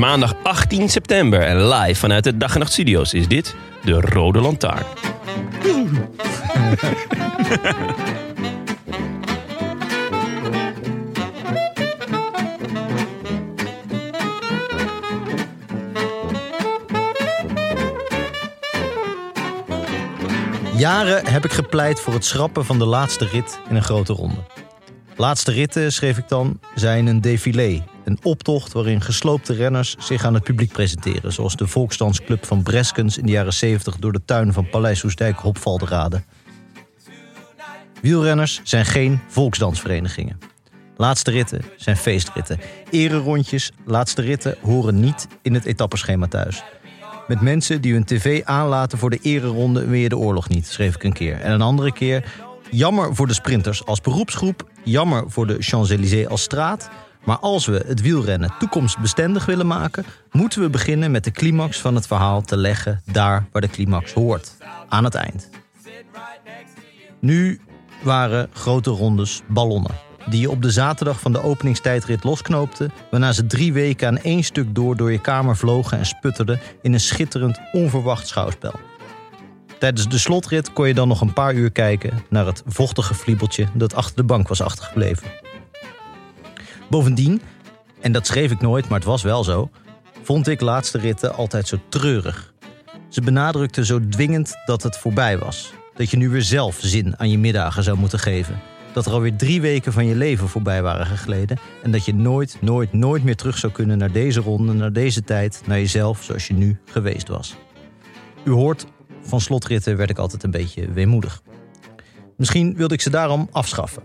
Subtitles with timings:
[0.00, 3.54] Maandag 18 september en live vanuit de Dag en Nacht Studio's is dit
[3.84, 4.84] de Rode Lantaarn.
[20.76, 24.40] Jaren heb ik gepleit voor het schrappen van de laatste rit in een grote ronde.
[25.16, 27.82] Laatste ritten, schreef ik dan, zijn een défilé.
[28.10, 31.32] Een optocht waarin gesloopte renners zich aan het publiek presenteren...
[31.32, 33.96] zoals de volksdansclub van Breskens in de jaren 70...
[33.96, 36.24] door de tuin van Paleis Hoesdijk Hopvalde raden.
[38.02, 40.38] Wielrenners zijn geen volksdansverenigingen.
[40.96, 42.60] Laatste ritten zijn feestritten.
[42.90, 46.62] Ererondjes, laatste ritten horen niet in het etappeschema thuis.
[47.28, 51.02] Met mensen die hun tv aanlaten voor de ereronde je de oorlog niet, schreef ik
[51.02, 51.40] een keer.
[51.40, 52.32] En een andere keer,
[52.70, 54.70] jammer voor de sprinters als beroepsgroep...
[54.84, 56.90] jammer voor de Champs-Élysées als straat...
[57.24, 60.04] maar als we het wielrennen toekomstbestendig willen maken...
[60.32, 63.02] moeten we beginnen met de climax van het verhaal te leggen...
[63.12, 64.56] daar waar de climax hoort,
[64.88, 65.48] aan het eind.
[67.18, 67.60] Nu
[68.02, 69.94] waren grote rondes ballonnen.
[70.28, 72.90] Die je op de zaterdag van de openingstijdrit losknoopte...
[73.10, 76.60] waarna ze drie weken aan één stuk door door je kamer vlogen en sputterden...
[76.82, 78.74] in een schitterend, onverwacht schouwspel.
[79.78, 82.24] Tijdens de slotrit kon je dan nog een paar uur kijken...
[82.28, 85.26] naar het vochtige vliebeltje dat achter de bank was achtergebleven.
[86.90, 87.40] Bovendien,
[88.00, 89.70] en dat schreef ik nooit, maar het was wel zo...
[90.22, 92.52] vond ik laatste ritten altijd zo treurig.
[93.08, 95.72] Ze benadrukten zo dwingend dat het voorbij was.
[95.94, 98.60] Dat je nu weer zelf zin aan je middagen zou moeten geven.
[98.92, 101.58] Dat er alweer drie weken van je leven voorbij waren gegleden.
[101.82, 105.22] En dat je nooit, nooit, nooit meer terug zou kunnen naar deze ronde, naar deze
[105.22, 107.56] tijd, naar jezelf zoals je nu geweest was.
[108.44, 108.86] U hoort,
[109.22, 111.42] van slotritten werd ik altijd een beetje weemoedig.
[112.36, 114.02] Misschien wilde ik ze daarom afschaffen.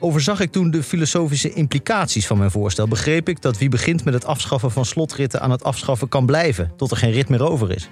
[0.00, 4.14] Overzag ik toen de filosofische implicaties van mijn voorstel, begreep ik dat wie begint met
[4.14, 7.70] het afschaffen van slotritten aan het afschaffen kan blijven, tot er geen rit meer over
[7.70, 7.88] is.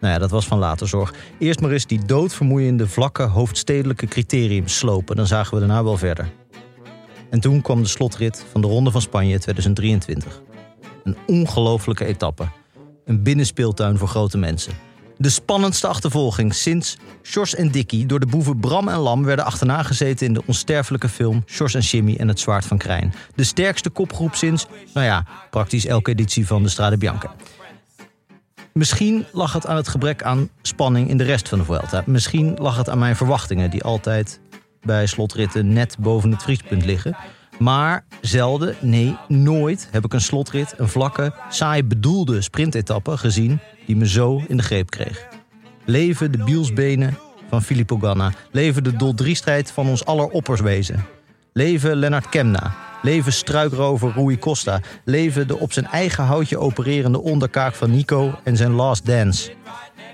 [0.00, 1.14] Nou ja, dat was van later zorg.
[1.38, 5.16] Eerst maar eens die doodvermoeiende vlakke hoofdstedelijke criteriums slopen.
[5.16, 6.32] Dan zagen we daarna wel verder.
[7.30, 10.42] En toen kwam de slotrit van de Ronde van Spanje 2023.
[11.04, 12.48] Een ongelofelijke etappe.
[13.04, 14.72] Een binnenspeeltuin voor grote mensen.
[15.18, 19.82] De spannendste achtervolging sinds Sjors en Dickie door de boeven Bram en Lam werden achterna
[19.82, 23.14] gezeten in de onsterfelijke film Sjors en Jimmy en het Zwaard van Krijn.
[23.34, 27.34] De sterkste kopgroep sinds, nou ja, praktisch elke editie van de Strade Bianca.
[28.72, 32.02] Misschien lag het aan het gebrek aan spanning in de rest van de Vuelta.
[32.06, 34.40] Misschien lag het aan mijn verwachtingen, die altijd
[34.82, 37.16] bij slotritten net boven het vriespunt liggen.
[37.58, 43.96] Maar zelden, nee, nooit heb ik een slotrit, een vlakke, saai bedoelde sprintetappe gezien die
[43.96, 45.28] me zo in de greep kreeg.
[45.84, 47.18] Leven de bielsbenen
[47.48, 48.32] van Filippo Ganna.
[48.50, 51.04] Leven de dol 3-strijd van ons aller opperswezen.
[51.52, 52.74] Leven Lennart Kemna.
[53.02, 54.80] Leven struikrover Rui Costa.
[55.04, 59.52] Leven de op zijn eigen houtje opererende onderkaak van Nico en zijn Last Dance.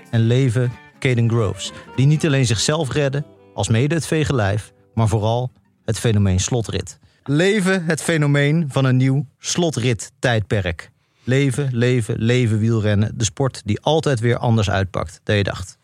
[0.09, 5.07] En leven Caden Groves, die niet alleen zichzelf redden, als mede het vege lijf, maar
[5.07, 5.51] vooral
[5.85, 6.99] het fenomeen slotrit.
[7.31, 10.91] Leven het fenomeen van een nieuw slotrit-tijdperk.
[11.23, 13.17] Leven, leven, leven wielrennen.
[13.17, 15.77] De sport die altijd weer anders uitpakt dan je dacht.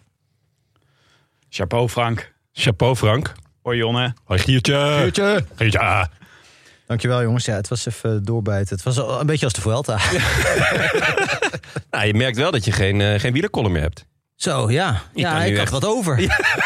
[1.50, 2.34] Chapeau Frank.
[2.54, 3.34] Chapeau Frank.
[3.62, 4.14] Hoi Jonne.
[4.24, 4.98] Hoi Giertje.
[5.00, 5.46] Giertje.
[5.56, 6.10] Giertje.
[6.88, 7.46] Dankjewel jongens.
[7.46, 8.76] Ja, het was even doorbijten.
[8.76, 10.00] Het was een beetje als de Vuelta.
[11.92, 14.06] Nou, je merkt wel dat je geen, uh, geen wielerkolom meer hebt.
[14.36, 15.02] Zo, ja.
[15.14, 16.20] Ja, kan ik had echt- wat over.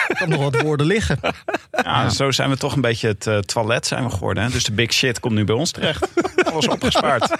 [0.07, 1.19] Ik had nog wat woorden liggen.
[1.71, 4.43] Ja, Zo zijn we toch een beetje het eh, toilet zijn we geworden.
[4.43, 4.49] Hè?
[4.49, 6.07] Dus de big shit komt nu bij ons terecht.
[6.51, 7.35] Alles opgespaard.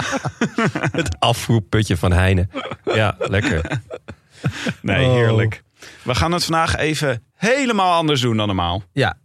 [0.92, 2.48] Het afvoerputje van Heine.
[2.84, 3.80] Ja, lekker.
[4.82, 5.12] Nee, Oh.
[5.14, 5.62] heerlijk.
[6.02, 8.82] We gaan het vandaag even helemaal anders doen dan normaal.
[8.92, 9.16] Ja,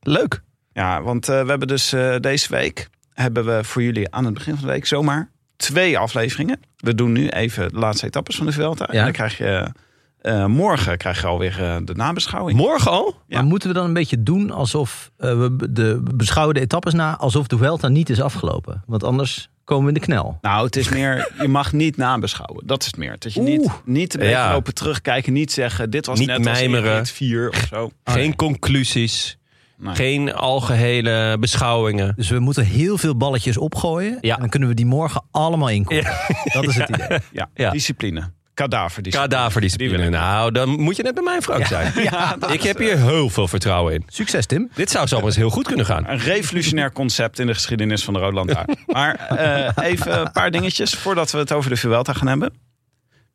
[0.00, 0.42] Leuk.
[0.72, 2.88] Ja, want eh, we hebben dus eh, deze week...
[3.12, 6.60] hebben we voor jullie aan het begin van de week zomaar twee afleveringen.
[6.76, 8.88] We doen nu even de laatste etappes van de Vuelta.
[8.90, 8.98] Ja.
[8.98, 9.72] En dan krijg je...
[10.20, 12.58] eh, morgen krijg je alweer eh, de nabeschouwing.
[12.58, 13.14] Morgen al?
[13.26, 13.36] Ja.
[13.36, 16.92] Maar moeten we dan een beetje doen alsof eh, we de we beschouwen de etappes
[16.92, 18.82] na alsof de Vuelta niet is afgelopen?
[18.86, 20.38] Want anders komen we in de knel.
[20.40, 22.66] Nou, het is meer, je mag niet nabeschouwen.
[22.66, 23.16] Dat is het meer.
[23.18, 23.72] Dat je niet, Oeh.
[23.84, 24.52] niet een beetje Ja.
[24.52, 25.32] lopen terugkijken.
[25.32, 26.96] Niet zeggen, dit was Niet net als mijmeren.
[26.96, 27.90] rit 4 of zo.
[28.04, 29.38] Geen conclusies.
[29.78, 29.94] Nee.
[29.94, 32.12] Geen algehele beschouwingen.
[32.16, 34.18] Dus we moeten heel veel balletjes opgooien.
[34.20, 34.34] Ja.
[34.34, 36.04] En dan kunnen we die morgen allemaal inkomen.
[36.52, 37.18] Dat is het idee.
[37.32, 37.70] Ja, Ja.
[37.70, 38.30] discipline.
[38.54, 39.28] Kadaverdiscipline.
[39.34, 40.08] Kadaverdiscipline.
[40.08, 41.92] Nou, dan moet je net bij mij Frank zijn.
[42.52, 44.02] ik heb hier heel veel vertrouwen in.
[44.06, 44.70] Succes Tim.
[44.74, 46.08] Dit zou zomaar eens heel goed kunnen gaan.
[46.08, 48.76] Een revolutionair concept in de geschiedenis van de Lantaarn.
[48.86, 52.52] Maar eh, even een paar dingetjes voordat we het over de Vuelta gaan hebben.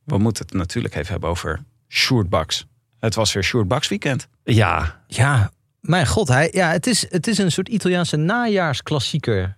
[0.04, 2.66] We moeten het natuurlijk even hebben over Sjoerd Baks.
[3.00, 4.28] Het was weer Sjoerd Baks weekend.
[4.44, 5.52] Ja, Ja,
[5.82, 6.28] mijn god.
[6.28, 9.56] Hij, ja, het, is, het is een soort Italiaanse najaarsklassieker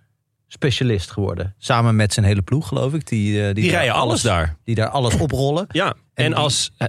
[0.48, 1.54] specialist geworden.
[1.58, 3.06] Samen met zijn hele ploeg, geloof ik.
[3.06, 4.56] Die, eh, die, die rijden alles daar.
[4.64, 5.66] Die daar alles oprollen.
[5.68, 6.88] Ja, en, die- als, eh,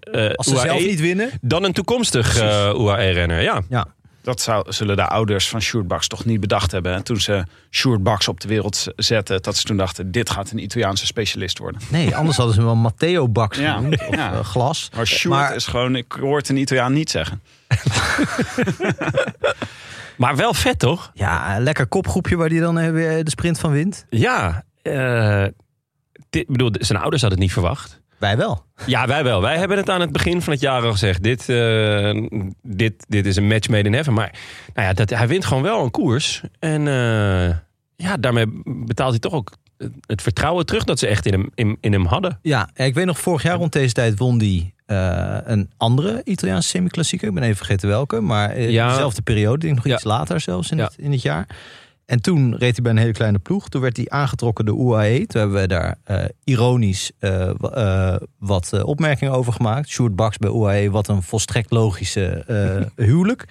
[0.00, 1.30] eh, Als ze UAE zelf niet winnen.
[1.40, 3.42] dan een toekomstig eh, UAE-renner.
[3.42, 3.62] Ja.
[3.68, 3.86] Ja.
[4.22, 6.92] Dat zou, zullen de ouders van Sjoerd Baks toch niet bedacht hebben.
[6.92, 9.42] hè, Toen ze Sjoerd Baks op de wereld zetten.
[9.42, 11.80] Dat ze toen dachten, dit gaat een Italiaanse specialist worden.
[11.90, 14.06] Nee, anders hadden ze hem wel Matteo Baks Ja, genoemd.
[14.08, 14.42] Of ja.
[14.42, 14.90] Glas.
[14.96, 17.42] Maar Sjoerd Maar- is gewoon, ik hoor het een Italiaan niet zeggen.
[20.16, 21.10] Maar wel vet, toch?
[21.14, 24.06] Ja, een lekker kopgroepje waar hij dan eh, weer de sprint van wint.
[24.10, 24.64] Ja.
[24.82, 25.44] eh,
[26.30, 28.00] dit, ik bedoel, zijn ouders hadden het niet verwacht.
[28.18, 28.64] Wij wel.
[28.86, 29.40] Ja, wij wel.
[29.40, 31.22] Wij hebben het aan het begin van het jaar al gezegd.
[31.22, 32.22] Dit, eh,
[32.62, 34.12] dit, dit is een match made in heaven.
[34.12, 34.32] Maar
[34.74, 36.42] nou ja, dat, hij wint gewoon wel een koers.
[36.58, 37.56] En eh,
[37.96, 39.52] ja, daarmee betaalt hij toch ook
[40.06, 42.38] het vertrouwen terug dat ze echt in hem, in, in hem hadden.
[42.42, 46.68] Ja, ik weet nog, vorig jaar rond deze tijd won hij eh, een andere Italiaanse
[46.68, 47.28] semi-klassieker.
[47.28, 48.20] Ik ben even vergeten welke.
[48.20, 48.84] Maar Ja.
[48.84, 49.94] in dezelfde periode, ik denk nog Ja.
[49.94, 50.84] iets later zelfs in, Ja.
[50.84, 51.46] het, in het jaar.
[52.06, 53.68] En toen reed hij bij een hele kleine ploeg.
[53.68, 55.26] Toen werd hij aangetrokken door UAE.
[55.26, 57.10] Toen hebben we daar eh, ironisch
[57.58, 59.88] wa- wat opmerkingen over gemaakt.
[59.88, 62.44] Sjoerd Baks bij UAE, wat een volstrekt logische
[62.96, 63.44] huwelijk.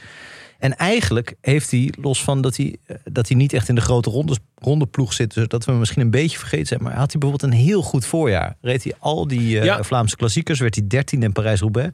[0.59, 3.81] En eigenlijk heeft hij, los van dat hij, eh, dat hij niet echt in de
[3.81, 7.11] grote rondes, rondeploeg zit, dus dat we hem misschien een beetje vergeten zijn, maar had
[7.11, 8.55] hij bijvoorbeeld een heel goed voorjaar.
[8.61, 9.83] Reed hij al die eh, Ja.
[9.83, 11.91] Vlaamse klassiekers, werd hij 13 in Parijs-Roubaix.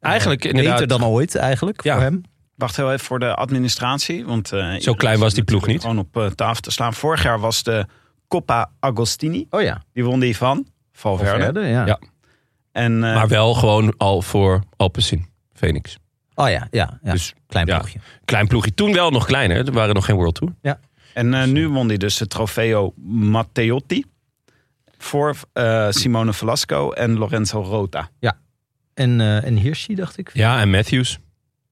[0.00, 0.72] Eigenlijk Eh, inderdaad.
[0.80, 1.94] Beter dan ooit eigenlijk Ja.
[1.94, 2.22] voor hem.
[2.54, 4.24] Wacht heel even voor de administratie.
[4.24, 5.80] Want, eh, Zo klein was die ploeg niet.
[5.80, 6.94] Gewoon op tafel te slaan.
[6.94, 7.86] Vorig jaar was de
[8.28, 9.46] Coppa Agostini.
[9.50, 11.30] Oh ja, Die won die van Valverde.
[11.30, 11.86] Valverde, ja.
[11.86, 11.98] Ja.
[12.72, 15.98] En eh, Maar wel gewoon al voor Alpecin, Phoenix.
[16.40, 17.12] Oh ja, ja, ja.
[17.12, 17.78] Dus klein ja.
[17.78, 17.98] ploegje.
[18.24, 18.74] klein ploegje.
[18.74, 19.66] Toen wel nog kleiner.
[19.66, 20.54] Er waren nog geen World Tour.
[21.14, 24.04] En eh, nu won hij dus de Trofeo Matteotti.
[24.98, 28.10] Voor eh, Simone Velasco en Lorenzo Rota.
[28.94, 30.30] En, eh en Hirschi, dacht ik.
[30.32, 31.18] Ja, en Matthews.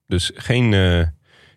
[0.07, 1.07] Dus geen, eh,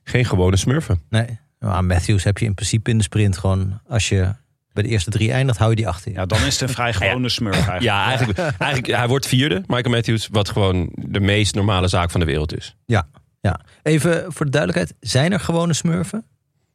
[0.04, 1.02] geen gewone smurfen.
[1.10, 4.36] Nee, maar Matthews heb je in principe in de sprint gewoon, als je
[4.74, 6.18] bij de eerste drie eindigt, hou je die achter je.
[6.18, 7.84] Ja, dan is het een vrij gewone smurf eigenlijk.
[7.84, 10.28] Ja, eigenlijk, eigenlijk hij wordt vierde, Michael Matthews.
[10.32, 12.76] Wat gewoon de meest normale zaak van de wereld is.
[12.86, 13.08] Ja.
[13.84, 16.26] Even voor de duidelijkheid, zijn er gewone smurfen?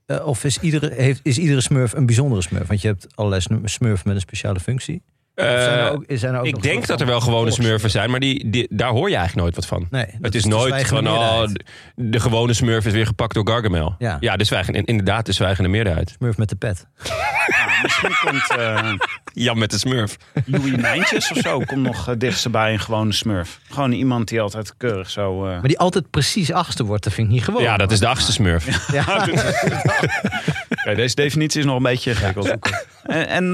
[0.06, 2.66] Eh, of is iedere, heeft, is iedere smurf een bijzondere smurf?
[2.66, 5.02] Want je hebt allerlei smurfen met een speciale functie.
[5.36, 7.90] Zijn er Eh, ook, zijn er ook ik nog denk dat er wel gewone smurfen
[7.90, 9.86] zijn, maar die, die, daar hoor je eigenlijk nooit wat van.
[9.90, 13.94] Nee, het is nooit van, oh, de, de gewone smurf is weer gepakt door Gargamel.
[13.98, 14.16] Ja.
[14.20, 16.10] ja de zwijgende, inderdaad de zwijgende meerderheid.
[16.10, 16.86] Smurf met de pet.
[17.02, 18.92] Ja, misschien komt eh,
[19.38, 20.16] Jan met de smurf.
[20.46, 21.58] Louis Mijntjes of zo.
[21.58, 23.60] Komt nog uh, dichtstbij een gewone smurf.
[23.70, 25.44] Gewoon iemand die altijd keurig zo...
[25.46, 27.62] eh, Maar die altijd precies achtste wordt, dat vind ik niet gewoon.
[27.62, 28.92] Ja, dat is de achtste smurf.
[28.92, 29.24] Ja.
[30.94, 32.48] Deze definitie is nog een beetje ingewikkeld.
[33.02, 33.50] En, en eh,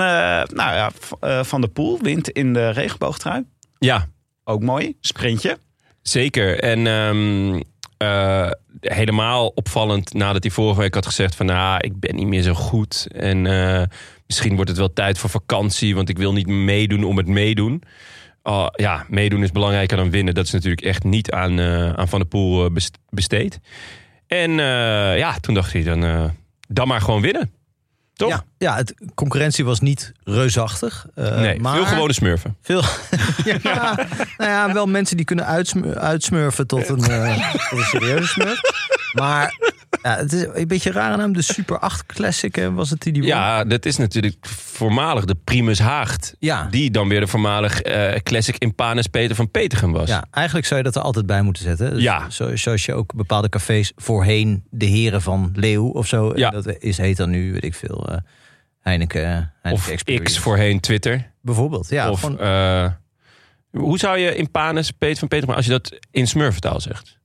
[0.54, 0.90] nou ja,
[1.20, 3.44] eh, Van der Poel wint in de regenboogtrui.
[3.78, 4.06] Ja,
[4.44, 4.96] Ook mooi.
[5.00, 5.58] Sprintje.
[6.02, 6.60] Zeker.
[6.60, 7.60] En ehm,
[8.02, 11.46] eh, helemaal opvallend nadat hij vorige week had gezegd van...
[11.46, 13.06] nou, ik ben niet meer zo goed.
[13.12, 13.82] En eh,
[14.26, 15.94] misschien wordt het wel tijd voor vakantie...
[15.94, 17.82] want ik wil niet meedoen om het meedoen.
[18.42, 20.34] Oh, ja, meedoen is belangrijker dan winnen.
[20.34, 23.60] Dat is natuurlijk echt niet aan, eh, aan Van der Poel best- besteed.
[24.26, 24.50] En
[25.16, 26.32] ja, toen dacht hij dan,
[26.68, 27.50] dan maar gewoon winnen.
[28.22, 28.30] Toch?
[28.30, 31.06] Ja, ja het, concurrentie was niet reusachtig.
[31.14, 32.56] eh, nee, maar veel gewone smurfen.
[32.62, 32.82] Veel,
[33.62, 33.94] ja,
[34.38, 38.60] nou ja, wel mensen die kunnen uitsmu- uitsmurfen tot een, eh, tot een serieuze smurf.
[39.12, 39.54] Maar
[40.02, 41.32] ja, het is een beetje een rare naam.
[41.32, 43.30] De Super 8 Classic hè, was het die die won?
[43.30, 46.34] Ja, dat is natuurlijk voormalig de Primus Haagt.
[46.38, 46.68] Ja.
[46.70, 50.08] Die dan weer de voormalig eh, classic Impanus Peter van Petergem was.
[50.08, 51.90] Ja, eigenlijk zou je dat er altijd bij moeten zetten.
[51.90, 52.30] Dus Ja.
[52.30, 56.32] zo, zoals je ook bepaalde cafés voorheen de heren van Leeuw of zo.
[56.34, 56.50] Ja.
[56.50, 58.16] Dat is, heet dan nu, weet ik veel, eh
[58.80, 60.24] Heineken, Heineken Of Experience.
[60.34, 61.30] X voorheen Twitter.
[61.42, 62.10] Bijvoorbeeld, ja.
[62.10, 62.96] of, gewoon-
[63.70, 67.18] hoe zou je Impanus Peter van Petergem, als je dat in smurfentaal zegt?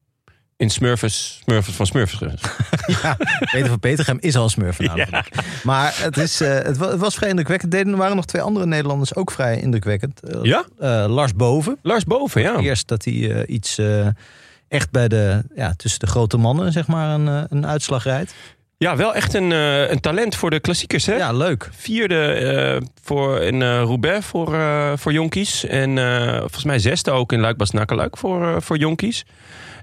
[0.57, 2.41] In Smurfers, Smurfers van Smurfers.
[3.03, 3.17] Ja,
[3.51, 4.77] Peter van Petergem is al smurf.
[5.63, 7.73] Maar het, is, eh, het, wa- het was vrij indrukwekkend.
[7.73, 10.19] Er waren nog twee andere Nederlanders ook vrij indrukwekkend.
[10.29, 10.65] Eh, Ja?
[10.79, 11.77] eh, Lars Boven.
[11.81, 12.57] Lars Boven, ja.
[12.59, 13.79] Eerst dat hij iets
[14.67, 18.33] echt bij de, ja, tussen de grote mannen zeg maar een, een uitslag rijdt.
[18.77, 19.51] Ja, wel echt een,
[19.91, 21.15] een talent voor de klassiekers, hè?
[21.15, 21.69] Ja, leuk.
[21.71, 24.57] Vierde voor in eh, Roubaix voor,
[24.97, 25.65] voor jonkies.
[25.65, 25.97] En
[26.39, 29.25] volgens mij zesde ook in luik bastenaken luik voor, voor jonkies.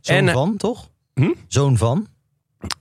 [0.04, 0.88] Zoon En, eh, van, toch?
[1.14, 1.32] Hm?
[1.48, 2.06] Zoon van.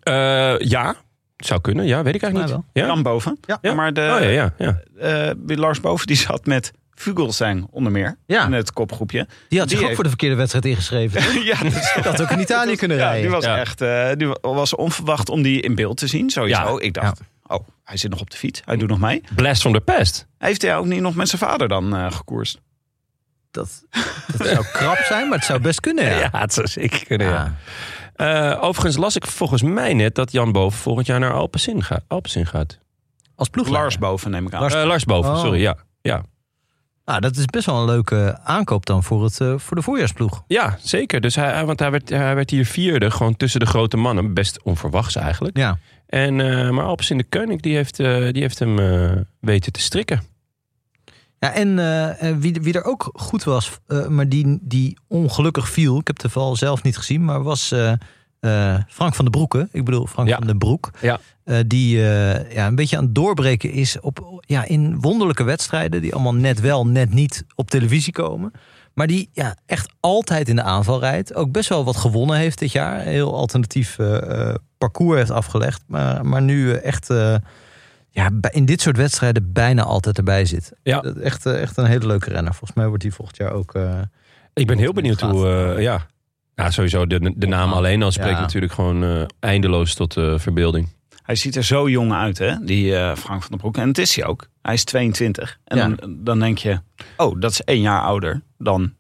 [0.03, 0.96] Eh, ja,
[1.38, 1.86] zou kunnen.
[1.86, 2.63] Ja, weet ik eigenlijk niet.
[2.74, 2.86] Ja?
[2.86, 3.39] Jan Boven.
[3.62, 3.74] Ja.
[3.74, 4.82] Maar de, Oh ja, ja, ja.
[4.98, 8.46] eh, Lars Boven die zat met Vugelsang onder meer Ja.
[8.46, 9.27] in het kopgroepje.
[9.50, 11.22] Die had zich ook heeft- voor de verkeerde wedstrijd ingeschreven.
[11.51, 11.58] ja,
[11.96, 13.22] dat had ook in Italië kunnen Ja, rijden.
[13.22, 13.58] die was Ja.
[13.58, 16.30] echt eh, die was onverwacht om die in beeld te zien.
[16.30, 16.62] Sowieso.
[16.62, 16.80] Ja.
[16.80, 18.62] Ik dacht, oh, hij zit nog op de fiets.
[18.65, 19.24] Hij doet nog mee.
[19.36, 20.27] Blast from the past.
[20.38, 22.62] Heeft hij ook niet nog met zijn vader dan eh gekoerst?
[23.53, 23.83] Dat,
[24.38, 26.03] dat zou krap zijn, maar het zou best kunnen.
[26.05, 26.17] Ja.
[26.31, 27.33] Ja, het zou zeker kunnen, ja.
[28.15, 28.51] Ja.
[28.53, 32.03] Eh, overigens las ik volgens mij net dat Jan Boven volgend jaar naar Alpecin gaat.
[32.07, 32.79] Alpecin gaat.
[33.36, 33.83] Als ploegleider.
[33.83, 34.62] Lars Boven neem ik aan.
[34.62, 35.39] Lars- Eh, Lars Boven, Oh.
[35.39, 35.75] sorry, ja.
[36.01, 36.24] ja.
[37.05, 40.43] Nou, dat is best wel een leuke aankoop dan voor, het, eh, voor de voorjaarsploeg.
[40.48, 41.22] Ja, zeker.
[41.22, 44.33] Dus hij, want hij werd, hij werd hier vierde, gewoon tussen de grote mannen.
[44.33, 45.57] Best onverwachts eigenlijk.
[45.57, 45.77] Ja.
[46.07, 50.22] En, eh, maar Alpecin de Koning, die heeft, die heeft hem eh, weten te strikken.
[51.44, 56.00] Ja, en eh, wie, wie er ook goed was, eh, maar die, die ongelukkig viel.
[56.00, 57.68] Ik heb de val zelf niet gezien, maar was
[58.88, 59.68] Frank van den Broeke.
[59.72, 60.38] Ik bedoel, Frank Ja.
[60.38, 60.92] van den Broek.
[61.02, 61.20] Ja.
[61.68, 66.02] Die ja, een beetje aan het doorbreken is op, ja, in wonderlijke wedstrijden.
[66.02, 68.52] Die allemaal net wel, net niet op televisie komen.
[68.94, 71.36] Maar die ja, echt altijd in de aanval rijdt.
[71.36, 73.00] Ook best wel wat gewonnen heeft dit jaar.
[73.00, 73.98] Een heel alternatief
[74.78, 75.84] parcours heeft afgelegd.
[75.88, 77.10] Maar, maar nu echt
[78.13, 80.72] ja, in dit soort wedstrijden bijna altijd erbij zit.
[80.84, 81.01] Ja.
[81.01, 82.51] Echt, eh, echt een hele leuke renner.
[82.53, 83.75] Volgens mij wordt hij volgend jaar ook...
[83.75, 84.00] eh,
[84.53, 86.05] Ik ben heel benieuwd hoe, eh, ja.
[86.55, 88.39] Ja, sowieso, de, de naam alleen al spreekt Ja.
[88.41, 90.89] natuurlijk gewoon eindeloos tot verbeelding.
[91.24, 92.55] Hij ziet er zo jong uit, hè?
[92.63, 93.77] Die eh, Frank van den Broek.
[93.77, 94.48] En het is hij ook.
[94.62, 95.60] Hij is 22.
[95.63, 95.88] En Ja.
[95.89, 96.79] dan, dan denk je,
[97.17, 98.93] oh, dat is één jaar ouder dan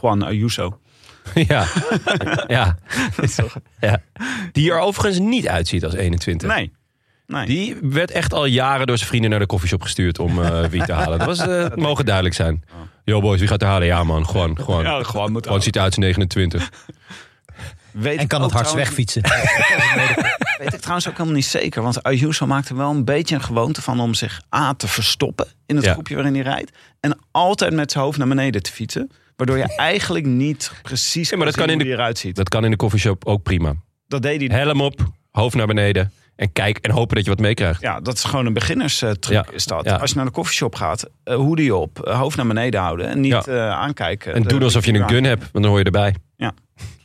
[0.00, 0.80] Juan Ayuso.
[1.34, 1.66] ja.
[2.48, 2.78] ja.
[3.80, 4.00] ja.
[4.52, 6.48] Die er overigens niet uitziet als 21.
[6.54, 6.72] Nee.
[7.28, 7.46] Nee.
[7.46, 10.84] Die werd echt al jaren door zijn vrienden naar de koffieshop gestuurd om eh wie
[10.84, 11.18] te halen.
[11.18, 12.64] Dat was, eh, het mogen duidelijk zijn.
[13.04, 13.86] Yo boys, wie gaat er halen?
[13.86, 14.58] Ja man, gewoon.
[14.60, 16.68] Gewoon, ja, gewoon moet gewoon ziet uit als 29.
[17.90, 19.22] Weet en ik kan het hardst trouwens- wegfietsen.
[20.58, 21.82] Weet ik trouwens ook helemaal niet zeker.
[21.82, 25.46] Want Ayuso maakt er wel een beetje een gewoonte van om zich A te verstoppen
[25.66, 25.92] in het Ja.
[25.92, 26.70] groepje waarin hij rijdt.
[27.00, 29.10] En altijd met zijn hoofd naar beneden te fietsen.
[29.36, 32.18] Waardoor je eigenlijk niet precies Ja, maar dat zien kan in hoe de- hij eruit
[32.18, 32.36] ziet.
[32.36, 33.74] Dat kan in de koffieshop ook prima.
[34.08, 34.58] Dat deed hij.
[34.58, 36.12] Helm op, hoofd naar beneden.
[36.38, 37.80] En kijk en hopen dat je wat meekrijgt.
[37.80, 39.46] Ja, dat is gewoon een beginnerstruc Ja.
[39.52, 39.84] is dat.
[39.84, 39.94] Ja.
[39.96, 43.20] Als je naar de koffieshop gaat, uh, hoodie op, eh, hoofd naar beneden houden en
[43.20, 43.42] niet Ja.
[43.46, 44.34] eh, aankijken.
[44.34, 46.14] En doen alsof je een gun hebt, want dan hoor je erbij.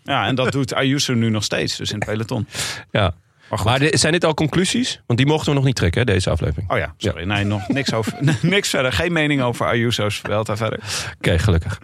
[0.04, 2.48] Ja, en dat doet Ayuso nu nog steeds, dus in het peloton.
[2.92, 3.14] Ja.
[3.50, 3.62] Maar.
[3.64, 5.02] Maar de- zijn dit al conclusies?
[5.08, 6.72] Want die mochten we nog niet trekken, hè, deze aflevering.
[6.72, 7.24] Oh ja, sorry.
[7.24, 8.92] Nee, nog niks, over, niks verder.
[8.94, 10.80] Geen mening over Ayuso's Vuelta verder.
[11.18, 11.80] Oké, gelukkig.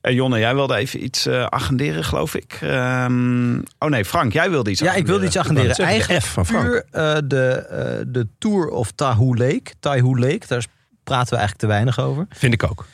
[0.00, 2.58] Eh, Jonne, jij wilde even iets eh, agenderen, geloof ik.
[2.60, 5.76] Ehm, oh nee, Frank, jij wilde iets Ja, ik wilde iets agenderen.
[5.76, 6.64] Eigenlijk F van Frank.
[6.64, 9.72] puur eh, de, eh, de Tour of Tahoe Lake.
[9.80, 10.66] Tahoe Lake, daar
[11.04, 12.26] praten we eigenlijk te weinig over.
[12.30, 12.86] Vind ik ook.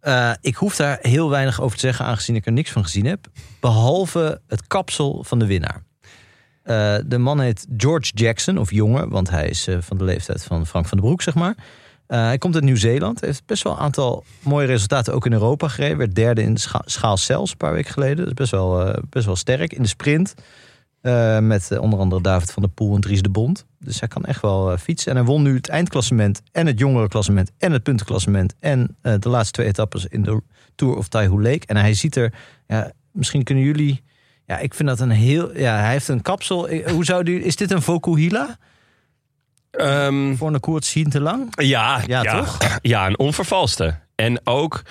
[0.00, 3.06] Eh, ik hoef daar heel weinig over te zeggen, aangezien ik er niks van gezien
[3.06, 3.26] heb.
[3.60, 5.82] Behalve het kapsel van de winnaar.
[6.62, 10.44] Eh, de man heet George Jackson, of jongen, want hij is eh, van de leeftijd
[10.44, 11.54] van Frank van den Broek, zeg maar.
[12.10, 15.68] Eh, hij komt uit Nieuw-Zeeland, heeft best wel een aantal mooie resultaten ook in Europa
[15.68, 15.98] gereden.
[15.98, 18.16] Werd derde in de scha schaal zelfs een paar weken geleden.
[18.16, 20.34] Dat is best wel, eh, best wel sterk in de sprint.
[21.00, 23.66] Eh, met onder andere David van der Poel en Dries de Bond.
[23.78, 25.10] Dus hij kan echt wel fietsen.
[25.10, 28.54] En hij won nu het eindklassement en het jongerenklassement en het puntenklassement.
[28.60, 30.42] En de laatste twee etappes in de
[30.74, 31.66] Tour of Tahoe Lake.
[31.66, 32.32] En hij ziet er,
[32.66, 34.02] ja, misschien kunnen jullie...
[34.46, 35.58] Ja, ik vind dat een heel...
[35.58, 36.68] Ja, hij heeft een kapsel.
[36.70, 37.42] Hoe zou die...
[37.42, 38.58] Is dit een Vokuhila?
[39.70, 41.52] Ehm, Voor een koers zien te lang?
[41.62, 42.58] ja, Ja, ja, toch?
[42.82, 43.98] Ja, een onvervalste.
[44.14, 44.82] En ook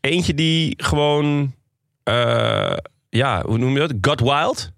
[0.00, 1.54] eentje die gewoon...
[2.02, 2.76] eh,
[3.08, 3.92] ja, hoe noem je dat?
[4.00, 4.70] Got wild.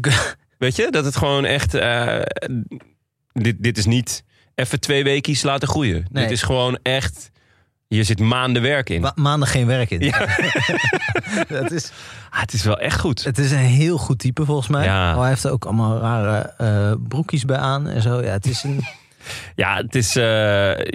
[0.58, 0.90] Weet je?
[0.90, 1.74] Dat het gewoon echt...
[1.74, 2.20] eh,
[3.32, 6.06] dit, dit is niet even twee weekjes laten groeien.
[6.10, 6.22] Nee.
[6.22, 7.30] Dit is gewoon echt...
[7.88, 9.00] Hier zit maanden werk in.
[9.00, 10.00] Ma- maanden geen werk in.
[10.00, 10.18] Ja.
[11.60, 11.90] dat is,
[12.30, 13.24] Ah, het is wel echt goed.
[13.24, 14.84] het is een heel goed type volgens mij.
[14.84, 15.12] Ja.
[15.14, 18.22] Oh, hij heeft er ook allemaal rare eh, broekjes bij aan en zo.
[18.22, 18.80] Ja, het is een...
[19.54, 20.22] Ja, het is, eh,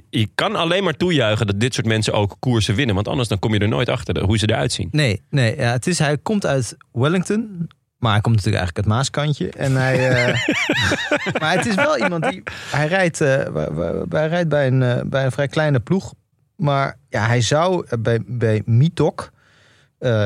[0.09, 2.95] je kan alleen maar toejuichen dat dit soort mensen ook koersen winnen.
[2.95, 4.87] Want anders dan kom je er nooit achter hoe ze eruit zien.
[4.91, 7.69] Nee, nee ja, het is, hij komt uit Wellington.
[7.97, 9.49] Maar hij komt natuurlijk eigenlijk uit Maaskantje.
[9.49, 10.39] En hij, eh,
[11.41, 12.43] maar het is wel iemand die...
[12.71, 16.13] Hij rijdt, hij rijdt bij, een, bij een vrij kleine ploeg.
[16.59, 19.31] Maar ja, hij zou eh, bij, bij Mitok...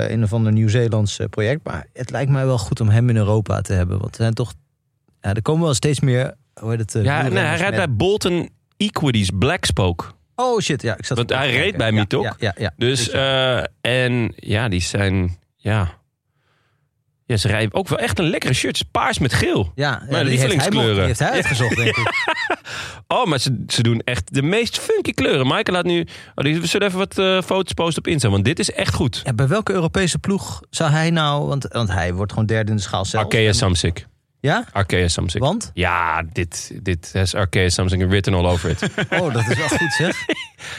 [0.10, 1.60] In een van de Nieuw-Zeelands eh, project.
[1.64, 4.00] Maar het lijkt mij wel goed om hem in Europa te hebben.
[4.00, 4.54] Want er zijn toch.
[5.22, 6.34] Ja, er komen wel steeds meer.
[6.60, 7.04] Hoe heet het?
[7.04, 10.06] Ja, nee, hij rijdt bij Bolton Equities Black Spoke.
[10.36, 10.98] Oh shit, ja.
[10.98, 12.06] Ik zat Want hij reed bij Ja.
[12.10, 12.74] Ja, ja, ja.
[12.78, 16.02] Dus, eh, en ja, die zijn, ja...
[17.26, 18.84] Ja, ze rijden ook wel echt een lekkere shirt.
[18.92, 19.72] Paars met geel.
[19.76, 20.96] ja, ja, Mijn die heeft hij, lievelingskleuren.
[20.96, 22.12] die heeft hij uitgezocht, denk ik.
[23.08, 25.48] Oh, maar ze, ze doen echt de meest funky kleuren.
[25.48, 26.08] Michael laat nu...
[26.36, 28.94] Oh, die, we zullen even wat eh, foto's posten op Insta, want dit is echt
[28.94, 29.22] goed.
[29.24, 31.48] Ja, bij welke Europese ploeg zou hij nou...
[31.48, 33.24] Want, want hij wordt gewoon derde in de schaal zelf.
[33.24, 34.08] Arkea En- Samsic.
[34.40, 34.66] Ja?
[34.72, 35.42] Arkea Samsic.
[35.42, 35.72] Want?
[35.74, 38.82] Ja, dit, dit has Arkea Samsic written all over it.
[39.22, 40.16] Oh, dat is wel goed zeg.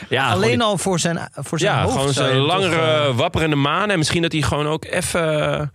[0.09, 2.59] Ja, gewoon Alleen al voor zijn, voor zijn Ja, hoofd gewoon zou zo'n je toch,
[2.59, 3.91] langere, eh, wapperende maan.
[3.91, 5.73] En misschien dat hij gewoon ook even,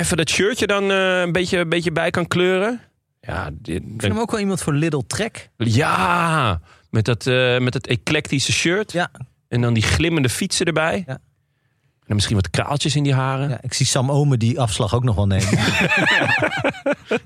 [0.00, 2.80] even dat shirtje dan eh, een, beetje, een beetje bij kan kleuren.
[3.20, 5.50] Ja, dit, ik vind hem ook wel iemand voor Little Trek.
[5.56, 8.92] ja met, dat, eh, met dat eclectische shirt.
[8.92, 9.10] Ja.
[9.48, 11.02] En dan die glimmende fietsen erbij.
[11.06, 11.12] Ja.
[11.12, 13.48] En dan misschien wat kraaltjes in die haren.
[13.48, 15.48] Ja, ik zie Sam Omen die afslag ook nog wel nemen.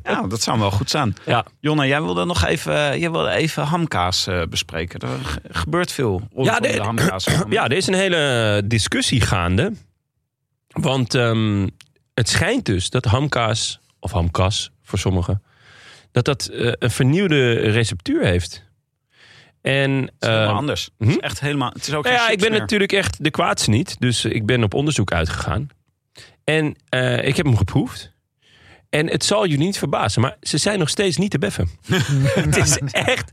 [0.02, 1.16] Ja, dat zou wel goed zijn.
[1.26, 1.45] Ja.
[1.61, 5.00] Jonna, jij wilde nog even, jij wilde even hamkaas eh, bespreken.
[5.00, 7.26] Er ge- gebeurt veel rondom Ja, de, de- hamkaas.
[7.49, 9.73] Ja, er is een hele discussie gaande.
[10.69, 11.66] Want ehm,
[12.14, 15.42] het schijnt dus dat hamkaas, of hamkas voor sommigen,
[16.12, 18.64] dat dat eh, een vernieuwde receptuur heeft.
[19.62, 20.88] En, Het is helemaal ehm, anders.
[20.99, 21.04] hm?
[21.06, 21.71] Het is echt helemaal.
[21.73, 22.61] Het is ook nou ja, ik ben meer.
[22.61, 23.97] natuurlijk echt de kwaadste niet.
[23.99, 25.68] Dus ik ben op onderzoek uitgegaan.
[26.44, 28.12] En eh, ik heb hem geproefd.
[28.90, 31.71] En het zal jullie niet verbazen, maar ze zijn nog steeds niet te beffen.
[32.35, 33.33] het is echt.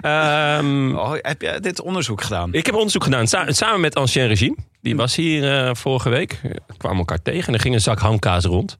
[0.00, 2.52] ehm, Oh, heb jij dit onderzoek gedaan?
[2.52, 4.56] ik heb onderzoek gedaan sa- samen met Ancien Regime.
[4.82, 6.38] Die was hier eh, vorige week.
[6.42, 8.78] We kwamen elkaar tegen en er ging een zak hamkaas rond.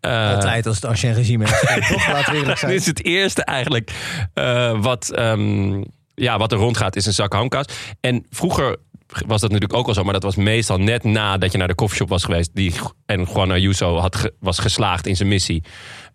[0.00, 1.88] Eh, Altijd als het regime heeft.
[1.88, 2.06] toch?
[2.08, 2.70] Laten we eerlijk zijn.
[2.72, 3.90] Dit is het eerste eigenlijk
[4.34, 5.82] eh, wat, ehm,
[6.14, 7.64] ja, wat er rondgaat, is een zak hamkaas.
[8.00, 8.76] En vroeger
[9.26, 11.74] was dat natuurlijk ook al zo, maar dat was meestal net nadat je naar de
[11.74, 12.50] koffieshop was geweest.
[12.54, 12.72] Die,
[13.06, 15.62] en Juan Ayuso had ge- was geslaagd in zijn missie.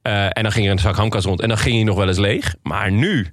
[0.02, 2.18] En dan ging er een zak hamkaas rond en dan ging hij nog wel eens
[2.18, 2.56] leeg.
[2.62, 3.28] Maar nu,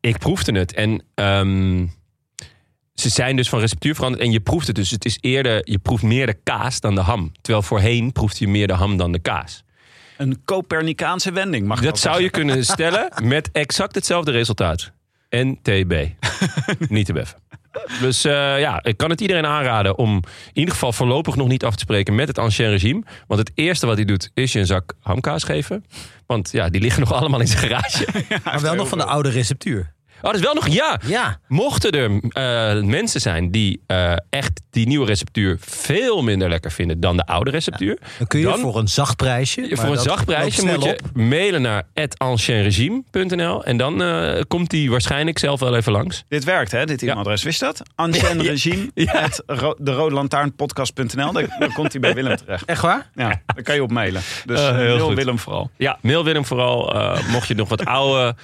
[0.00, 1.04] ik proefde het en...
[1.14, 1.86] ehm,
[3.06, 4.90] ze zijn dus van receptuur veranderd en je proeft het dus.
[4.90, 7.32] Het is eerder, je proeft meer de kaas dan de ham.
[7.40, 9.64] Terwijl voorheen proefde je meer de ham dan de kaas.
[10.16, 14.92] Een Copernicaanse wending, mag ik Dat zou je kunnen stellen met exact hetzelfde resultaat.
[15.30, 16.06] NTB.
[16.88, 17.38] niet te beffen.
[18.00, 21.64] Dus eh, ja, ik kan het iedereen aanraden om in ieder geval voorlopig nog niet
[21.64, 23.02] af te spreken met het ancien regime.
[23.26, 25.84] Want het eerste wat hij doet is je een zak hamkaas geven.
[26.26, 28.06] Want ja, die liggen nog allemaal in zijn garage.
[28.44, 29.94] Maar wel nog van de oude receptuur.
[30.26, 31.00] Oh, dat is wel nog ja.
[31.06, 31.38] Ja.
[31.48, 32.10] Mochten er
[32.76, 37.26] eh, mensen zijn die eh, echt die nieuwe receptuur veel minder lekker vinden dan de
[37.26, 37.98] oude receptuur.
[38.18, 39.60] Dan kun je Dan- voor een zacht prijsje.
[39.60, 41.00] maar voor een zacht prijsje moet je op.
[41.14, 46.24] mailen naar etancienregime.nl en dan eh, komt hij waarschijnlijk zelf wel even langs.
[46.28, 46.84] Dit werkt, hè?
[46.86, 47.42] Dit e-mailadres.
[47.42, 47.82] Wist dat?
[47.94, 48.90] Ancien Regime.
[48.94, 49.28] Ja.
[49.46, 51.32] ro- de Rode Lantaarnpodcast.nl.
[51.32, 52.64] Daar, daar komt hij bij Willem terecht.
[52.64, 53.10] Echt waar?
[53.14, 54.22] Ja, daar kan je op mailen.
[54.44, 55.14] Dus heel mail goed.
[55.16, 55.70] Willem vooral.
[55.76, 56.94] Ja, mail Willem vooral.
[56.94, 58.34] eh, mocht je nog wat oude,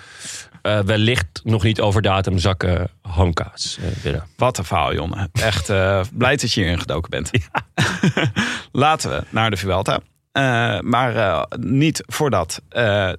[0.62, 4.26] eh, wellicht nog niet over datum zakken hamkaas eh, willen.
[4.36, 5.28] Wat een verhaal, Jonne.
[5.32, 7.30] Echt eh, blij dat je hierin gedoken bent.
[8.72, 10.00] Laten we naar de Vuelta.
[10.32, 10.42] Eh,
[10.80, 12.62] maar eh, niet voordat.
[12.68, 13.12] eh,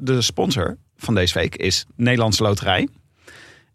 [0.00, 2.88] de sponsor van deze week is Nederlandse Loterij.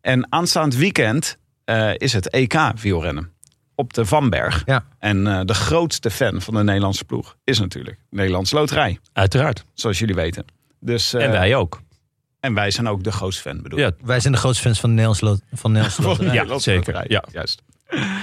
[0.01, 3.31] En aanstaand weekend eh, is het EK wielrennen.
[3.75, 4.63] Op de Vanberg.
[4.65, 4.83] Ja.
[4.99, 8.99] En eh, de grootste fan van de Nederlandse ploeg is natuurlijk Nederlandse Loterij.
[9.13, 9.65] Uiteraard.
[9.73, 10.45] Zoals jullie weten.
[10.79, 11.81] Dus, eh, en wij ook.
[12.43, 13.85] En wij zijn ook de grootste fan, bedoel ik.
[13.85, 16.33] Ja, Wij zijn de grootste fans van de Nederlandse, lo- van Nederlandse loterij.
[16.33, 17.11] Ja, zeker.
[17.11, 17.23] Ja.
[17.31, 17.61] Juist.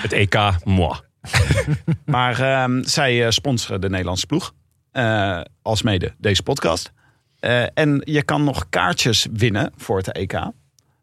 [0.03, 0.95] het EK, moi.
[2.05, 4.53] Maar ehm, zij eh, sponsoren de Nederlandse ploeg.
[4.93, 6.93] eh als mede deze podcast.
[7.41, 10.51] Eh, en je kan nog kaartjes winnen voor het EK.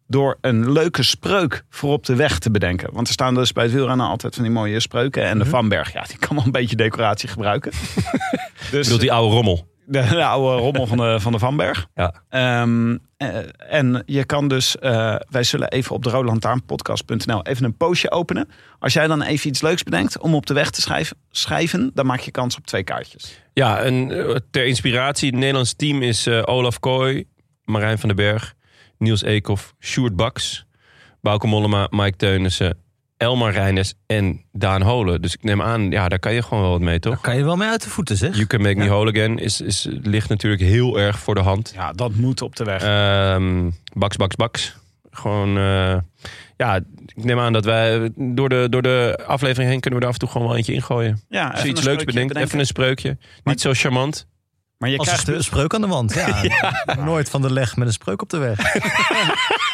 [0.08, 2.90] Door een leuke spreuk voor op de weg te bedenken.
[2.94, 5.24] Want er staan dus bij het wielrennen altijd van die mooie spreuken.
[5.24, 7.72] En de Vanberg, ja, die kan wel een beetje decoratie gebruiken.
[8.72, 9.68] dus Bedoelt die oude rommel.
[9.88, 11.88] De, de oude rommel van de, van de Vanberg.
[11.96, 12.14] Ja.
[12.30, 17.78] Ehm, eh, en je kan dus, eh, wij zullen even op de roodlantaarnpodcast.nl even een
[17.78, 18.50] postje openen.
[18.80, 22.06] Als jij dan even iets leuks bedenkt om op de weg te schrijven, schrijven dan
[22.06, 23.42] maak je kans op twee kaartjes.
[23.54, 27.26] Ja, en eh, ter inspiratie, het Nederlands team is Olaf Kooi,
[27.64, 28.54] Marijn van den Berg,
[28.98, 30.66] Niels Eekhoff, Sjoerd Baks,
[31.22, 32.78] Bauke Mollema, Mike Teunissen,
[33.18, 35.22] Elmar Reines en Daan Holen.
[35.22, 37.22] Dus ik neem aan, ja, daar kan je gewoon wel wat mee, Daar toch?
[37.22, 38.34] kan je wel mee uit de voeten, zeg.
[38.34, 38.90] You Can Make Me Ja.
[38.90, 41.72] Whole Again is, is, ligt natuurlijk heel erg voor de hand.
[41.76, 42.82] Ja, dat moet op de weg.
[42.84, 44.76] Ehm baks, baks, baks.
[45.12, 45.96] Gewoon, eh,
[46.58, 46.76] ja,
[47.16, 50.18] ik neem aan dat wij door de, door de aflevering heen kunnen we er af
[50.18, 51.22] en toe gewoon wel eentje ingooien.
[51.30, 52.36] ja, Als je even iets een leuks bedenken.
[52.38, 53.18] even een spreukje.
[53.44, 54.28] Niet zo charmant.
[54.78, 55.46] Maar je Als een krijgt dus...
[55.46, 56.14] spreuk aan de wand.
[56.86, 56.96] Ja.
[57.04, 58.60] Nooit van de leg met een spreuk op de weg.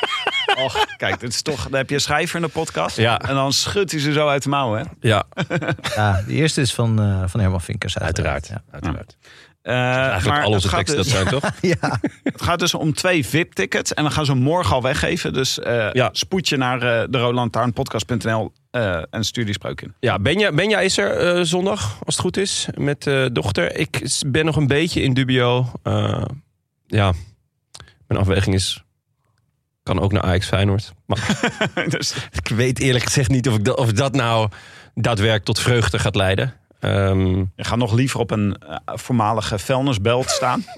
[0.63, 2.97] Och, kijk, dit is toch, dan heb je een schrijver in de podcast.
[2.97, 3.19] Ja.
[3.19, 4.79] En dan schudt hij ze zo uit de mouwen.
[4.79, 4.85] hè?
[5.09, 5.23] Ja,
[5.95, 7.97] Ja, de eerste is van, eh, van Herman Vinkers.
[7.97, 8.47] uiteraard.
[8.47, 8.61] Ja.
[8.71, 9.17] uiteraard.
[9.61, 11.51] Eh, Eigenlijk maar al onze het gaat teksten, dus- dat zijn toch?
[11.81, 11.99] ja.
[12.23, 13.93] Het gaat dus om twee VIP-tickets.
[13.93, 15.33] En we gaan ze morgen al weggeven.
[15.33, 16.09] Dus eh Ja.
[16.11, 19.93] spoed je naar eh, de rolandtaarnpodcast.nl eh en stuur die spreuk in.
[19.99, 23.75] Ja, Benja, Benja is er eh, zondag, als het goed is, met eh dochter.
[23.75, 25.71] Ik ben nog een beetje in dubio.
[25.83, 26.25] Eh,
[26.87, 27.13] ja,
[28.07, 28.82] mijn afweging is...
[29.83, 30.93] Kan ook naar Ajax Feyenoord.
[31.05, 31.39] Maar
[31.87, 34.49] dus, ik weet eerlijk gezegd niet of, ik dat, of dat nou
[34.95, 36.53] daadwerkelijk tot vreugde gaat leiden.
[36.83, 40.63] Ehm, je gaat nog liever op een eh, voormalige vuilnisbelt staan.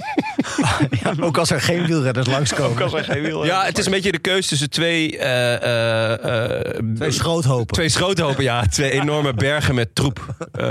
[1.04, 2.72] Ja, ook als er geen wielrenners langskomen.
[2.72, 5.18] Ook als er geen wiel ja, het is een beetje de keus tussen twee...
[5.18, 7.74] eh, eh, eh, Twee schroothopen.
[7.74, 8.66] Twee schroothopen, ja.
[8.66, 10.36] Twee enorme bergen met troep.
[10.52, 10.66] Eh,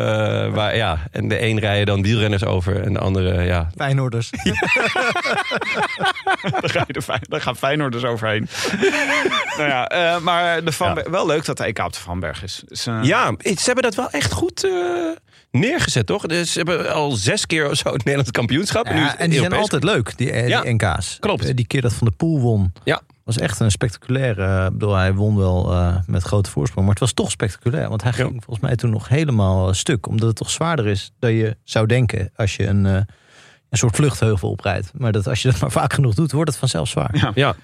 [0.54, 3.70] waar, ja, en de een rijden dan wielrenners over en de andere, ja.
[3.76, 4.30] Feyenoorders.
[7.28, 8.48] Daar, gaan Feyenoorders overheen.
[9.56, 12.62] nou ja, eh, maar de Van wel leuk dat de EK op de Vanberg is.
[12.68, 14.70] Dus, Ja, ze hebben dat wel echt goed eh,
[15.50, 16.26] neergezet, toch?
[16.26, 18.84] Dus ze hebben al zes keer of zo het Nederlands kampioenschap.
[18.86, 21.16] en nu en die zijn altijd leuk, die, eh, Ja, NK's.
[21.20, 21.44] klopt.
[21.48, 22.72] Eh, Die keer dat Van de Poel won.
[22.84, 23.00] Ja.
[23.24, 24.44] was echt een spectaculaire.
[24.44, 26.84] eh, Ik bedoel, hij won wel eh, met grote voorsprong.
[26.86, 27.88] Maar het was toch spectaculair.
[27.88, 28.16] Want hij Ja.
[28.24, 30.06] ging volgens mij toen nog helemaal stuk.
[30.08, 32.30] Omdat het toch zwaarder is dan je zou denken.
[32.36, 32.92] Als je een, eh,
[33.70, 34.90] een soort vluchtheuvel oprijdt.
[34.94, 37.32] Maar dat, als je dat maar vaak genoeg doet, wordt het vanzelf zwaar.
[37.34, 37.54] Ja.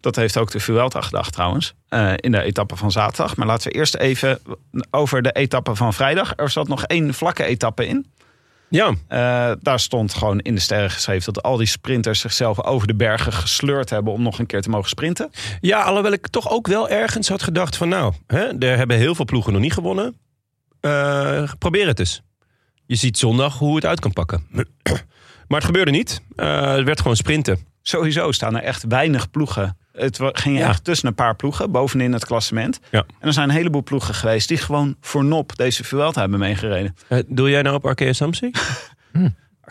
[0.00, 1.74] Dat heeft ook de Vuelta gedacht trouwens.
[1.88, 3.36] eh, in de etappe van zaterdag.
[3.36, 4.38] Maar laten we eerst even
[4.90, 6.32] over de etappe van vrijdag.
[6.36, 8.06] Er zat nog één vlakke etappe in.
[8.68, 8.94] ja.
[9.08, 12.94] Eh, daar stond gewoon in de sterren geschreven dat al die sprinters zichzelf over de
[12.94, 15.30] bergen gesleurd hebben om nog een keer te mogen sprinten.
[15.60, 17.88] ja, alhoewel ik toch ook wel ergens had gedacht van...
[17.88, 20.16] nou, hè, er hebben heel veel ploegen nog niet gewonnen.
[20.80, 22.22] Eh, probeer het eens.
[22.86, 24.46] Je ziet zondag hoe het uit kan pakken.
[25.48, 26.20] Maar het gebeurde niet.
[26.36, 27.58] Het werd gewoon sprinten.
[27.82, 29.76] Sowieso staan er echt weinig ploegen.
[29.92, 30.68] Het ging Ja.
[30.68, 32.80] echt tussen een paar ploegen bovenin het klassement.
[32.90, 32.98] Ja.
[33.18, 36.94] En er zijn een heleboel ploegen geweest die gewoon voor nop deze Vuelta hebben meegereden.
[37.08, 38.50] Eh, doe jij nou op Arkea Samsi?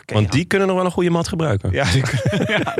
[0.00, 1.72] Oké, Want die kunnen nog wel een goede mat gebruiken.
[1.72, 2.02] Ja, die-
[2.56, 2.76] ja,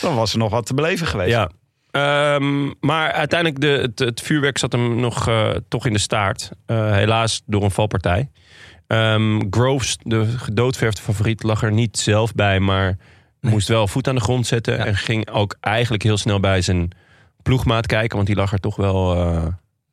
[0.00, 1.30] dan was er nog wat te beleven geweest.
[1.30, 1.50] Ja.
[1.90, 6.50] Ehm, maar uiteindelijk, de, het, het vuurwerk zat hem nog eh, toch in de staart.
[6.66, 8.30] Eh, helaas door een valpartij.
[8.86, 12.96] Ehm, Groves, de gedoodverfde favoriet, lag er niet zelf bij, maar
[13.40, 14.76] moest wel voet aan de grond zetten.
[14.76, 14.84] Ja.
[14.84, 16.90] En ging ook eigenlijk heel snel bij zijn
[17.42, 19.46] ploegmaat kijken, want die lag er toch wel eh,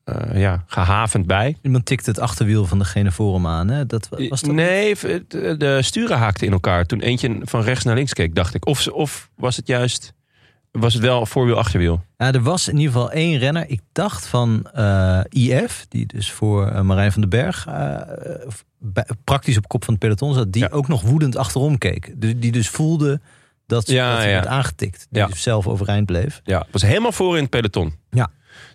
[0.03, 1.57] eh, ja, gehavend bij.
[1.61, 3.67] Iemand tikte het achterwiel van degene voor hem aan.
[3.67, 3.85] Hè?
[3.85, 5.19] Dat, was dat Nee, v-
[5.57, 8.65] de sturen haakten in elkaar toen eentje van rechts naar links keek, dacht ik.
[8.65, 10.13] Of, of was het juist,
[10.71, 12.03] was het wel voorwiel, achterwiel?
[12.17, 13.69] Ja, er was in ieder geval één renner.
[13.69, 18.01] Ik dacht van eh, IF, die dus voor eh, Marijn van den Berg eh,
[18.79, 20.69] bij- praktisch op kop van het peloton zat, die Ja.
[20.71, 22.13] ook nog woedend achterom keek.
[22.15, 23.19] Die, die dus voelde
[23.67, 24.33] dat, Ja, dat hij ja.
[24.33, 25.07] werd aangetikt.
[25.09, 25.27] Die Ja.
[25.27, 26.41] dus zelf overeind bleef.
[26.43, 27.95] Ja, was helemaal voor in het peloton.
[28.09, 28.29] Ja.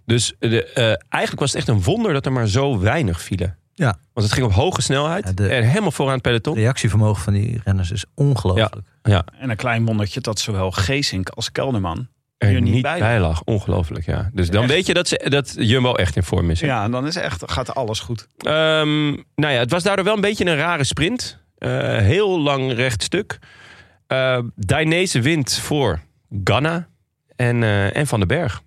[0.04, 3.56] Dus de, eh, eigenlijk was het echt een wonder dat er maar zo weinig vielen.
[3.74, 3.96] Ja.
[4.12, 5.24] Want het ging op hoge snelheid.
[5.26, 6.62] Ja, de- en helemaal vooraan het Het peloton.
[6.62, 8.74] reactievermogen van die renners is ongelooflijk.
[9.02, 12.98] Ja, En een klein wondertje dat zowel Geesink als Kelderman er hier niet, niet bij,
[12.98, 13.42] bij lag.
[13.44, 14.30] Ongelooflijk, ja.
[14.32, 14.72] Dus dan Echt.
[14.72, 16.60] weet je dat, ze, dat Jumbo echt in vorm is.
[16.60, 16.66] hè?
[16.66, 18.26] Ja, en dan is echt, gaat alles goed.
[18.38, 21.40] Ehm, nou ja, het was daardoor wel een beetje een rare sprint.
[21.58, 23.38] Eh, heel lang rechtstuk.
[24.12, 26.00] Eh Dainese wint voor
[26.44, 26.88] Ganna
[27.36, 28.62] en, eh, en Van den Berg.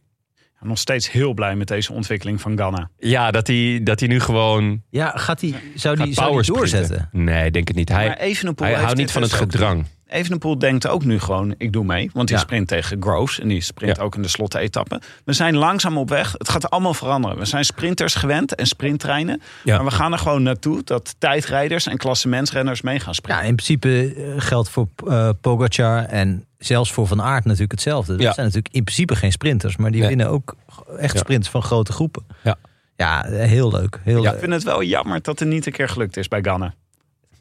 [0.59, 2.89] Nog steeds heel blij met deze ontwikkeling van Ganna.
[2.97, 6.43] Ja, dat hij, dat hij nu gewoon Ja, gaat die, zou die, gaat zou power
[6.43, 6.79] die sprinten.
[6.79, 7.09] doorzetten?
[7.11, 7.89] Nee, denk het niet.
[7.89, 8.15] Hij,
[8.55, 9.85] hij houdt niet van het dus ook gedrang.
[10.07, 12.09] Evenepoel denkt ook nu gewoon, ik doe mee.
[12.13, 12.43] Want die Ja.
[12.43, 13.39] sprint tegen Groves.
[13.39, 14.03] En die sprint Ja.
[14.03, 15.01] ook in de slotte-etappe.
[15.25, 16.31] We zijn langzaam op weg.
[16.37, 17.37] Het gaat allemaal veranderen.
[17.37, 19.41] We zijn sprinters gewend en sprinttreinen.
[19.63, 19.75] Ja.
[19.75, 23.45] Maar we gaan er gewoon naartoe dat tijdrijders en klassementsrenners mee gaan Ja, sprinten.
[23.45, 28.11] in principe eh, geldt voor eh Pogacar en zelfs voor Van Aert natuurlijk hetzelfde.
[28.11, 28.33] Dat Ja.
[28.33, 30.09] zijn natuurlijk in principe geen sprinters, maar die Nee.
[30.09, 30.55] winnen ook
[30.97, 31.19] echt Ja.
[31.19, 32.23] sprints van grote groepen.
[32.43, 32.55] Ja.
[32.95, 33.99] Ja, eh, heel leuk.
[34.03, 34.25] Heel Ja.
[34.25, 34.39] Ik leuk.
[34.39, 36.73] vind het wel jammer dat het niet een keer gelukt is bij Ganna.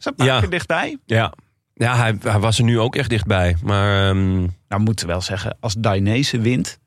[0.02, 0.40] Een paar Ja.
[0.40, 0.98] keer dichtbij.
[1.06, 1.32] Ja,
[1.74, 3.56] ja hij, hij was er nu ook echt dichtbij.
[3.62, 4.34] Maar ehm,
[4.68, 6.78] Nou, moeten we wel zeggen, als Dainese wint,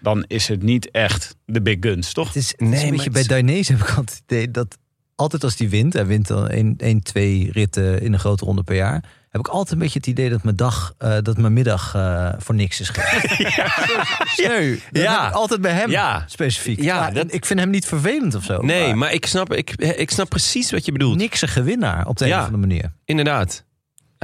[0.00, 2.26] dan is het niet echt de big guns, toch?
[2.26, 4.78] Het is, het Nee, is een beetje bij Dainese heb ik altijd het idee dat
[5.14, 8.76] altijd als die wint, hij wint dan 1, 2 ritten in een grote ronde per
[8.76, 11.94] jaar, heb ik altijd een beetje het idee dat mijn dag, eh, dat mijn middag
[11.94, 13.34] eh, voor niks is geweest.
[14.36, 14.78] Sneu.
[14.90, 15.20] Dat Ja.
[15.22, 16.24] heb ik altijd bij hem Ja.
[16.26, 16.80] specifiek.
[16.82, 18.62] Ja, dat- Ik vind hem niet vervelend of zo.
[18.62, 21.16] nee, maar ik snap, ik, ik snap precies wat je bedoelt.
[21.16, 22.32] niks een gewinnaar op de Ja.
[22.34, 22.92] een of andere manier.
[23.04, 23.64] Inderdaad.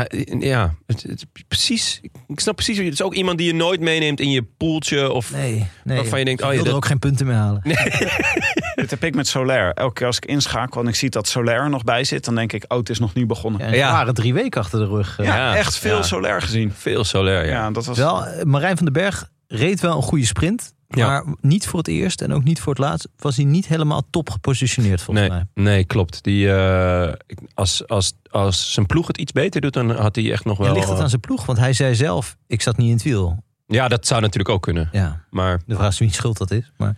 [0.06, 2.00] Eh, ja, het, het- precies.
[2.28, 2.78] Ik snap precies.
[2.78, 5.12] Het is ook iemand die je nooit meeneemt in je poeltje.
[5.12, 5.96] Of, Nee, nee.
[5.96, 7.62] Waarvan je denkt, Ik oh ja, wil er ook geen punten meer halen.
[8.74, 9.72] Dit heb ik met Soler.
[9.74, 12.34] Elke keer als ik inschakel en ik zie dat Soler er nog bij zit, dan
[12.34, 13.60] denk ik, oh, het is nog niet begonnen.
[13.60, 13.86] Ja, Ja, en Ja.
[13.88, 15.18] er waren drie weken achter de rug.
[15.18, 15.54] eh.
[15.56, 16.02] echt veel ja.
[16.02, 16.72] Soler gezien.
[16.72, 17.70] Veel Soler, Ja, ja.
[17.70, 17.96] dat was...
[17.98, 20.72] Wel, eh, Marijn van den Berg reed wel een goede sprint.
[20.88, 21.06] Ja.
[21.06, 24.02] Maar niet voor het eerst en ook niet voor het laatst was hij niet helemaal
[24.10, 25.64] top gepositioneerd volgens Nee, mij.
[25.64, 26.22] nee, klopt.
[26.24, 27.12] Die, eh,
[27.54, 30.64] als, als, als zijn ploeg het iets beter doet, dan had hij echt nog Ja,
[30.64, 30.74] wel...
[30.74, 31.46] ligt het aan zijn ploeg?
[31.46, 33.42] Want hij zei zelf, ik zat niet in het wiel.
[33.66, 34.88] Ja, dat zou natuurlijk ook kunnen.
[34.92, 36.72] Ja, Maar de vraag is wie schuld dat is.
[36.76, 36.96] Maar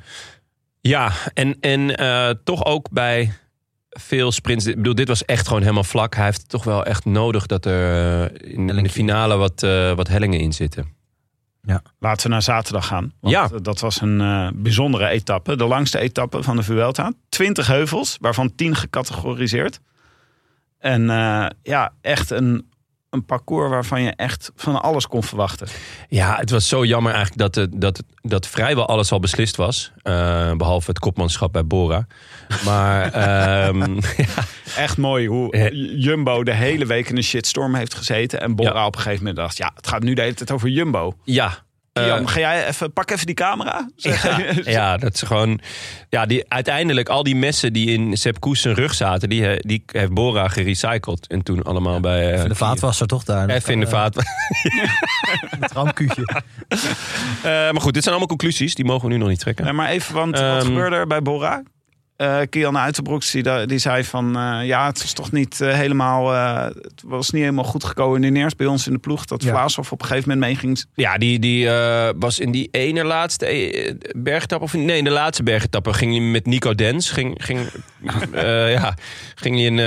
[0.81, 3.33] ja, en, en eh, toch ook bij
[3.91, 4.67] veel sprints.
[4.67, 6.15] Ik bedoel, dit was echt gewoon helemaal vlak.
[6.15, 9.93] Hij heeft toch wel echt nodig dat er eh, in, in de finale wat, eh,
[9.93, 10.99] wat hellingen in zitten.
[11.99, 13.13] Laten we naar zaterdag gaan.
[13.21, 13.49] Want Ja.
[13.63, 15.57] dat was een eh, bijzondere etappe.
[15.57, 17.13] De langste etappe van de Vuelta.
[17.29, 19.81] 20 heuvels, waarvan 10 gecategoriseerd.
[20.79, 22.70] En eh, ja, echt een,
[23.11, 25.69] een parcours waarvan je echt van alles kon verwachten.
[26.09, 29.93] Ja, het was zo jammer eigenlijk dat, het, dat, dat vrijwel alles al beslist was.
[30.03, 32.07] Eh, behalve het kopmanschap bij Bora.
[32.65, 33.99] Maar ehm,
[34.77, 35.71] Echt mooi hoe.
[35.99, 38.41] Jumbo de hele week in een shitstorm heeft gezeten.
[38.41, 38.87] En Bora Ja.
[38.87, 41.13] op een gegeven moment dacht, ja, het gaat nu de hele tijd over Jumbo.
[41.25, 41.59] ja.
[42.01, 43.89] Eh, Jan, ga jij even, pak even die camera.
[43.97, 44.23] Zeg-
[44.65, 45.61] Ja, ja, dat is gewoon.
[46.09, 49.57] Ja, die, uiteindelijk al die messen die in Sepp Koes zijn rug zaten, die, he-
[49.59, 51.27] die heeft Bora gerecycled.
[51.27, 52.33] En toen allemaal bij.
[52.35, 53.49] eh, de vaatwasser toch daar?
[53.49, 54.15] Even in de vaat.
[55.61, 56.29] Het ramkuutje.
[56.69, 58.75] Eh, maar goed, dit zijn allemaal conclusies.
[58.75, 59.65] Die mogen we nu nog niet trekken.
[59.65, 60.65] Nee, maar even, want wat Ehm.
[60.67, 61.63] gebeurde er bij Bora?
[62.21, 64.37] Eh Kian Uiterbroeks die, die zei van...
[64.37, 66.33] eh, ja, het was toch niet eh, helemaal...
[66.35, 69.25] eh, het was niet helemaal goed gecoördineerd bij ons in de ploeg...
[69.25, 69.51] dat Ja.
[69.51, 70.85] Vlaashoff op een gegeven moment meeging.
[70.95, 74.65] Ja, die, die eh, was in die ene laatste bergetappe.
[74.65, 77.11] Of in- nee, in de laatste bergetappe ging hij met Nico Dens.
[77.11, 77.61] Ging, ging,
[78.33, 78.95] eh, ja,
[79.35, 79.79] ging hij een,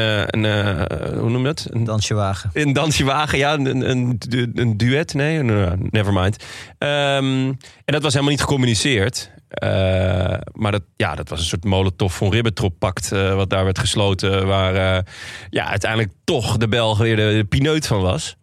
[0.42, 1.68] een eh, hoe noem je dat?
[1.70, 2.50] Een Dansje wagen.
[2.54, 4.18] Een dansje wagen, ja, een, een,
[4.54, 5.14] een duet.
[5.14, 5.44] Nee,
[5.90, 6.44] never mind.
[6.78, 7.48] Ehm,
[7.86, 9.32] en dat was helemaal niet gecommuniceerd.
[9.54, 13.12] Eh, maar dat, ja, dat was een soort molotov von Ribbentrop-pact...
[13.12, 14.48] eh, wat daar werd gesloten...
[14.48, 15.04] waar eh,
[15.50, 18.36] ja, uiteindelijk toch de Belg weer de pineut van was.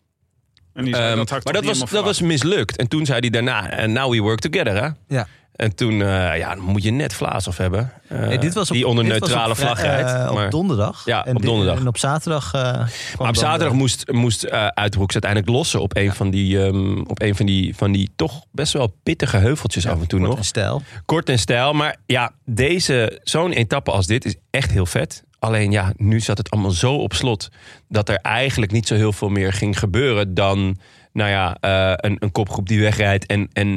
[0.75, 2.77] En die zei, Ehm, dat maar dat was, dat was mislukt.
[2.77, 3.71] En toen zei hij daarna...
[3.71, 4.89] en now we work together, hè?
[5.17, 5.27] Ja.
[5.57, 7.93] En toen, eh, ja, dan moet je net Vlaashoff hebben.
[8.09, 10.11] Eh, Nee, dit was op, die onder neutrale vlag rijdt.
[10.11, 11.03] eh, maar, op donderdag.
[11.05, 11.79] Ja, en op dit- donderdag.
[11.79, 12.55] En op zaterdag.
[12.55, 12.87] eh, kwam
[13.19, 17.23] maar op zaterdag de- moest, moest Uiterbroeks uiteindelijk lossen op een, van, die, ehm, op
[17.23, 20.39] een van, die, van die toch best wel pittige heuveltjes af en toe kort nog.
[20.39, 20.83] en stijl.
[21.05, 21.73] Kort en stijl.
[21.73, 25.25] Maar ja, deze, zo'n etappe als dit is echt heel vet.
[25.41, 27.49] Alleen ja, nu zat het allemaal zo op slot.
[27.89, 30.79] Dat er eigenlijk niet zo heel veel meer ging gebeuren dan
[31.13, 33.27] nou ja, eh, een, een kopgroep die wegrijdt.
[33.27, 33.69] En, en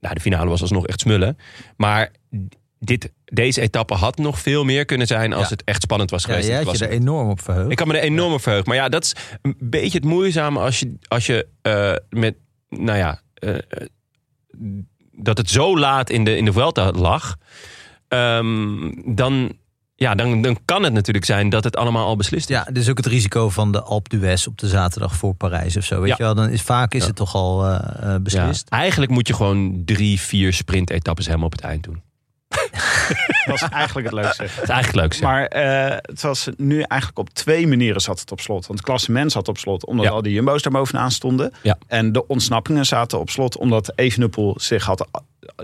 [0.00, 1.36] nou, de finale was alsnog echt smullen.
[1.76, 2.10] Maar
[2.78, 5.48] dit, deze etappe had nog veel meer kunnen zijn als Ja.
[5.48, 6.48] het echt spannend was Ja, geweest.
[6.48, 7.70] jij Het had je was- er enorm op verheugd.
[7.70, 8.68] ik kan me er enorm op verheugen.
[8.68, 12.34] Maar ja, dat is een beetje het moeizame als je, als je eh, met,
[12.68, 13.54] nou ja, eh,
[15.12, 17.36] dat het zo laat in de, in de Vuelta lag.
[18.08, 19.52] Ehm, dan,
[20.00, 22.56] ja, dan, dan kan het natuurlijk zijn dat het allemaal al beslist is.
[22.56, 25.84] Ja, dus ook het risico van de Alpe d'Huez op de zaterdag voor Parijs of
[25.84, 26.00] zo.
[26.00, 26.14] Weet Ja.
[26.18, 27.06] je wel, dan is vaak is Ja.
[27.06, 28.18] het toch al eh, eh, Ja.
[28.20, 28.68] beslist.
[28.68, 32.02] Eigenlijk moet je gewoon drie, vier sprintetappes helemaal op het eind doen.
[33.46, 34.42] Dat was eigenlijk het leukste.
[34.42, 35.12] Dat is eigenlijk leuk.
[35.12, 35.22] zeg.
[35.22, 38.66] Maar eh, het was nu eigenlijk op twee manieren zat het op slot.
[38.66, 40.10] Want het klassement zat op slot omdat Ja.
[40.12, 41.52] al die jumbo's daar bovenaan stonden.
[41.62, 41.78] Ja.
[41.86, 45.08] En de ontsnappingen zaten op slot omdat Evenepoel zich had,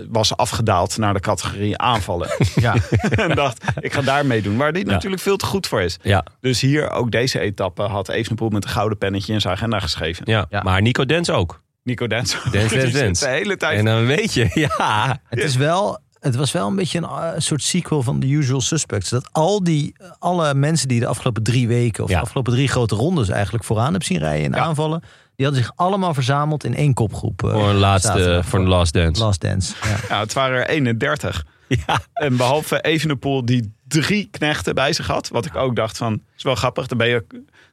[0.09, 2.29] was afgedaald naar de categorie aanvallen.
[2.55, 2.75] Ja.
[3.09, 4.57] en dacht, ik ga daarmee doen.
[4.57, 4.91] Waar die Ja.
[4.91, 5.97] natuurlijk veel te goed voor is.
[6.01, 9.79] ja, Dus hier ook deze etappe had Evenepoel met een gouden pennetje in zijn agenda
[9.79, 10.23] geschreven.
[10.29, 10.45] ja.
[10.49, 10.61] Ja.
[10.61, 11.63] maar Nico Dens ook.
[11.83, 12.37] Nico Dens.
[12.51, 13.19] Dens, Dens, Dens.
[13.19, 13.79] De hele tijd.
[13.79, 15.19] En dan weet je, ja.
[15.29, 18.61] Het, is wel, het was wel een beetje een eh, soort sequel van The Usual
[18.61, 19.09] Suspects.
[19.09, 22.03] Dat al die, alle mensen die de afgelopen drie weken...
[22.03, 22.15] of Ja.
[22.15, 24.65] de afgelopen drie grote rondes eigenlijk vooraan hebben zien rijden en Ja.
[24.65, 25.01] aanvallen...
[25.35, 27.43] die hadden zich allemaal verzameld in één kopgroep.
[27.43, 28.45] eh, Voor een laatste, zaterdag.
[28.45, 29.21] voor een last dance.
[29.23, 29.73] Last Dance.
[29.83, 29.95] Ja.
[30.15, 31.45] Ja, het waren er 31.
[31.67, 31.99] Ja.
[32.13, 35.27] En behalve Evenepoel die drie knechten bij zich had.
[35.29, 36.87] Wat ik ook dacht van, is wel grappig.
[36.87, 37.25] Dan ben je,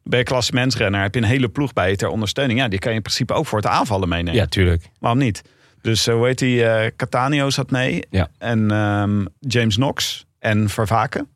[0.02, 1.00] ben je klassementsrenner.
[1.02, 2.58] Heb je een hele ploeg bij je ter ondersteuning.
[2.58, 4.40] Ja, die kan je in principe ook voor het aanvallen meenemen.
[4.40, 4.90] Ja, tuurlijk.
[5.00, 5.42] Waarom niet?
[5.82, 6.64] Dus eh, hoe heet die?
[6.64, 8.02] eh Catania zat mee.
[8.10, 8.28] Ja.
[8.38, 11.28] En ehm, James Knox en Vervaken.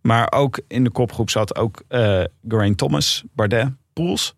[0.00, 4.34] Maar ook in de kopgroep zat ook eh Geraint Thomas, Bardet, Poels,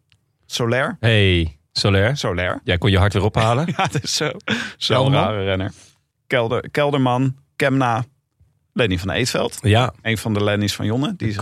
[0.47, 0.97] Soler.
[1.01, 2.17] Hey, Soler.
[2.17, 2.61] Soler.
[2.65, 3.67] Jij kon je hart weer ophalen.
[3.77, 4.31] Ja, dat is zo,
[4.77, 5.73] zo'n rare renner.
[6.27, 8.05] Kelder, Kelderman, Kemna,
[8.73, 9.59] Lenny van Eetveld.
[9.62, 11.15] Ja, Een van de Lenny's van Jonne.
[11.17, 11.38] Die is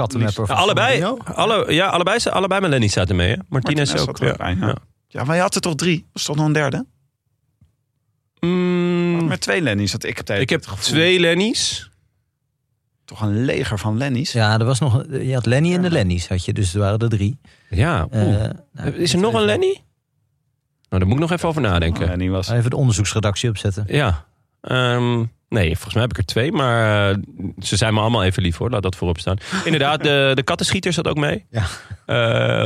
[0.47, 3.29] allebei, alle, ja, allebei, allebei met Lenny zaten mee.
[3.29, 3.37] Hè?
[3.49, 4.17] Martinez, Martinez ook.
[4.17, 4.77] zat er ook bij, ja.
[5.09, 6.07] Ja, maar je had er toch drie?
[6.13, 6.87] Was toch nog een derde?
[8.41, 9.93] Mm, Met twee Lenny's.
[9.93, 11.91] Dat ik heb, ik heb twee Lenny's.
[13.05, 14.33] Toch een leger van Lenny's.
[14.33, 16.99] Ja, er was nog, je had Lenny en de Lenny's, had je, dus er waren
[16.99, 17.39] er drie.
[17.71, 18.23] Ja, Eh,
[18.73, 19.67] nou, Is er nog een Lenny?
[20.89, 22.07] Nou, daar moet ik nog even over nadenken.
[22.07, 22.49] Lenny was...
[22.49, 23.85] Even de onderzoeksredactie opzetten.
[23.89, 24.27] Ja.
[24.61, 26.53] Ehm, nee, volgens mij heb ik er twee.
[26.53, 27.17] Maar eh,
[27.59, 28.71] ze zijn me allemaal even lief hoor.
[28.71, 29.37] Laat dat voorop staan.
[29.65, 31.47] Inderdaad, de, de kattenschieter zat ook mee.
[31.51, 31.67] Ja.
[32.07, 32.17] Eh,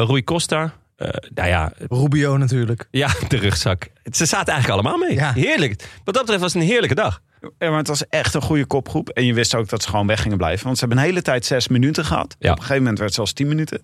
[0.07, 0.73] Rui Costa.
[1.05, 2.89] Eh, nou ja, Rubio natuurlijk.
[2.91, 3.91] ja, de rugzak.
[4.13, 5.17] Ze zaten eigenlijk allemaal mee.
[5.17, 5.33] Ja.
[5.33, 5.89] Heerlijk.
[6.05, 7.21] Wat dat betreft was het een heerlijke dag.
[7.59, 9.09] Ja, maar het was echt een goede kopgroep.
[9.09, 10.65] En je wist ook dat ze gewoon weg gingen blijven.
[10.65, 12.37] Want ze hebben een hele tijd zes minuten gehad.
[12.39, 12.51] Ja.
[12.51, 13.83] Op een gegeven moment werd het zelfs tien minuten.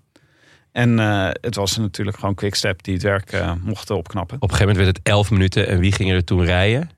[0.72, 4.36] En eh, het was natuurlijk gewoon Quickstep die het werk eh, mochten opknappen.
[4.36, 5.66] Op een gegeven moment werd het 11 minuten.
[5.66, 6.90] En wie ging er toen rijden?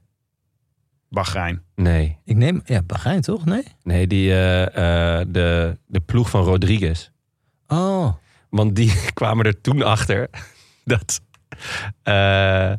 [1.12, 1.62] Bahrein.
[1.74, 2.18] Nee.
[2.24, 3.44] Ik neem, ja, Bahrein toch?
[3.44, 3.64] Nee?
[3.82, 7.11] Nee, die, eh, eh, de, de ploeg van Rodriguez.
[7.66, 8.14] Oh,
[8.52, 10.28] Want die kwamen er toen achter
[10.84, 11.20] dat,
[12.02, 12.72] eh,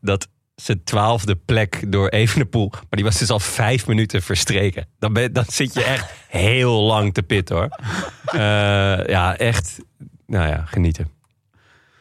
[0.00, 2.68] dat zijn twaalfde plek door Evenepoel...
[2.70, 4.86] maar die was dus al vijf minuten verstreken.
[4.98, 7.68] Dan, ben, dan zit je echt heel lang te pitten hoor.
[8.24, 9.78] Eh, ja, echt.
[10.26, 11.10] Nou ja, genieten.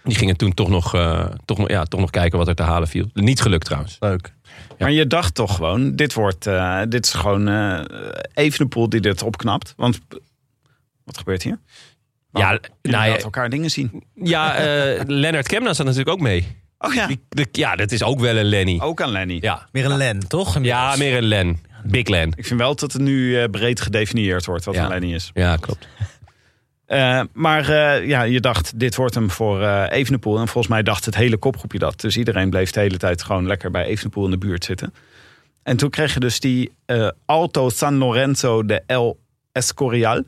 [0.03, 2.63] Die gingen toen toch nog, eh, toch, nog- ja, toch nog kijken wat er te
[2.63, 3.09] halen viel.
[3.13, 3.97] Niet gelukt trouwens.
[3.99, 4.33] leuk.
[4.77, 7.81] Maar je dacht toch gewoon, dit, wordt, eh, dit is gewoon eh
[8.33, 9.73] Evenepoel die dit opknapt.
[9.77, 9.99] Want
[11.03, 11.59] wat gebeurt hier?
[12.37, 12.49] Ja,
[12.81, 14.03] nou ja, laten elkaar dingen zien.
[14.13, 16.47] ja eh, Lennart Kemna zat natuurlijk ook mee.
[16.79, 18.79] Oh ja, Die, de, ja, dat is ook wel een Lenny.
[18.81, 19.37] ook aan Lenny.
[19.41, 20.57] Ja, Meer een Len, toch?
[20.61, 21.59] ja meer een Len.
[21.83, 22.31] Big Len.
[22.35, 24.83] Ik vind wel dat het nu eh, breed gedefinieerd wordt wat Ja.
[24.83, 25.31] een Lenny is.
[25.33, 25.87] Ja, klopt.
[26.85, 30.39] Eh, maar eh, ja, je dacht, dit wordt hem voor eh Evenepoel.
[30.39, 31.99] En volgens mij dacht het hele kopgroepje dat.
[32.01, 34.93] Dus iedereen bleef de hele tijd gewoon lekker bij Evenepoel in de buurt zitten.
[35.63, 39.19] En toen kreeg je dus die eh, Alto San Lorenzo de El
[39.51, 40.23] Escorial.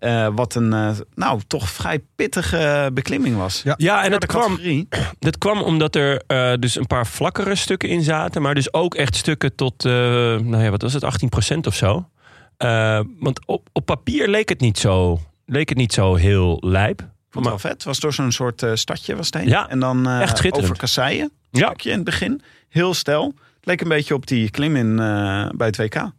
[0.00, 3.60] Eh, wat een, eh, nou, toch vrij pittige beklimming was.
[3.64, 3.74] Ja.
[3.76, 4.58] Ja, en dat kwam,
[5.18, 8.42] dat kwam omdat er eh, dus een paar vlakkere stukken in zaten.
[8.42, 12.08] Maar dus ook echt stukken tot, eh, nou ja, wat was het, 18% of zo.
[12.56, 17.08] Eh, want op, op papier leek het niet zo, leek het niet zo heel lijp.
[17.30, 17.72] Vond het wel vet.
[17.72, 19.48] Het was door zo'n soort eh, stadje was het heen.
[19.48, 20.62] Ja, en dan eh, echt schitterend.
[20.62, 21.30] over kasseien.
[21.50, 21.66] Ja.
[21.66, 22.42] Stukje in het begin.
[22.68, 23.24] Heel stel.
[23.56, 26.10] Het leek een beetje op die klim in, eh, bij het WK.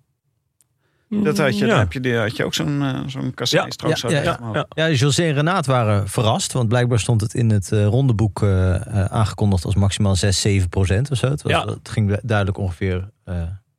[1.13, 1.78] Dat had je, Ja.
[1.78, 3.34] heb je, die- had je ook zo'n eh zo'n.
[3.36, 4.56] Ja, zo ja, ja, omhoog.
[4.56, 4.65] ja.
[4.69, 6.52] Ja, José en Renaat waren verrast.
[6.54, 11.12] Want blijkbaar stond het in het eh, rondeboek eh, aangekondigd als maximaal 6, 7 procent
[11.12, 11.30] of zo.
[11.30, 11.65] Het, was, Ja.
[11.65, 13.36] het ging duidelijk ongeveer eh,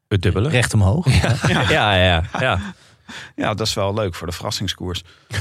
[0.08, 0.48] Het dubbele.
[0.48, 1.06] recht omhoog.
[1.48, 2.22] Ja, ja, ja.
[2.40, 2.58] ja.
[3.36, 5.02] Ja, dat is wel leuk voor de verrassingskoers.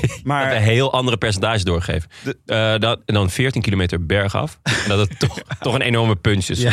[0.00, 2.08] Dat maar een heel andere percentage doorgeven.
[2.24, 4.58] De- Eh, dat, en dan 14 kilometer bergaf.
[4.62, 6.60] En dat het toch, toch een enorme punch is.
[6.60, 6.72] Ja.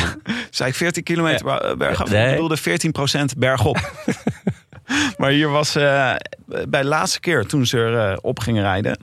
[0.49, 2.09] zei ik 14 kilometer bergaf?
[2.09, 2.25] Nee.
[2.25, 2.57] Ik bedoelde
[3.33, 3.91] 14% bergop.
[5.17, 8.99] maar hier was eh, bij de laatste keer toen ze er eh, op gingen rijden.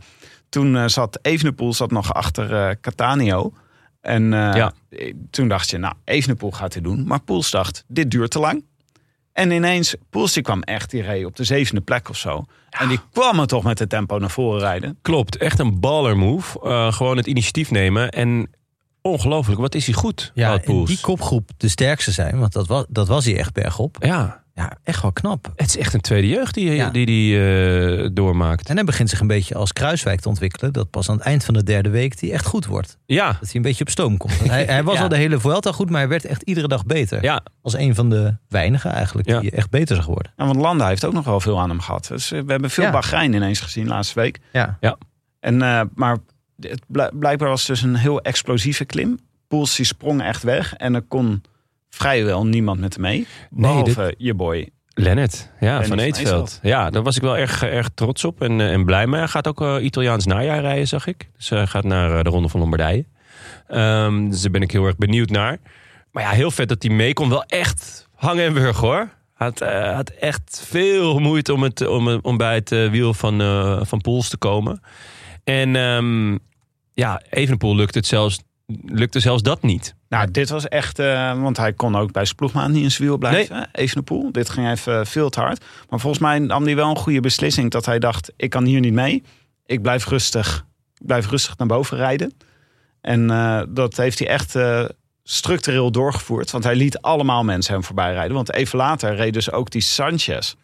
[0.48, 3.44] Toen eh, zat Evenepoel zat nog achter eh Catania.
[4.00, 4.72] En eh, Ja.
[5.30, 7.06] toen dacht je, nou, Evenepoel gaat dit doen.
[7.06, 8.64] Maar Poels dacht, dit duurt te lang.
[9.32, 12.44] En ineens, Poels die kwam echt, die reed op de zevende plek of zo.
[12.70, 14.98] En die kwam er toch met het tempo naar voren rijden.
[15.02, 16.60] Klopt, echt een baller move.
[16.62, 18.10] Eh, gewoon het initiatief nemen.
[18.10, 18.50] En
[19.02, 20.88] ongelooflijk, wat is hij goed, Ja, Poels.
[20.88, 22.38] die kopgroep de sterkste zijn.
[22.38, 23.96] Want dat was, dat was hij echt bergop.
[24.00, 25.52] Ja, Ja, echt wel knap.
[25.56, 26.90] het is echt een tweede jeugd die Ja.
[26.90, 28.68] die, die eh, doormaakt.
[28.68, 30.72] En hij begint zich een beetje als Kruiswijk te ontwikkelen.
[30.72, 32.98] Dat pas aan het eind van de derde week die echt goed wordt.
[33.06, 34.50] Ja, Dat hij een beetje op stoom komt.
[34.50, 35.02] Hij, hij was Ja.
[35.02, 37.22] al de hele Vuelta goed, maar hij werd echt iedere dag beter.
[37.22, 39.40] ja, Als een van de weinigen eigenlijk Ja.
[39.40, 40.32] die echt beter is geworden.
[40.36, 42.06] En want Landa heeft ook nog wel veel aan hem gehad.
[42.08, 42.90] Dus eh, we hebben veel Ja.
[42.90, 44.38] Bahrein ineens gezien laatste week.
[44.52, 44.78] Ja.
[45.40, 46.16] En, eh, maar
[46.60, 49.18] het bl- blijkbaar was het dus een heel explosieve klim.
[49.48, 50.74] Poels die sprong echt weg.
[50.74, 51.42] En er kon
[51.96, 53.26] vrijwel niemand met hem mee.
[53.50, 54.68] Behalve je boy.
[54.88, 56.58] Lennart, ja, van Eetveld.
[56.62, 59.18] Ja, daar was ik wel erg, erg trots op en, eh, en blij mee.
[59.18, 61.28] Hij gaat ook eh, Italiaans najaar rijden, zag ik.
[61.36, 63.04] Dus hij gaat naar eh, de Ronde van Lombardije.
[63.68, 65.58] Ehm, dus daar ben ik heel erg benieuwd naar.
[66.12, 67.28] Maar ja, heel vet dat hij mee kon.
[67.28, 69.08] Wel echt hangen en wurgen hoor.
[69.34, 73.14] Hij had, eh, had echt veel moeite om, het, om, om bij het eh, wiel
[73.14, 74.80] van, eh van Poels te komen.
[75.44, 76.38] En ehm,
[76.94, 78.38] ja, Evenepoel lukt het zelfs,
[78.84, 79.94] lukte zelfs dat niet.
[80.08, 80.98] Nou, dit was echt...
[80.98, 83.68] eh, want hij kon ook bij zijn ploegmaat niet in zijn wiel blijven.
[83.72, 84.32] Evenepoel.
[84.32, 85.64] Dit ging even veel te hard.
[85.90, 87.70] Maar volgens mij nam hij wel een goede beslissing.
[87.70, 89.22] Dat hij dacht, ik kan hier niet mee.
[89.66, 90.66] Ik blijf rustig,
[90.98, 92.34] ik blijf rustig naar boven rijden.
[93.00, 94.84] En eh, dat heeft hij echt eh,
[95.22, 96.50] structureel doorgevoerd.
[96.50, 98.34] Want hij liet allemaal mensen hem voorbij rijden.
[98.34, 100.54] Want even later reed dus ook die Sanchez.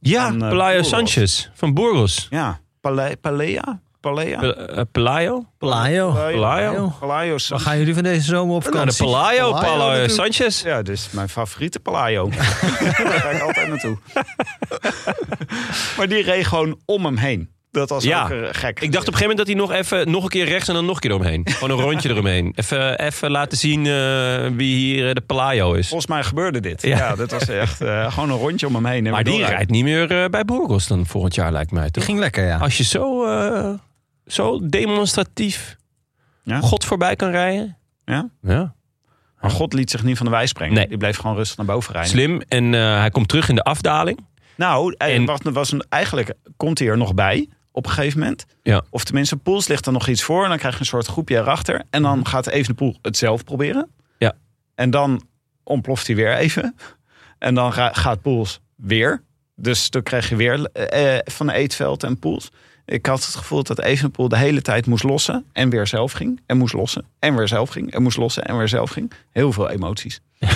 [0.00, 0.88] Ja, Van, Burgos.
[0.88, 2.26] Sanchez van Burgos.
[2.30, 2.60] Ja,
[3.20, 3.80] Palea?
[4.00, 4.38] Palea?
[4.38, 5.44] Pe- eh, Pelayo?
[5.58, 6.12] Pelayo.
[6.12, 6.92] Pelayo?
[7.00, 9.04] Palayo Waar gaan jullie van deze zomer op Nou, de vakantie?
[9.04, 10.12] Pelayo, Pelayo natuurlijk.
[10.12, 10.62] Sanchez.
[10.62, 12.28] Ja, dit is mijn favoriete Palayo.
[12.30, 12.40] Daar
[13.20, 13.98] ga ik altijd naartoe.
[15.96, 17.48] maar die reed gewoon om hem heen.
[17.72, 18.22] Dat was Ja.
[18.22, 18.80] ook eh, gek.
[18.80, 20.74] Ik dacht op een gegeven moment dat hij nog even nog een keer rechts en
[20.74, 21.42] dan nog een keer eromheen.
[21.50, 22.52] Gewoon een rondje eromheen.
[22.56, 25.88] Even, even laten zien eh, wie hier de Pelayo is.
[25.88, 26.82] Volgens mij gebeurde dit.
[26.82, 26.96] Ja.
[26.96, 29.06] Ja, dat was echt eh, gewoon een rondje om hem heen.
[29.06, 32.04] en Maar die rijdt niet meer bij Burgos dan volgend jaar lijkt mij Die toch?
[32.04, 32.56] ging lekker, ja.
[32.58, 33.70] Als je zo, eh,
[34.32, 35.76] zo demonstratief
[36.42, 36.60] Ja.
[36.60, 37.76] God voorbij kan rijden.
[38.04, 38.28] Ja?
[38.42, 38.74] Ja.
[39.40, 40.74] Maar God liet zich niet van de wijs brengen.
[40.74, 40.88] Nee.
[40.88, 42.10] Die bleef gewoon rustig naar boven rijden.
[42.10, 42.40] Slim.
[42.48, 44.26] En eh, hij komt terug in de afdaling.
[44.56, 48.18] Nou, En- en was, was een, eigenlijk komt hij er nog bij op een gegeven
[48.18, 48.46] moment.
[48.62, 48.82] Ja.
[48.90, 50.42] Of tenminste, Poels ligt er nog iets voor.
[50.42, 51.82] En dan krijg je een soort groepje erachter.
[51.90, 53.90] En dan gaat Evenepoel het zelf proberen.
[54.18, 54.32] Ja.
[54.74, 55.22] En dan
[55.64, 56.76] ontploft hij weer even.
[57.38, 59.22] En dan ga- gaat Poels weer.
[59.56, 62.50] Dus toen kreeg je weer eh, van Eetveld en Poels.
[62.90, 65.44] Ik had het gevoel dat Evenepoel de hele tijd moest lossen.
[65.52, 66.40] En weer zelf ging.
[66.46, 67.04] En moest lossen.
[67.18, 67.92] En weer zelf ging.
[67.92, 68.44] En moest lossen.
[68.44, 69.12] En weer zelf ging.
[69.30, 70.20] Heel veel emoties.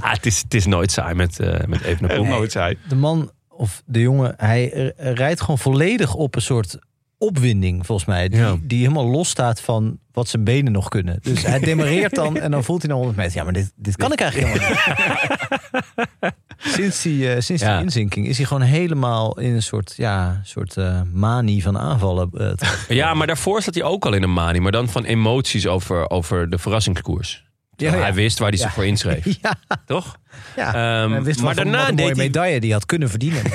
[0.00, 2.24] Ah, het, is, het is nooit saai met, eh met Evenepoel.
[2.24, 2.78] Nooit zei.
[2.88, 6.78] De man of de jongen, hij rijdt gewoon volledig op een soort
[7.18, 8.28] opwinding, volgens mij.
[8.28, 8.56] Die, Ja.
[8.62, 11.18] die helemaal losstaat van wat zijn benen nog kunnen.
[11.22, 13.36] Dus hij demareert dan en dan voelt hij na 100 meter...
[13.36, 16.34] ja, maar dit, dit kan ik eigenlijk helemaal niet.
[16.74, 17.74] Sinds die, eh, sinds Ja.
[17.76, 22.30] die inzinking is hij gewoon helemaal in een soort, ja, soort eh, manie van aanvallen.
[22.32, 22.52] eh,
[22.88, 24.60] Ja, maar daarvoor zat hij ook al in een manie.
[24.60, 27.44] Maar dan van emoties over, over de verrassingskoers.
[27.76, 27.92] Ja.
[27.92, 29.26] Hij wist waar hij zich voor inschreef.
[29.86, 30.16] Toch?
[30.56, 31.02] ja.
[31.02, 33.42] Ehm, maar daarna een mooie deed, hij, medaille die had kunnen verdienen.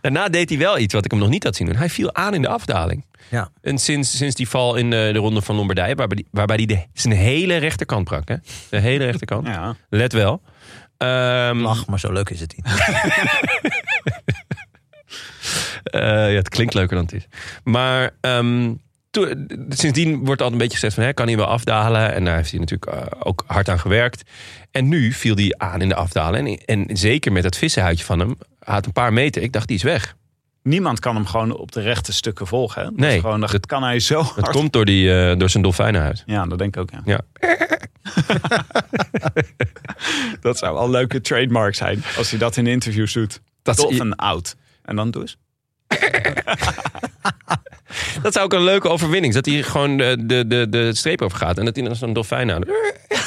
[0.00, 1.76] daarna deed hij wel iets wat ik hem nog niet had zien doen.
[1.76, 3.04] Hij viel aan in de afdaling.
[3.30, 3.48] Ja.
[3.62, 5.94] En sinds, sinds die val in de, de ronde van Lombardije...
[5.94, 8.28] waarbij hij waarbij die de, zijn hele rechterkant brak.
[8.28, 8.36] Hè?
[8.70, 9.46] De hele rechterkant.
[9.46, 9.76] Ja.
[9.88, 10.42] Let wel.
[10.96, 12.66] Ehm, Lach, maar zo leuk is het niet.
[15.84, 17.26] Eh, ja, het klinkt leuker dan het is.
[17.64, 18.72] Maar ehm,
[19.10, 21.02] toen- sindsdien wordt altijd een beetje gezegd van...
[21.04, 22.14] Hè, kan hij wel afdalen?
[22.14, 24.22] En daar heeft hij natuurlijk eh, ook hard aan gewerkt.
[24.74, 26.46] En nu viel hij aan in de afdalen.
[26.46, 26.58] En,
[26.88, 28.36] en zeker met dat vissenhuidje van hem...
[28.58, 29.42] had een paar meter.
[29.42, 30.16] Ik dacht, die is weg.
[30.62, 32.82] Niemand kan hem gewoon op de rechte stukken volgen.
[32.82, 32.88] Hè?
[32.88, 34.50] Dat Nee, gewoon, dat, dat- kan hij zo Dat hard.
[34.56, 36.22] komt door, die, eh, door zijn dolfijnenhuid.
[36.26, 36.90] Ja, dat denk ik ook.
[36.90, 37.00] Ja.
[37.04, 37.20] Ja.
[40.40, 42.02] Dat zou een leuke trademark zijn.
[42.16, 43.40] Als hij dat in interviews doet.
[43.62, 44.56] Dat, Dolphin out.
[44.82, 45.36] En dan doe eens.
[48.24, 49.34] dat zou ook een leuke overwinning.
[49.34, 51.58] Dat hij gewoon de, de, de, de streep over gaat.
[51.58, 52.62] En dat hij dan zo'n dolfijn aan.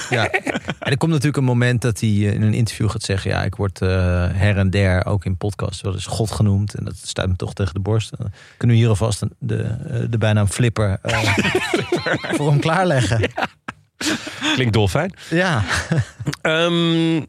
[0.09, 0.29] Ja.
[0.29, 3.31] En er komt natuurlijk een moment dat hij eh, in een interview gaat zeggen...
[3.31, 3.87] ja, ik word eh,
[4.33, 6.73] her en der, ook in podcasts, wel eens God genoemd.
[6.75, 8.17] En dat stuit me toch tegen de borst.
[8.17, 10.99] Dan kunnen we hier alvast een- de, eh, de bijnaam Flipper
[12.37, 13.31] voor hem klaarleggen.
[14.53, 15.13] Klinkt dolfijn.
[15.29, 15.63] Ja,
[16.41, 17.21] Ehm,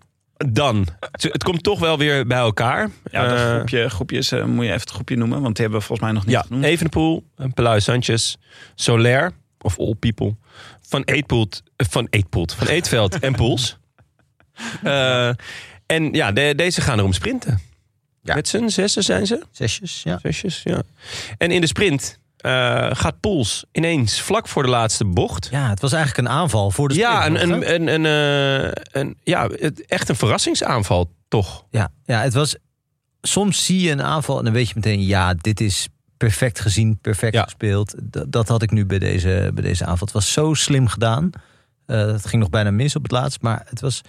[0.47, 0.87] dan.
[1.11, 2.91] Het komt toch wel weer bij elkaar.
[3.11, 5.41] Ja, dat Eh, groepje, groepjes eh, moet je even het groepje noemen.
[5.43, 6.65] Want die hebben we volgens mij nog niet Ja, genoemd.
[6.65, 7.25] Evenepoel,
[7.55, 8.35] Pelui Sanchez,
[8.75, 10.37] Soler of All People,
[10.81, 13.77] Van Eetpoelt, eh, van Eetpoelt, van Eetveld en Poels.
[14.83, 15.29] Eh,
[15.87, 17.59] en ja, de- deze gaan erom sprinten.
[18.23, 18.35] Ja.
[18.35, 20.19] Met z'n zessen zijn ze, zesjes, ja.
[20.23, 20.83] zesjes, ja.
[21.39, 25.49] En in de sprint eh, gaat Poels ineens vlak voor de laatste bocht.
[25.51, 29.17] Ja, het was eigenlijk een aanval voor de Ja, een, een, een, een, eh, een,
[29.23, 31.65] ja, het- echt een verrassingsaanval, toch?
[31.71, 32.57] Ja, ja, het was...
[33.21, 35.03] Soms zie je een aanval en dan weet je meteen...
[35.03, 37.43] ja, dit is perfect gezien, perfect Ja.
[37.43, 37.95] gespeeld.
[38.03, 40.07] Dat, dat had ik nu bij deze, bij deze aanval.
[40.07, 41.31] Het was zo slim gedaan.
[41.87, 43.41] Eh, het ging nog bijna mis op het laatst.
[43.43, 44.01] Maar het was...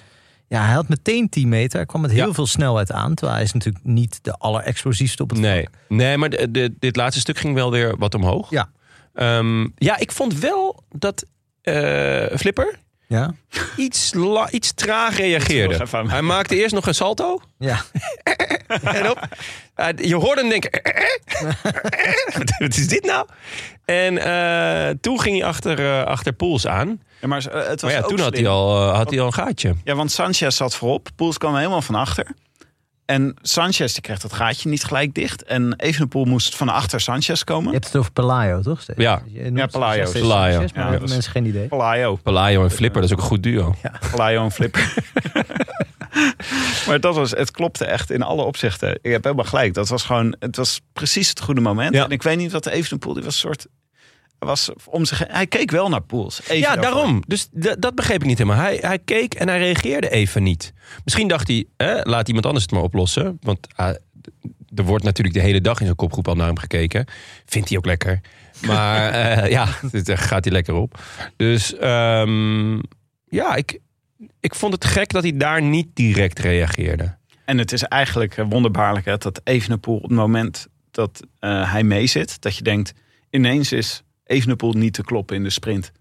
[0.49, 1.77] Ja, hij had meteen 10 meter.
[1.77, 2.33] Hij kwam met heel Ja.
[2.33, 3.13] veel snelheid aan.
[3.15, 5.75] Terwijl hij is natuurlijk niet de allerexplosiefste op het Nee, vlak.
[5.99, 8.49] nee maar de, de- dit laatste stuk ging wel weer wat omhoog.
[8.49, 8.69] Ja.
[9.13, 11.25] Ehm, ja, ik vond wel dat
[11.61, 12.79] eh, Flipper
[13.09, 13.33] Ja?
[13.77, 15.85] iets, la- iets traag reageerde.
[16.07, 17.41] Hij maakte eerst nog een salto.
[17.57, 17.81] Ja.
[18.83, 19.27] En op,
[19.75, 20.81] eh, je hoorde hem denken...
[22.59, 23.27] Wat is dit nou?
[23.85, 27.01] En eh, toen ging hij achter, eh, achter Poels aan.
[27.21, 28.43] Ja, maar eh, het was Maar ja, ook toen had slim.
[28.45, 29.75] hij, al, eh, had hij al een gaatje.
[29.83, 31.09] Ja, want Sanchez zat voorop.
[31.15, 32.27] Poels kwam helemaal van achter.
[33.09, 35.43] En Sanchez die kreeg dat gaatje niet gelijk dicht.
[35.43, 37.67] En Evenepoel moest van achter Sanchez komen.
[37.67, 38.81] Je hebt het over Pelayo, toch?
[38.81, 39.01] steeds?
[39.01, 39.21] Ja.
[39.53, 40.05] Ja, Pelayo.
[40.05, 40.51] steeds Pelayo.
[40.51, 41.67] Sanchez, Maar Ja, hebben mensen geen idee.
[41.67, 42.15] Palaio.
[42.15, 43.75] Pelayo en Flipper, dat is ook een goed duo.
[44.11, 44.93] Palaio en Flipper.
[46.87, 48.99] maar dat was, het klopte echt in alle opzichten.
[49.01, 49.73] Ik heb helemaal gelijk.
[49.73, 51.93] Dat was gewoon, het was precies het goede moment.
[51.93, 52.03] Ja.
[52.03, 53.67] En ik weet niet wat de Evenepoel, die was een soort...
[54.39, 56.41] Was om zich, hij keek wel naar Poels.
[56.41, 56.83] Even Ja, daarvoor.
[56.83, 57.23] daarom.
[57.27, 57.47] Dus
[57.79, 58.61] dat begreep ik niet helemaal.
[58.61, 60.73] Hij, hij keek en hij reageerde even niet.
[61.03, 63.37] Misschien dacht hij, hè, laat iemand anders het maar oplossen.
[63.41, 63.87] Want ah,
[64.75, 67.05] er wordt natuurlijk de hele dag in zijn kopgroep al naar hem gekeken.
[67.45, 68.21] Vindt hij ook lekker.
[68.67, 69.67] Maar eh, ja,
[70.03, 70.99] daar gaat hij lekker op.
[71.35, 72.75] Dus ehm,
[73.27, 73.79] ja, ik,
[74.39, 77.17] ik vond het gek dat hij daar niet direct reageerde.
[77.45, 81.83] En het is eigenlijk eh, wonderbaarlijk hè, dat Evenepoel op het moment dat eh, hij
[81.83, 82.93] meezit, dat je denkt,
[83.29, 85.91] ineens is Evenepoel niet te kloppen in de sprint.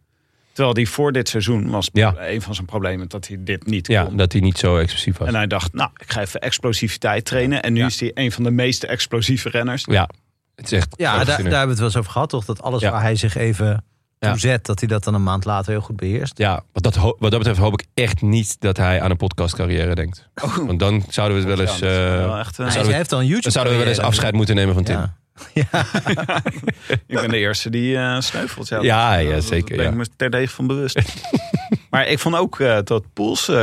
[0.52, 2.14] Terwijl die voor dit seizoen was Ja.
[2.18, 4.16] een van zijn problemen dat hij dit niet Ja, kon.
[4.16, 5.28] dat hij niet zo explosief was.
[5.28, 7.62] En hij dacht, nou, ik ga even explosiviteit trainen.
[7.62, 7.86] En nu Ja.
[7.86, 9.84] is hij een van de meest explosieve renners.
[9.90, 10.08] Ja,
[10.54, 10.94] het is echt...
[10.96, 12.44] Ja, daar, daar hebben we het wel eens over gehad, toch?
[12.44, 12.90] Dat alles Ja.
[12.90, 13.84] waar hij zich even
[14.18, 14.30] Ja.
[14.30, 16.38] toe zet, dat hij dat dan een maand later heel goed beheerst.
[16.38, 19.94] Ja, wat dat, wat dat betreft hoop ik echt niet dat hij aan een podcastcarrière
[19.94, 20.28] denkt.
[20.66, 21.80] Want dan zouden we het wel eens...
[21.80, 21.88] Eh,
[22.26, 23.42] wel echt, eh, Hij, zouden we- heeft al een YouTube.
[23.42, 25.12] dan zouden we wel eens afscheid moeten nemen van Tim.
[25.54, 25.64] Ja.
[27.06, 28.68] Ik ben de eerste die eh sneuvelt.
[28.68, 31.00] Ja, Ja, dat- ja, dat zeker, ben ik me terdege van bewust.
[31.90, 33.48] maar ik vond ook eh, dat Poels...
[33.48, 33.62] eh,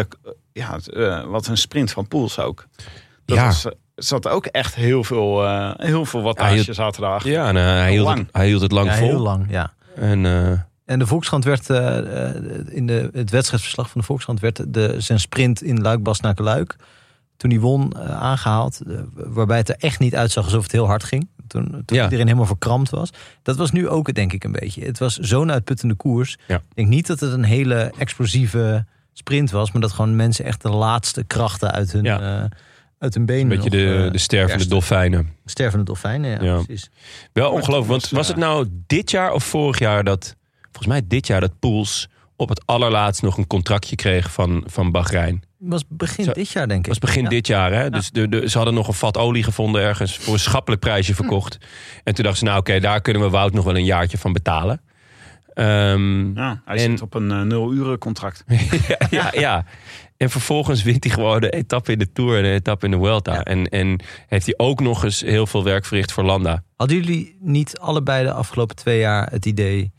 [0.53, 0.79] ja,
[1.27, 2.65] wat een sprint van Poels ook.
[3.25, 3.45] Dat Ja.
[3.45, 3.65] was,
[3.95, 7.31] zat ook echt heel veel, eh heel veel wattage zaten erachter.
[7.31, 8.17] Ja, en hij, hield Lang.
[8.19, 9.07] het, hij hield het lang Ja, vol.
[9.07, 9.73] heel lang, ja.
[9.95, 10.51] En eh,
[10.85, 11.69] En de Volkskrant werd
[12.69, 16.75] in de, het wedstrijdverslag van de Volkskrant werd de, zijn sprint in Luik naar Luik.
[17.37, 18.79] Toen hij won, eh, aangehaald.
[18.87, 21.27] eh, waarbij het er echt niet uitzag alsof het heel hard ging.
[21.47, 22.03] Toen, toen Ja.
[22.03, 23.09] iedereen helemaal verkrampt was.
[23.43, 24.85] Dat was nu ook, denk ik, een beetje.
[24.85, 26.37] Het was zo'n uitputtende koers.
[26.47, 26.55] Ja.
[26.55, 29.71] Ik denk niet dat het een hele explosieve sprint was.
[29.71, 32.19] Maar dat gewoon mensen echt de laatste krachten uit hun, Ja.
[32.43, 32.49] eh,
[32.99, 35.29] uit hun benen Een beetje nog, de, eh, de stervende dolfijnen.
[35.45, 36.61] Stervende dolfijnen, ja, Ja.
[36.63, 36.89] precies.
[37.33, 37.87] Wel ongelooflijk.
[37.89, 40.35] Want was, was het nou dit jaar of vorig jaar dat...
[40.61, 44.91] Volgens mij dit jaar dat Poels op het allerlaatst nog een contractje kreeg van, van
[44.91, 45.43] Bahrein.
[45.65, 46.87] Het was begin Zo- dit jaar, denk ik.
[46.87, 47.29] Was begin Ja.
[47.29, 47.73] dit jaar.
[47.73, 47.89] Hè?
[47.89, 51.15] Dus de, de, ze hadden nog een vat olie gevonden ergens voor een schappelijk prijsje
[51.15, 51.57] verkocht.
[52.03, 54.33] En toen dachten ze, nou oké, daar kunnen we Wout nog wel een jaartje van
[54.33, 54.81] betalen.
[55.53, 58.43] Ehm, Ja, hij En- zit op een eh, nul-uren contract.
[58.87, 59.65] ja, ja, ja.
[60.17, 62.97] En vervolgens wint hij gewoon de etappe in de Tour en de etappe in de
[62.97, 63.33] Vuelta.
[63.33, 63.43] Ja.
[63.43, 66.63] En, en heeft hij ook nog eens heel veel werk verricht voor Landa.
[66.75, 69.93] Hadden jullie niet allebei de afgelopen twee jaar het idee...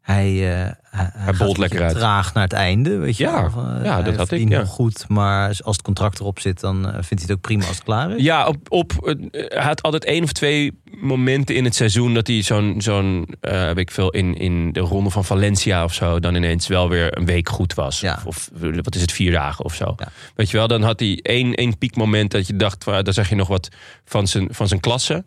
[0.00, 1.96] Hij, eh hij, hij bolt lekker uit.
[1.96, 3.50] traag naar het einde, weet je Ja, wel?
[3.50, 4.58] Van, eh, ja, dat had ik, ja.
[4.58, 6.60] nog goed, maar als het contract erop zit...
[6.60, 8.22] dan eh, vindt hij het ook prima als het klaar is.
[8.22, 8.92] Ja, op, op,
[9.32, 13.78] hij had altijd één of twee momenten in het seizoen dat hij zo'n, zo'n heb
[13.78, 17.26] ik veel, in, in de ronde van Valencia of zo, dan ineens wel weer een
[17.26, 18.00] week goed was.
[18.00, 18.22] Ja.
[18.24, 19.94] Of, of wat is het, vier dagen of zo.
[19.96, 20.08] Ja.
[20.34, 23.34] Weet je wel, dan had hij één, één piekmoment dat je dacht, daar zeg je
[23.34, 23.68] nog wat
[24.04, 25.24] van zijn, van zijn klasse.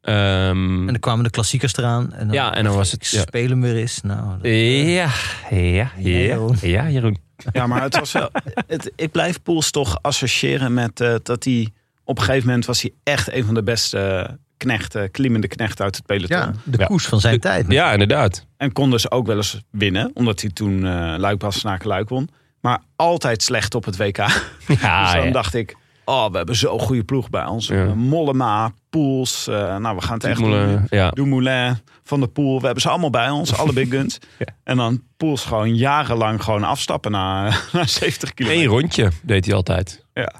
[0.00, 2.12] Ehm, En dan kwamen de klassiekers eraan.
[2.12, 3.20] En dan, Ja, en dan was het- ik ja.
[3.20, 4.00] Spelen weer eens.
[4.00, 5.08] Nou, dat- ja,
[5.50, 6.56] ja, ja, Jeroen.
[6.60, 7.18] ja, Jeroen.
[7.52, 8.30] Ja, maar het was wel,
[8.66, 11.68] het, ik blijf Poels toch associëren met eh, dat hij
[12.04, 14.26] op een gegeven moment was hij echt een van de beste
[14.56, 16.36] knechten, klimmende knechten uit het peloton.
[16.38, 16.86] ja, de Ja.
[16.86, 17.66] koers van zijn De- tijd.
[17.68, 18.46] Ja, inderdaad.
[18.56, 22.28] En kon dus ook wel eens winnen, omdat hij toen eh Luik Bastenaken Luik won.
[22.60, 24.16] Maar altijd slecht op het WK.
[24.16, 24.26] Ja,
[25.04, 25.30] dus dan ja.
[25.32, 27.66] dacht ik, oh, we hebben zo'n goede ploeg bij ons.
[27.66, 27.84] Ja.
[27.94, 30.48] Mollema, Poels, eh, nou we gaan het echt doen.
[30.48, 31.10] Moulin, ja.
[31.10, 32.58] Dumoulin, Van der Poel.
[32.58, 34.18] We hebben ze allemaal bij ons, alle big guns.
[34.38, 34.46] Ja.
[34.64, 37.42] En dan Poels gewoon jarenlang gewoon afstappen na,
[37.72, 38.66] na 70 Eén kilometer.
[38.70, 40.04] rondje deed hij altijd.
[40.14, 40.32] Ja.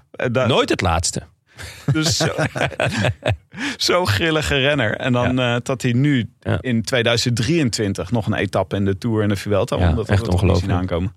[0.46, 1.22] Nooit het laatste.
[1.92, 2.28] Dus zo,
[3.76, 4.96] zo'n grillige renner.
[4.96, 6.58] En dan eh, dat hij nu Ja.
[6.60, 9.76] in 2023 nog een etappe in de Tour en de Vuelta.
[9.76, 9.94] Ja, won.
[9.94, 10.72] dat echt ongelooflijk.
[10.72, 11.14] aankomen.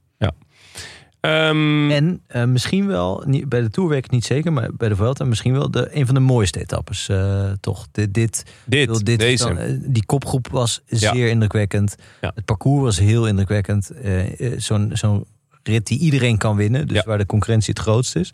[1.24, 4.70] Ehm, En eh, misschien wel, niet, bij de Tour weet ik het niet zeker, maar
[4.78, 7.10] bij de Vuelta misschien wel de, een van de mooiste etappes.
[7.10, 9.44] eh, toch, dit, dit, dit, dit deze.
[9.44, 11.14] dan, eh, die kopgroep was Ja.
[11.14, 11.96] zeer indrukwekkend.
[12.22, 12.32] Ja.
[12.36, 13.92] Het parcours was heel indrukwekkend.
[14.58, 15.26] Zo'n zo'n
[15.64, 17.04] rit die iedereen kan winnen, dus Ja.
[17.06, 18.30] waar de concurrentie het grootst is.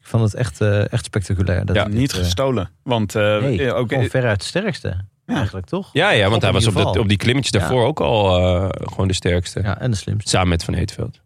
[0.00, 1.64] Ik vond het echt, eh, echt spectaculair.
[1.66, 2.70] Dat Ja, Niet gestolen.
[2.82, 4.96] Want eh, Nee, ook, gewoon veruit de sterkste.
[5.26, 5.90] Eigenlijk toch?
[5.92, 6.92] Ja, ja, want hij was op, geval.
[7.00, 7.58] op die klimmetjes Ja.
[7.58, 9.60] daarvoor ook al eh, gewoon de sterkste.
[9.62, 10.28] Ja, en de slimste.
[10.30, 11.20] Samen met Van Eetveld.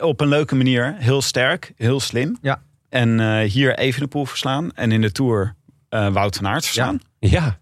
[0.00, 0.94] Op een leuke manier.
[0.98, 2.38] Heel sterk, heel slim.
[2.42, 2.62] Ja.
[2.88, 4.72] En eh, hier even de poel verslaan.
[4.74, 5.54] En in de Tour
[5.88, 6.98] eh Wout van Aert verslaan.
[7.18, 7.58] Ja,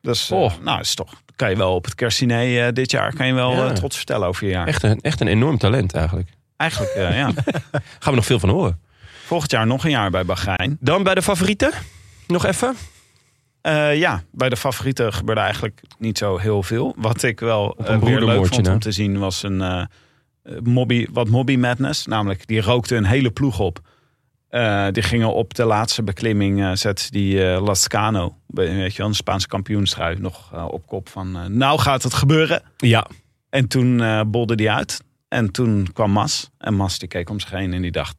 [0.00, 0.52] Dus eh, Oh.
[0.62, 3.52] nou, is toch, kan je wel op het kerstdiner eh, dit jaar kan je wel
[3.52, 3.72] Ja.
[3.72, 4.66] trots vertellen over je jaar.
[4.66, 6.28] echt een, echt een enorm talent eigenlijk.
[6.56, 7.30] Eigenlijk, ja.
[7.98, 8.80] Gaan we nog veel van horen.
[9.24, 10.76] Volgend jaar nog een jaar bij Bahrein.
[10.80, 11.70] Dan bij de favorieten.
[12.26, 12.74] Nog even.
[13.96, 16.94] Ja, bij de favorieten gebeurde eigenlijk niet zo heel veel.
[16.96, 19.88] Wat ik wel een eh, weer leuk vond om te zien was een
[20.62, 22.06] mobby, wat mobby madness.
[22.06, 23.80] Namelijk, die rookte een hele ploeg op.
[24.48, 29.06] Eh, die gingen op de laatste beklimming, eh zette die eh Lascano, weet je wel,
[29.06, 32.62] een Spaanse kampioenstrui, nog eh, op kop van, eh, nou gaat het gebeuren.
[32.76, 33.06] Ja.
[33.50, 35.00] En toen eh bolde die uit.
[35.28, 36.50] En toen kwam Mas.
[36.58, 38.16] En Mas die keek om zich heen en die dacht,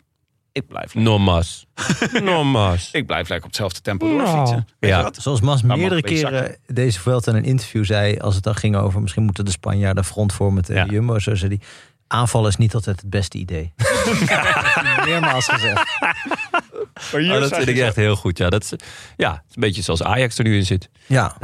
[0.52, 1.66] ik blijf, lekker- Normas.
[2.24, 2.90] Normas.
[2.92, 4.18] ik blijf lekker op hetzelfde tempo Nou.
[4.20, 4.68] doorfietsen.
[4.80, 5.12] Weet Ja.
[5.18, 8.18] Zoals Mas meerdere keren deze Vuelta in een interview zei...
[8.18, 10.92] als het dan ging over misschien moeten de Spanjaarden frontvormen tegen Ja.
[10.92, 11.20] Jumbo.
[11.20, 11.68] Zo zei hij,
[12.10, 13.74] aanvallen is niet altijd het beste idee.
[15.05, 15.97] Meermaals gezegd.
[17.12, 18.38] Maar hier Oh, dat vind je ik echt heel goed.
[18.38, 18.70] Ja, dat is,
[19.18, 20.89] ja, het is een beetje zoals Ajax er nu in zit.
[21.07, 21.36] Ja,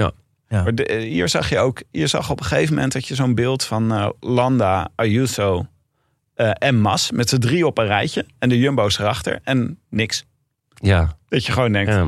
[0.49, 3.15] Maar de- eh, hier zag je ook, je zag op een gegeven moment dat je
[3.15, 5.65] zo'n beeld van eh, Landa, Ayuso
[6.33, 10.25] eh, en Mas met z'n drie op een rijtje en de Jumbo's erachter en niks.
[10.73, 11.17] Ja.
[11.27, 12.07] Dat je gewoon denkt, Ja,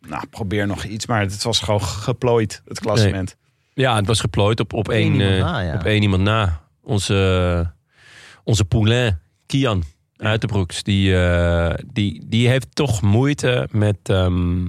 [0.00, 3.36] nou probeer nog iets, maar het was gewoon geplooid, het klassement.
[3.74, 5.74] ja het was geplooid op, op, één één, iemand eh, na, ja.
[5.74, 6.60] op één iemand na.
[6.90, 7.72] Onze,
[8.44, 9.84] onze poulain, Kian
[10.16, 14.62] Uiterbroeks, die, eh, die, die heeft toch moeite met, ehm,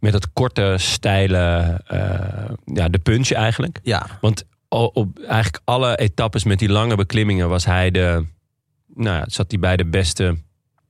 [0.00, 3.78] met het korte, steile, eh, ja, de punch eigenlijk.
[3.82, 4.06] ja.
[4.20, 8.26] Want op eigenlijk alle etappes met die lange beklimmingen was hij de.
[8.94, 10.36] Nou, ja, zat hij bij de beste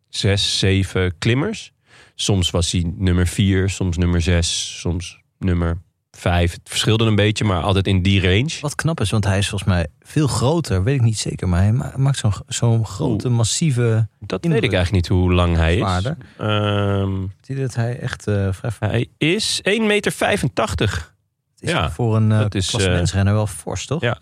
[0.09, 1.73] zes, zeven klimmers.
[2.15, 5.83] Soms was hij nummer vier, soms nummer zes, soms nummer
[6.15, 6.53] vijf.
[6.53, 8.51] Het verschilde een beetje, maar altijd in die range.
[8.61, 10.83] Wat knap is, want hij is volgens mij veel groter.
[10.85, 14.07] Weet ik niet zeker, maar hij ma- maakt zo'n zo'n grote, massieve...
[14.21, 14.61] Dat Indruk.
[14.63, 15.79] weet ik eigenlijk niet hoe lang hij is.
[15.81, 16.17] Zwaarder.
[16.39, 18.89] Ehm, idee dat hij echt eh vrij...
[18.91, 20.13] hij is 1,85 meter.
[20.15, 21.13] Het
[21.61, 24.01] is Ja, voor een uh, dat is, klassementsrenner wel fors, toch?
[24.01, 24.19] ja.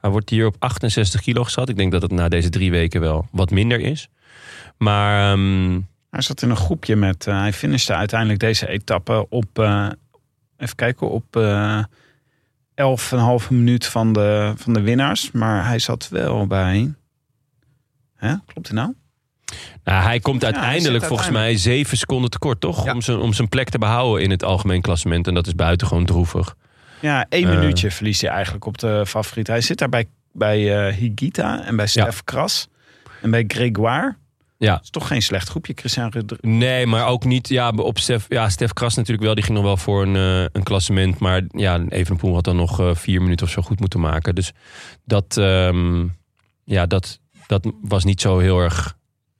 [0.00, 1.68] Hij wordt hier op 68 kilo geschat.
[1.68, 4.08] Ik denk dat het na deze drie weken wel wat minder is.
[4.78, 5.80] Maar ehm,
[6.10, 7.26] Hij zat in een groepje met.
[7.26, 9.58] eh, hij finishte uiteindelijk deze etappe op.
[9.58, 9.86] eh,
[10.60, 11.82] even kijken, op eh
[13.42, 15.30] 11,5 minuut van de, van de winnaars.
[15.30, 16.94] Maar hij zat wel bij.
[18.16, 18.34] Hè?
[18.46, 18.94] Klopt het nou?
[19.84, 22.84] nou, hij komt uiteindelijk volgens mij zeven seconden tekort, toch?
[22.84, 22.92] Ja.
[22.92, 25.26] Om, zijn, om zijn plek te behouden in het algemeen klassement.
[25.26, 26.56] En dat is buitengewoon droevig.
[27.00, 27.58] Ja, één Eh.
[27.58, 29.46] minuutje verliest hij eigenlijk op de favoriet.
[29.46, 32.68] Hij zit daar bij, bij eh, Higita en bij Stef Kras
[33.22, 34.16] en bij Grégoire.
[34.66, 34.74] Ja.
[34.74, 37.48] Dat is toch geen slecht groepje, Christian Rudr- Nee, maar ook niet.
[37.48, 39.34] Ja, op Stef, ja, Stef Kras natuurlijk wel.
[39.34, 41.18] Die ging nog wel voor een, eh, een klassement.
[41.18, 44.34] Maar ja, Evenepoel had dan nog eh, vier minuten of zo goed moeten maken.
[44.34, 44.52] Dus
[45.04, 46.06] dat, ehm,
[46.64, 48.96] ja, dat, dat was niet zo heel erg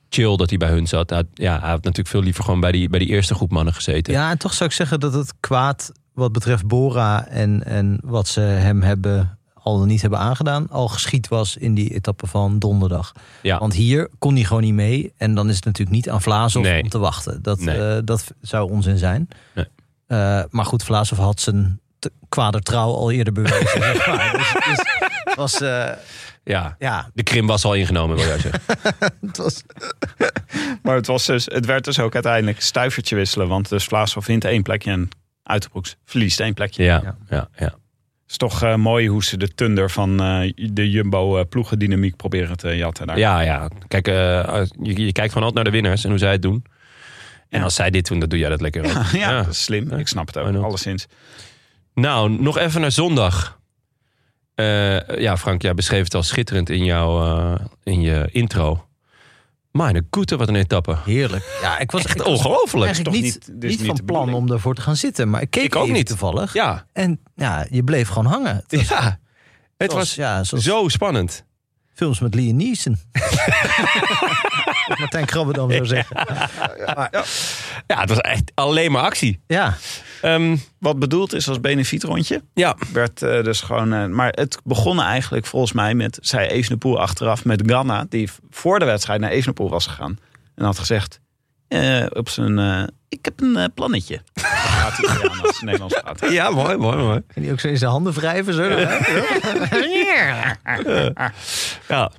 [0.08, 1.10] chill dat hij bij hun zat.
[1.10, 3.74] Hij, ja, hij had natuurlijk veel liever gewoon bij die, bij die eerste groep mannen
[3.74, 4.12] gezeten.
[4.12, 8.28] Ja, en toch zou ik zeggen dat het kwaad wat betreft Bora en, en wat
[8.28, 12.58] ze hem hebben al dan niet hebben aangedaan, al geschied was in die etappe van
[12.58, 13.12] donderdag.
[13.42, 13.58] Ja.
[13.58, 15.12] Want hier kon hij gewoon niet mee.
[15.16, 16.82] En dan is het natuurlijk niet aan Vlaasov Nee.
[16.82, 17.42] om te wachten.
[17.42, 17.94] Dat, Nee.
[17.96, 19.28] eh, dat zou onzin zijn.
[19.54, 19.66] Nee.
[20.06, 21.80] Eh, maar goed, Vlaasov had zijn
[22.28, 23.66] kwadertrouw al eerder bewezen.
[23.82, 24.32] zeg maar.
[24.36, 24.52] Dus,
[25.24, 25.90] dus was, eh,
[26.44, 26.76] ja.
[26.78, 28.60] ja, De krim was al ingenomen, wil jij zeggen.
[29.26, 29.62] het was
[30.82, 33.48] Maar het, was dus, het werd dus ook uiteindelijk stuivertje wisselen.
[33.48, 35.08] Want dus Vlaasov wint één plekje en
[35.42, 36.82] Uiterbroeks verliest één plekje.
[36.84, 37.16] Ja, Ja.
[37.28, 37.74] ja, ja.
[38.30, 42.76] Het is toch eh, mooi hoe ze de tunder van eh, de Jumbo-ploegendynamiek proberen te
[42.76, 43.06] jatten.
[43.06, 43.18] Daar.
[43.18, 43.68] Ja, ja.
[43.88, 44.14] Kijk, eh,
[44.82, 46.64] je, je kijkt gewoon altijd naar de winnaars en hoe zij het doen.
[47.48, 47.64] En Ja.
[47.64, 49.04] als zij dit doen, dan doe jij dat lekker ook.
[49.12, 49.42] ja, Ja.
[49.42, 49.92] dat is slim.
[49.92, 51.06] Ik snap het ook, alleszins.
[51.94, 53.58] Nou, nog even naar zondag.
[54.54, 58.86] Eh, ja, Frank, jij beschreef het al schitterend in, jouw, eh, in je intro.
[59.70, 60.96] Mijn goede, wat een etappe.
[61.04, 61.58] heerlijk.
[61.62, 62.84] Ja, ik was Echt ik was ongelooflijk.
[62.84, 65.30] eigenlijk toch niet, niet van plan om ervoor te gaan zitten.
[65.30, 66.06] Maar ik keek Ik ook niet.
[66.06, 66.52] toevallig.
[66.52, 68.64] Ja, En ja, je bleef gewoon hangen.
[68.66, 69.18] Het was, ja.
[69.76, 71.44] Het zoals- was ja, zoals zo spannend.
[71.94, 72.98] films met Liam Neeson.
[74.88, 76.16] Wat Martijn Krabbe dan zou zeggen.
[77.86, 79.40] Ja, het was echt alleen maar actie.
[79.46, 79.76] Ja,
[80.22, 82.42] Ehm, Wat bedoeld is als benefietrondje.
[82.54, 83.92] ja, Werd eh, dus gewoon.
[83.92, 86.18] eh, maar het begon eigenlijk volgens mij met.
[86.22, 88.06] Zei Evenepoel achteraf met Ganna.
[88.08, 90.18] Die voor de wedstrijd naar Evenepoel was gegaan.
[90.54, 91.20] En had gezegd.
[91.68, 92.58] eh, op zijn.
[92.58, 94.20] eh, ik heb een plannetje.
[94.40, 94.90] Hij
[95.42, 96.00] als Nederlands
[96.30, 97.20] ja, mooi, mooi, mooi.
[97.34, 98.54] en die ook zo in zijn handen wrijven.
[98.54, 98.62] Zo,
[101.88, 102.10] Ja,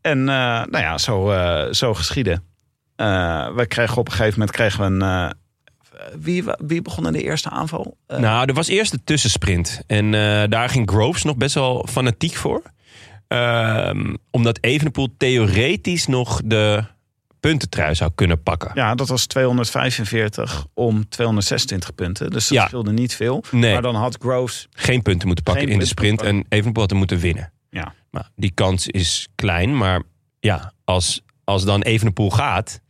[0.00, 0.34] En eh,
[0.64, 2.44] nou ja, zo, eh, zo geschieden.
[2.96, 5.34] Eh, we kregen op een gegeven moment kregen we een.
[6.18, 7.96] Wie, wie begon in de eerste aanval?
[8.06, 9.82] Eh, Nou, er was eerst de tussensprint.
[9.86, 12.62] En eh, daar ging Groves nog best wel fanatiek voor.
[13.28, 16.84] Ehm, omdat Evenepoel theoretisch nog de
[17.40, 18.70] puntentrui zou kunnen pakken.
[18.74, 22.30] ja, dat was 245 om 226 punten.
[22.30, 22.66] Dus dat Ja.
[22.66, 23.44] scheelde niet veel.
[23.50, 23.72] Nee.
[23.72, 24.68] Maar dan had Groves.
[24.70, 26.22] Geen punten moeten pakken in de sprint.
[26.22, 27.52] En Evenepoel had hem moeten winnen.
[27.70, 27.94] Ja.
[28.10, 29.76] Nou, die kans is klein.
[29.76, 30.02] Maar
[30.40, 32.80] ja, als, als dan Evenepoel gaat...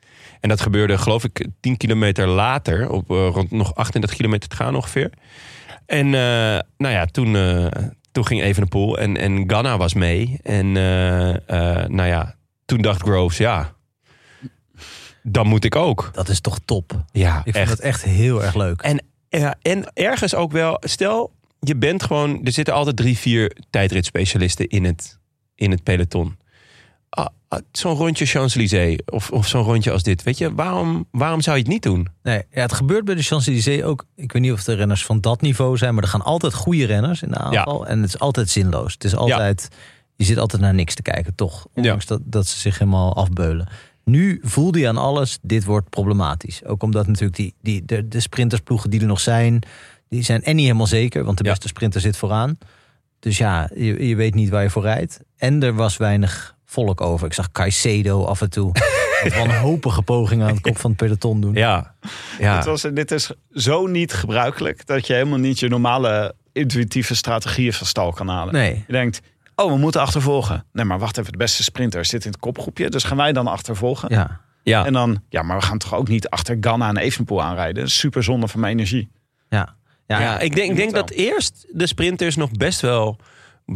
[0.41, 2.91] En dat gebeurde geloof ik 10 kilometer later.
[2.91, 5.11] Op eh, rond nog 38 kilometer te gaan ongeveer.
[5.87, 7.67] En eh, nou ja, toen, eh,
[8.13, 10.39] toen ging Evenepoel en, en Ganna was mee.
[10.43, 10.73] En
[11.93, 12.35] nou ja,
[12.65, 13.73] toen dacht Groves, ja,
[15.23, 16.11] dan moet ik ook.
[16.13, 17.05] Dat is toch top.
[17.13, 17.71] Ja, Ik echt.
[17.71, 18.83] het echt heel erg leuk.
[18.83, 23.57] En, ja, en ergens ook wel, stel je bent gewoon, er zitten altijd drie, vier
[23.71, 25.19] tijdritspecialisten in het,
[25.55, 26.39] in het peloton.
[27.11, 31.41] Ah, ah, zo'n rondje Champs-Élysées of, of zo'n rondje als dit, weet je, waarom, waarom
[31.41, 32.09] zou je het niet doen?
[32.23, 34.05] Nee, ja, het gebeurt bij de Champs-Élysées ook.
[34.17, 36.85] Ik weet niet of de renners van dat niveau zijn, maar er gaan altijd goede
[36.85, 37.87] renners in de aanval.
[37.87, 38.93] En het is altijd zinloos.
[38.93, 39.69] Het is altijd,
[40.17, 41.67] je zit altijd naar niks te kijken, toch?
[41.75, 43.69] Ondanks dat, dat ze zich helemaal afbeulen.
[44.05, 46.65] Nu voelde je aan alles, dit wordt problematisch.
[46.65, 49.63] Ook omdat natuurlijk die, die, de, de sprintersploegen die er nog zijn,
[50.09, 52.59] die zijn en niet helemaal zeker, want de beste sprinter zit vooraan.
[53.19, 55.21] Dus ja, je, je weet niet waar je voor rijdt.
[55.37, 57.27] En er was weinig volk over.
[57.27, 58.73] Ik zag Caicedo af en toe
[59.25, 61.55] met wanhopige pogingen aan het kop van het peloton doen.
[61.55, 61.95] Ja,
[62.39, 62.57] ja.
[62.57, 67.73] Het was, dit is zo niet gebruikelijk dat je helemaal niet je normale intuïtieve strategieën
[67.73, 68.55] van stal kan halen.
[68.55, 69.21] Nee, Je denkt,
[69.55, 70.65] oh, we moeten achtervolgen.
[70.73, 72.89] Nee, maar wacht even, de beste sprinter zit in het kopgroepje.
[72.89, 74.09] Dus gaan wij dan achtervolgen?
[74.15, 74.41] ja.
[74.63, 74.87] ja.
[74.87, 77.91] En dan, ja, maar we gaan toch ook niet achter Ganna en Evenepoel aanrijden?
[77.91, 79.11] Super zonde van mijn energie.
[79.49, 79.75] Ja,
[80.07, 83.19] ja, Ja, ik denk, ik denk dat eerst de sprinters nog best wel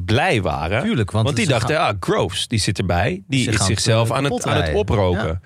[0.04, 0.82] blij waren.
[0.82, 1.10] tuurlijk.
[1.10, 3.22] Want, Want die dachten, gaan- ah, Groves, die zit erbij.
[3.26, 5.26] Die is zichzelf aan eh, het, aan het oproken.
[5.26, 5.40] Ja.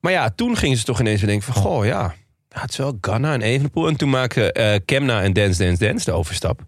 [0.00, 1.62] Maar ja, toen gingen ze toch ineens denken van...
[1.62, 2.14] Goh, ja,
[2.48, 3.88] het is wel Ganna en Evenepoel.
[3.88, 6.62] En toen maakten eh Kemna en Dance Dance Dance de overstap.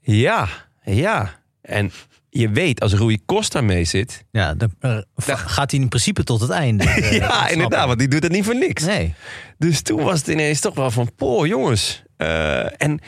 [0.00, 0.48] Ja,
[0.82, 1.40] ja.
[1.62, 1.92] En
[2.30, 4.24] je weet, als Rui Costa mee zit...
[4.30, 6.84] ja, dan eh, gaat hij in principe tot het einde.
[7.20, 8.84] ja, inderdaad, want die doet het niet voor niks.
[8.84, 9.14] Nee,
[9.58, 12.02] Dus toen was het ineens toch wel van, poh jongens.
[12.76, 13.00] En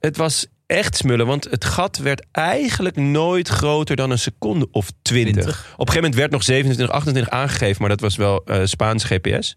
[0.00, 1.26] het was echt smullen.
[1.26, 5.32] Want het gat werd eigenlijk nooit groter dan een seconde of 20.
[5.32, 5.58] 20.
[5.58, 7.76] Op een gegeven moment werd nog 27, 28 aangegeven.
[7.80, 9.56] Maar dat was wel eh Spaans GPS.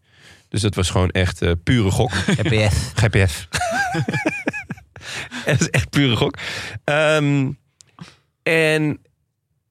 [0.49, 2.11] Dus dat was gewoon echt eh, pure gok.
[2.37, 2.75] GPS.
[2.95, 3.47] GPS.
[5.45, 6.37] dat is echt pure gok.
[6.83, 7.49] Ehm,
[8.43, 8.99] en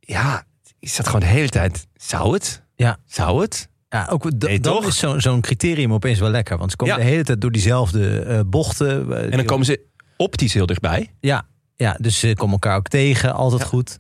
[0.00, 0.44] ja,
[0.78, 1.86] is dat gewoon de hele tijd...
[1.96, 2.62] Zou het?
[2.76, 2.98] Ja.
[3.06, 3.68] Zou het?
[3.88, 4.86] Ja, ook Nee, dan toch?
[4.86, 6.58] is zo'n criterium opeens wel lekker.
[6.58, 7.02] Want ze komen Ja.
[7.02, 9.12] de hele tijd door diezelfde eh, bochten.
[9.22, 9.80] En dan komen ze
[10.20, 11.10] optisch heel dichtbij.
[11.20, 11.46] Ja,
[11.76, 13.66] ja, dus ze komen elkaar ook tegen, altijd Ja.
[13.66, 13.98] goed.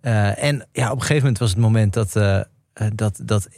[0.00, 2.44] Eh, en ja, op een gegeven moment was het moment dat, eh, eh,
[2.94, 3.48] dat, dat...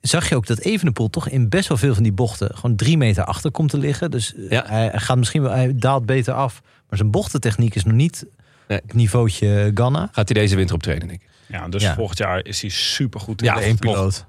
[0.00, 2.54] Zag je ook dat Evenepoel toch in best wel veel van die bochten...
[2.54, 4.10] gewoon drie meter achter komt te liggen.
[4.10, 4.64] Dus Ja.
[4.66, 6.60] hij, hij gaat misschien wel, hij daalt beter af.
[6.88, 8.26] Maar zijn bochtentechniek is nog niet
[8.68, 8.82] Nee.
[8.82, 10.08] op niveautje Ganna.
[10.12, 11.28] Gaat hij deze winter optreden, denk ik.
[11.46, 11.94] Ja, dus Ja.
[11.94, 13.40] volgend jaar is hij supergoed.
[13.40, 14.24] Ja, in de één ploeg.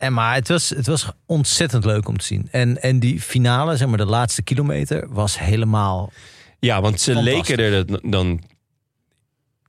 [0.00, 2.48] En maar het was, het was ontzettend leuk om te zien.
[2.50, 6.12] En, en die finale, zeg maar de laatste kilometer, was helemaal...
[6.58, 8.40] Ja, want ze leken er dan-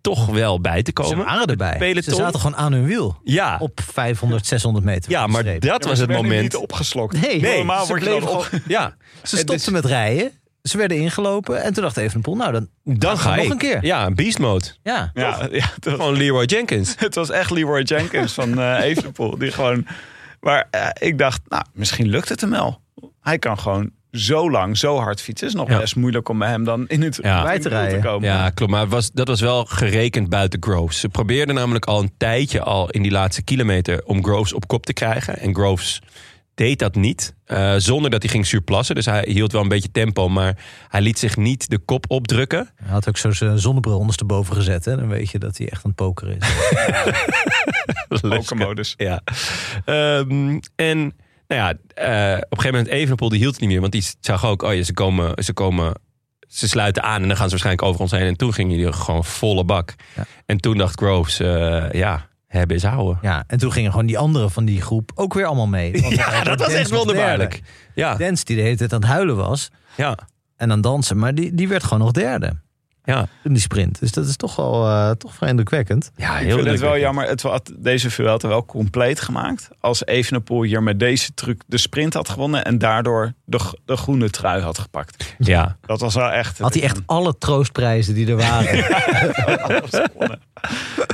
[0.02, 1.26] toch wel bij te Ze komen.
[1.26, 1.78] waren erbij.
[1.78, 2.04] peloton.
[2.04, 3.20] Ze zaten gewoon aan hun wiel.
[3.24, 5.12] Ja, Op 500, 600 meter.
[5.12, 6.42] ja maar dat was het moment.
[6.42, 7.22] niet opgeslokt.
[7.22, 10.32] Nee, Nee, normaal ze word je op- Ja, Ze En stopten dus- met rijden.
[10.64, 11.64] Ze werden ingelopen.
[11.64, 12.68] En toen dacht Evenepoel, nou dan...
[12.84, 13.52] dan ga nog ik.
[13.52, 13.86] een keer.
[13.86, 14.66] Ja, beast mode.
[14.84, 16.94] Ja, Ja, ja was, Gewoon Leroy Jenkins.
[16.98, 19.38] het was echt Leroy Jenkins van eh Evenepoel.
[19.38, 19.88] Die gewoon...
[20.42, 22.82] Maar eh, ik dacht, nou, misschien lukt het hem wel.
[23.22, 25.48] Hij kan gewoon zo lang, zo hard fietsen.
[25.48, 25.78] Het is nog Ja.
[25.80, 27.44] best moeilijk om bij hem dan in het Ja.
[27.44, 28.02] Bij te rijden.
[28.02, 28.28] komen.
[28.30, 28.72] Ja, klopt.
[28.72, 31.00] Maar was, dat was wel gerekend buiten Groves.
[31.00, 34.86] Ze probeerden namelijk al een tijdje al in die laatste kilometer om Groves op kop
[34.86, 35.38] te krijgen.
[35.40, 36.02] En Groves
[36.56, 37.36] deed dat niet.
[37.46, 38.96] eh, zonder dat hij ging surplassen.
[38.96, 40.30] Dus hij hield wel een beetje tempo.
[40.30, 42.70] Maar hij liet zich niet de kop opdrukken.
[42.76, 44.86] hij had ook zo zijn zonnebril ondersteboven gezet.
[44.86, 44.96] Hè?
[44.96, 48.20] Dan weet je dat hij echt aan het pokeren is.
[48.30, 48.94] Pokermodus.
[48.98, 49.22] Ja.
[49.86, 50.98] Ehm, en
[51.48, 53.80] nou ja, eh, op een gegeven moment Evenepoel die hield het niet meer.
[53.82, 55.94] Want die zag ook, oh ja, ze komen, ze komen,
[56.48, 58.22] ze sluiten aan en dan gaan ze waarschijnlijk over ons heen.
[58.28, 59.96] En toen ging hij gewoon volle bak.
[60.16, 60.26] Ja.
[60.46, 63.18] En toen dacht Groves, eh, ja, hebben is houden.
[63.22, 66.02] Ja, en toen gingen gewoon die anderen van die groep ook weer allemaal mee.
[66.02, 67.62] Want Ja, dat was echt wonderbaarlijk.
[67.94, 68.16] Ja.
[68.16, 69.70] Dens die de hele tijd aan het huilen was.
[69.96, 70.18] ja,
[70.56, 71.18] En aan het dansen.
[71.18, 72.54] Maar die, die werd gewoon nog derde.
[73.04, 73.28] ja.
[73.44, 74.00] In die sprint.
[74.00, 76.12] Dus dat is toch wel eh, toch vrij indrukwekkend.
[76.16, 77.28] Ja, Ik heel vind het wel jammer.
[77.28, 79.70] Het had deze Vuelta wel compleet gemaakt.
[79.80, 82.66] Als Evenepoel hier met deze truc de sprint had gewonnen.
[82.66, 85.36] En daardoor de, de groene trui had gepakt.
[85.38, 86.60] Ja, Dat was wel echt...
[86.60, 88.78] Had hij echt alle troostprijzen die er waren.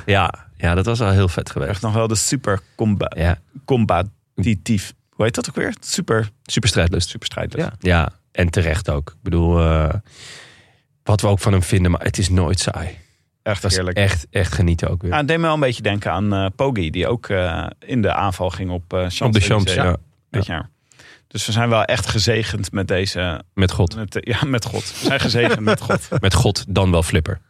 [0.05, 1.71] ja, ja, dat was al heel vet geweest.
[1.71, 4.93] Echt nog wel de super comba Ja, combatief.
[5.09, 5.75] Hoe heet dat ook weer?
[5.79, 7.09] Super, super strijdlust.
[7.09, 7.67] super strijdlust.
[7.67, 7.73] Ja.
[7.79, 9.09] Ja, en terecht ook.
[9.09, 9.93] Ik bedoel, eh,
[11.03, 12.97] wat we ook van hem vinden, maar het is nooit saai.
[13.43, 13.97] Echt heerlijk.
[13.97, 15.11] echt, echt genieten ook weer.
[15.11, 16.89] Ja, het deed me wel een beetje denken aan Poggi.
[16.89, 19.95] Die ook eh, in de aanval ging op Op de Champs, ja.
[20.29, 20.69] dit jaar.
[21.27, 23.41] Dus we zijn wel echt gezegend met deze...
[23.53, 23.95] Met God.
[23.95, 24.99] Met, ja, met God.
[24.99, 26.07] We zijn gezegend met God.
[26.19, 27.39] Met God, dan wel flipper.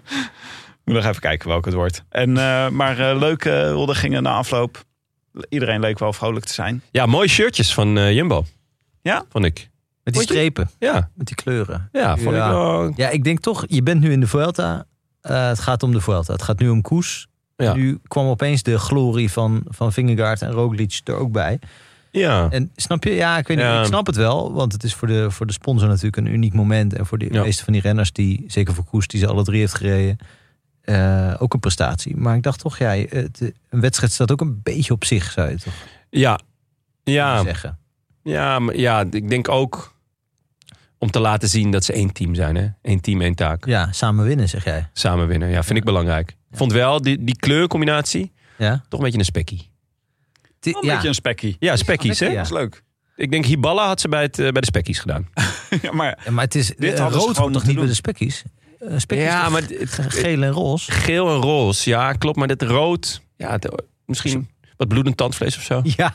[0.86, 2.04] Moet nog even kijken welke het wordt.
[2.08, 4.84] En, eh, maar eh, leuke huldigingen na afloop.
[5.48, 6.82] Iedereen leek wel vrolijk te zijn.
[6.90, 8.44] Ja, mooie shirtjes van eh, Jumbo.
[9.02, 9.24] Ja?
[9.28, 9.70] Vond ik.
[10.04, 10.70] Met die strepen.
[10.78, 11.88] Ja, Met die kleuren.
[11.92, 12.46] ja vond Ja.
[12.46, 12.92] ik wel.
[12.96, 14.84] Ja, ik denk toch, je bent nu in de Vuelta.
[15.20, 16.32] Eh, het gaat om de Vuelta.
[16.32, 17.26] Het gaat nu om koers.
[17.56, 17.74] Ja.
[17.74, 21.58] Nu kwam opeens de glorie van, van Vingegaard en Roglic er ook bij.
[22.10, 22.48] Ja.
[22.50, 23.10] En snap je?
[23.10, 23.66] Ja, ik weet niet.
[23.66, 23.80] Ja.
[23.80, 24.52] Ik snap het wel.
[24.52, 26.94] Want het is voor de, voor de sponsor natuurlijk een uniek moment.
[26.94, 27.42] En voor de Ja.
[27.42, 30.18] meeste van die renners, die, zeker voor Koes, die ze alle drie heeft gereden.
[30.86, 32.16] Eh, ook een prestatie.
[32.16, 35.50] Maar ik dacht toch, ja, het, een wedstrijd staat ook een beetje op zich, zou
[35.50, 35.74] je toch
[36.10, 36.40] Ja.
[37.04, 37.42] Ja.
[37.42, 37.78] zeggen.
[38.22, 39.94] Ja, maar ja, ik denk ook
[40.98, 42.56] om te laten zien dat ze één team zijn.
[42.56, 42.68] Hè?
[42.82, 43.66] Eén team, één taak.
[43.66, 44.88] Ja, samen winnen, zeg jij.
[44.92, 45.48] Samen winnen.
[45.48, 46.36] Ja, vind ik belangrijk.
[46.50, 49.70] Vond wel die, die kleurcombinatie Ja, toch een beetje een spekkie.
[50.60, 50.92] Een ja.
[50.94, 51.56] beetje een spekkie.
[51.58, 52.26] Ja, spekkies hè?
[52.26, 52.34] Ja.
[52.34, 52.82] Dat is leuk.
[53.16, 55.28] Ik denk Hiballa had ze bij, het, eh, bij de spekkies gedaan.
[55.82, 57.86] Ja, maar Ja, maar het is Dit eh, rood wordt toch niet bij doen.
[57.86, 58.44] de spekkies?
[58.78, 60.92] Eh, Ja, maar het- geel en roze.
[60.92, 62.36] Geel en roze, ja, klopt.
[62.36, 65.80] Maar dit rood, ja, het- misschien wat bloedend tandvlees of zo.
[65.82, 66.12] Ja,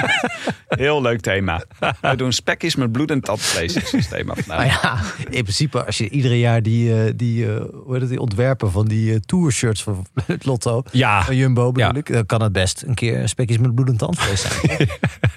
[0.68, 1.62] heel leuk thema.
[2.00, 3.74] We doen spekjes met bloed en tandvlees.
[3.76, 4.82] is het thema vandaag.
[4.82, 5.00] ja,
[5.30, 8.70] in principe als je iedere jaar die, eh, die, eh, hoe heet het, die ontwerpen
[8.70, 11.98] van die eh, tourshirts van het Lotto, Ja, van Jumbo bedoel Ja.
[11.98, 14.60] ik, dan kan het best een keer spekjes met bloed en tandvlees zijn.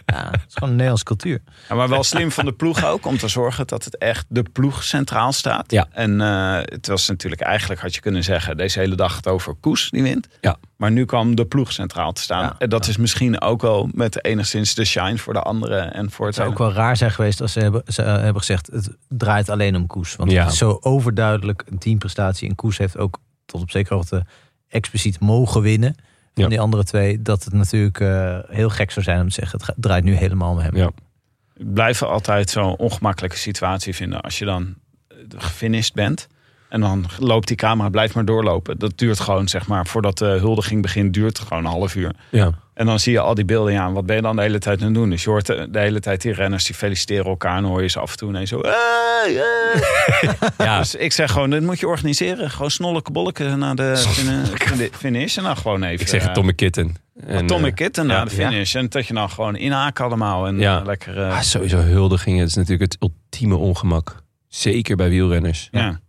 [0.06, 1.42] ja, het is gewoon een Nederlandse cultuur.
[1.70, 4.44] Ja, maar wel slim van de ploeg ook om te zorgen dat het echt de
[4.44, 5.72] ploeg centraal staat.
[5.72, 5.88] Ja.
[5.92, 9.54] En eh, het was natuurlijk eigenlijk, had je kunnen zeggen, deze hele dag het over
[9.60, 10.28] Koes die wint.
[10.42, 10.58] Ja.
[10.78, 12.33] Maar nu kwam de ploeg centraal te staan.
[12.42, 12.56] Ja.
[12.58, 16.26] En dat is misschien ook wel met enigszins de shine voor de anderen en voor
[16.26, 18.70] Het het zou ook wel raar zijn geweest als ze hebben, ze eh, hebben gezegd...
[18.72, 20.16] het draait alleen om Koes.
[20.16, 20.44] Want Ja.
[20.44, 22.50] het is zo overduidelijk een teamprestatie.
[22.50, 24.26] En Koes heeft ook tot op zekere hoogte
[24.68, 25.96] expliciet mogen winnen...
[26.34, 26.50] van Ja.
[26.50, 27.22] die andere twee.
[27.22, 29.60] Dat het natuurlijk eh, heel gek zou zijn om te zeggen...
[29.66, 30.76] het draait nu helemaal om hem.
[30.76, 30.90] Ja.
[31.56, 34.76] Ik blijf altijd zo'n ongemakkelijke situatie vinden als je dan
[35.38, 36.28] gefinished bent.
[36.74, 38.80] En dan loopt die camera, blijft maar doorlopen.
[38.80, 42.12] Dat duurt gewoon, zeg maar, voordat de huldiging begint, duurt het gewoon een half uur.
[42.30, 42.52] Ja.
[42.74, 43.74] En dan zie je al die beelden.
[43.74, 45.10] Ja, wat ben je dan de hele tijd aan het doen?
[45.10, 47.58] Dus je hoort de, de hele tijd die renners die feliciteren elkaar.
[47.58, 48.60] En hoor je ze af en toe ineens zo.
[48.62, 50.34] "Hey, hey."
[50.68, 50.78] Ja.
[50.78, 52.50] Dus ik zeg gewoon, dit moet je organiseren.
[52.50, 55.38] Gewoon snolleke bolleke naar de fin- fin- finish.
[55.38, 56.02] En dan gewoon even.
[56.02, 56.96] Ik zeg eh, Atomic Kitten.
[57.28, 58.24] En, Atomic eh, Kitten naar ja.
[58.24, 58.76] de finish.
[58.76, 60.48] En dat je dan gewoon inhaken allemaal.
[60.48, 60.80] En Ja.
[60.80, 61.18] eh, lekker...
[61.22, 62.40] eh, Ah, sowieso huldigingen.
[62.40, 64.16] Het is natuurlijk het ultieme ongemak.
[64.48, 65.68] Zeker bij wielrenners.
[65.72, 66.00] ja.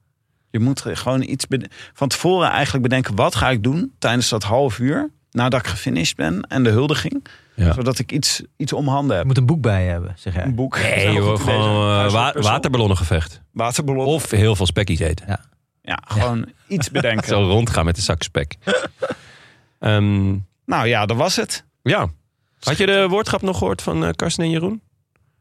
[0.55, 1.47] Je moet gewoon iets
[1.93, 3.15] van tevoren eigenlijk bedenken.
[3.15, 5.11] Wat ga ik doen tijdens dat half uur?
[5.31, 6.41] Nadat ik gefinished ben.
[6.43, 7.25] En de huldiging.
[7.55, 7.73] Ja.
[7.73, 9.25] Zodat ik iets, iets om handen Je heb.
[9.27, 10.45] moet een boek bij je hebben, zeg jij.
[10.45, 10.79] Een boek.
[10.83, 12.51] Nee joh, gewoon eh, wa puzzel.
[12.51, 13.41] waterballonnengevecht.
[13.53, 14.05] Waterballon.
[14.07, 15.41] Of heel veel spekkies eten.
[15.83, 17.29] Ja, gewoon iets bedenken.
[17.35, 18.55] Zo rondgaan met een zak spek.
[19.79, 20.37] Ehm,
[20.67, 21.65] Nou ja, dat was het.
[21.83, 22.09] ja.
[22.61, 24.83] Had je de woordgrap nog gehoord van eh Karsten en Jeroen?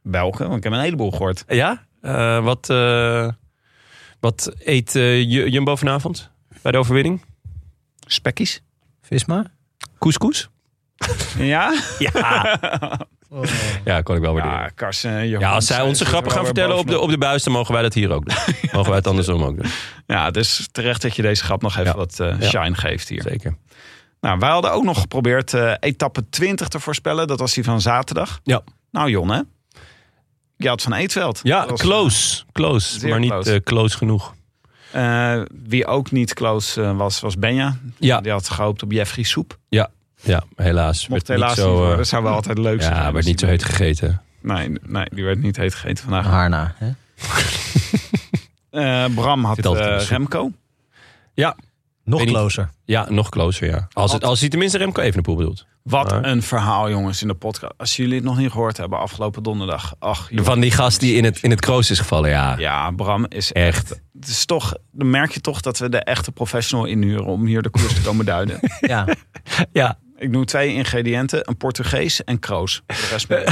[0.01, 0.43] Welke?
[0.43, 1.43] Want ik heb een heleboel gehoord.
[1.47, 1.85] Ja?
[2.01, 3.27] Eh, wat, eh,
[4.23, 7.21] wat eet eh, Ju- Jumbo vanavond bij de overwinning?
[8.07, 8.61] Spekkies?
[9.01, 9.45] Visma?
[9.99, 10.49] Couscous?
[11.37, 11.73] Ja?
[11.99, 12.59] Ja.
[13.85, 14.59] ja, kon ik wel waarderen.
[14.59, 15.27] Ja, Karsten.
[15.27, 17.81] Ja, als zij onze grappen gaan vertellen op de, op de buis, dan mogen wij
[17.81, 18.37] dat hier ook doen.
[18.73, 19.71] mogen wij het andersom ook doen.
[20.07, 21.95] Ja, dus terecht dat je deze grap nog even Ja.
[21.95, 22.47] wat eh, Ja.
[22.49, 23.21] shine geeft hier.
[23.21, 23.57] Zeker.
[24.21, 27.27] Nou, wij hadden ook nog geprobeerd eh, etappe 20 te voorspellen.
[27.27, 28.39] Dat was die van zaterdag.
[28.43, 28.61] Ja.
[28.91, 29.41] Nou, Jon, hè?
[30.57, 31.39] Je had van Eetveld.
[31.43, 32.43] Ja, was, close.
[32.51, 33.53] Close, zeer maar niet close.
[33.53, 34.33] eh, close genoeg.
[34.91, 37.77] eh, wie ook niet close eh, was, was Benja.
[37.97, 38.21] Ja.
[38.21, 39.57] Die had gehoopt op Jeffrey Soep.
[40.25, 41.07] Ja, helaas.
[41.07, 41.91] Mocht Werd helaas niet zo, worden.
[41.91, 42.95] eh, Dat zou wel altijd leuk zijn.
[42.95, 44.21] ja, werd niet zo heet gegeten.
[44.41, 46.25] Nee, nee, die werd niet heet gegeten vandaag.
[46.25, 46.75] Haarna.
[46.77, 46.91] Hè?
[48.69, 50.07] Eh, Bram had de eh.
[50.07, 50.51] Remco.
[52.05, 52.37] Nog Weet niet.
[52.37, 52.69] closer.
[52.85, 53.87] Ja, nog closer, ja.
[53.93, 55.65] Als, het, als hij tenminste Remco Evenepoel bedoelt.
[55.83, 57.73] Wat een verhaal, jongens, in de podcast.
[57.77, 59.95] Als jullie het nog niet gehoord hebben afgelopen donderdag.
[59.99, 60.47] Ach, jongens.
[60.47, 62.57] Van die gast die in het, in het kroos is gevallen, ja.
[62.57, 63.89] Ja, Bram is Echt.
[63.89, 67.61] Het is toch, dan merk je toch dat we de echte professional inhuren om hier
[67.61, 68.59] de koers te komen duiden.
[68.79, 69.07] Ja.
[69.71, 72.81] Ja, Ik noem twee ingrediënten: een Portugees en kroos.
[72.85, 73.45] De rest ben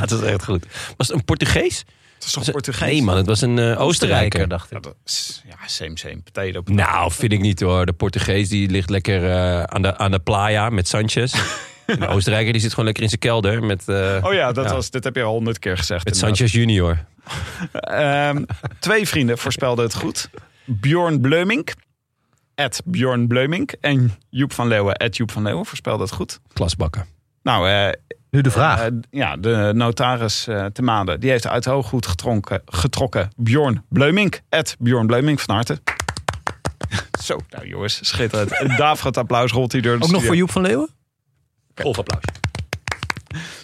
[0.00, 0.66] dat is echt goed.
[0.96, 1.84] Was het een Portugees?
[2.24, 2.88] Het is toch Portugees?
[2.90, 4.48] Nee man, het was een eh, Oostenrijker.
[4.48, 4.82] dacht Ja, ik.
[4.82, 6.16] dat is- ja, same, same.
[6.22, 6.90] Potato, potato.
[6.92, 7.86] Nou, vind ik niet hoor.
[7.86, 11.34] De Portugees die ligt lekker eh, aan, de, aan de playa met Sanchez.
[11.86, 14.64] En de Oostenrijker die zit gewoon lekker in zijn kelder met, eh, Oh ja, dat
[14.64, 14.72] Ja.
[14.74, 16.04] Was, dit heb je al honderd keer gezegd.
[16.04, 16.36] met inderdaad.
[16.38, 17.04] Sanchez junior.
[17.72, 18.44] Ehm,
[18.78, 20.30] twee vrienden voorspelden het goed.
[20.64, 21.72] Bjorn Bleumink,
[22.54, 23.72] at Bjorn Bleumink.
[23.80, 26.40] En Joep van Leeuwen, at Joep van Leeuwen, voorspelde het goed.
[26.52, 27.06] Klasbakken.
[27.42, 27.92] Nou, eh,
[28.32, 28.80] Nu de vraag.
[28.80, 34.40] Eh, ja, de notaris eh te Made, die heeft uit hooggoed getronken, getrokken Bjorn Bleumink.
[34.48, 35.80] Ed Bjorn Bleumink, van harte.
[37.24, 38.60] Zo, nou jongens, schitterend.
[38.60, 40.88] Een daverend applaus rolt hier door de Ook nog voor Joep van Leeuwen?
[41.74, 42.22] Golf applaus.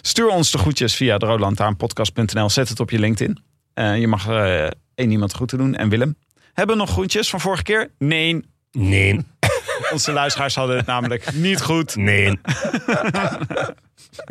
[0.01, 2.49] Stuur ons de groetjes via de roodlantaarnpodcast.nl.
[2.49, 3.43] Zet het op je LinkedIn.
[3.73, 5.75] Eh, je mag eh één iemand groeten doen.
[5.75, 6.17] En Willem.
[6.53, 7.91] Hebben we nog groetjes van vorige keer?
[7.97, 8.45] Nee.
[8.71, 9.25] Nee,
[9.93, 11.95] Onze luisteraars hadden het namelijk niet goed.
[11.95, 12.39] nee.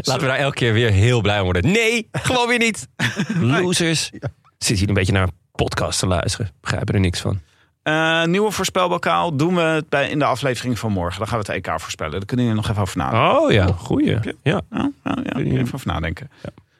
[0.00, 1.72] Laten we daar elke keer weer heel blij om worden.
[1.72, 2.88] Nee, gewoon weer niet.
[3.40, 4.10] Losers.
[4.58, 6.50] Zit hier een beetje naar een podcast te luisteren.
[6.60, 7.40] Begrijpen er niks van.
[7.82, 11.18] Eh, nieuwe voorspelbokaal doen we het bij, in de aflevering van morgen.
[11.18, 12.12] Dan gaan we het EK voorspellen.
[12.12, 13.40] Daar kunnen jullie nog even over nadenken.
[13.40, 14.10] Oh ja, goeie.
[14.10, 14.20] Ja.
[14.42, 16.30] Ja, ja, ja, even over nadenken.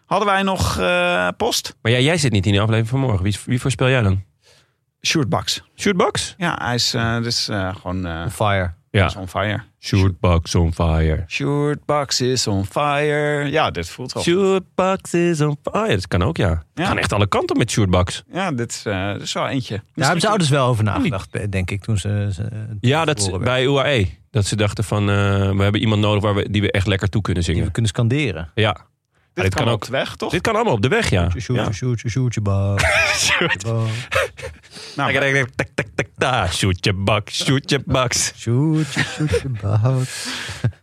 [0.06, 1.76] Hadden wij nog eh, post?
[1.82, 3.22] Maar ja, jij zit niet in de aflevering van morgen.
[3.22, 4.22] Wie, wie voorspel jij dan?
[5.06, 5.62] Sjoerd Baks.
[5.76, 6.34] Sjoerd Baks?
[6.38, 8.72] Ja, hij is eh, dus eh, gewoon eh, Fire.
[8.92, 9.06] Ja.
[9.06, 9.62] is on fire.
[10.20, 11.76] Baks on fire.
[11.86, 13.50] Baks is on fire.
[13.50, 14.60] Ja, dit voelt wel.
[14.74, 15.94] Baks is on fire.
[15.94, 16.48] Dat kan ook, ja.
[16.48, 16.60] Ja.
[16.74, 18.22] Het gaan echt alle kanten met Baks.
[18.32, 19.74] Ja, dit is, eh, dit is wel eentje.
[19.94, 22.28] Daar hebben ze ouders wel over nagedacht, denk ik, toen ze...
[22.32, 22.48] ze
[22.80, 24.08] Ja, dat ze, bij UAE.
[24.30, 25.16] Dat ze dachten van, eh,
[25.50, 27.72] we hebben iemand nodig waar we, die we echt lekker toe kunnen Die we zingen.
[27.72, 28.50] kunnen scanderen.
[28.54, 28.72] Ja.
[29.34, 30.30] Dit, dit kan, kan ook weg, toch?
[30.30, 31.30] Dit kan allemaal op de weg, ja.
[31.72, 32.74] Shootje, shootje, ba.
[33.64, 33.82] Ba.
[34.96, 36.52] Nou, Tak, tak, tak, tak, tak, tak.
[36.52, 38.32] Sjoerdje Baks, Sjoerdje Baks.
[38.36, 39.80] Shootje, shootje, ba.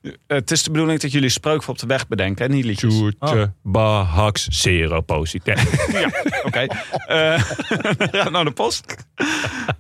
[0.02, 2.54] eh, het is de bedoeling dat jullie spreukjes op de weg bedenken, hè?
[2.54, 2.94] niet liedjes.
[2.94, 5.92] Sjoerdje Baks, zero positief.
[5.92, 6.12] Ja,
[6.44, 6.66] oké.
[7.08, 7.44] Eh,
[8.12, 8.96] ja, nou de post.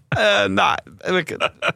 [0.09, 0.77] Eh, nou,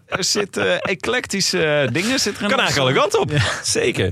[0.07, 2.19] er zitten eclectische dingen.
[2.19, 3.31] Zit er Kan eigenlijk alle kanten op.
[3.63, 4.11] Zeker.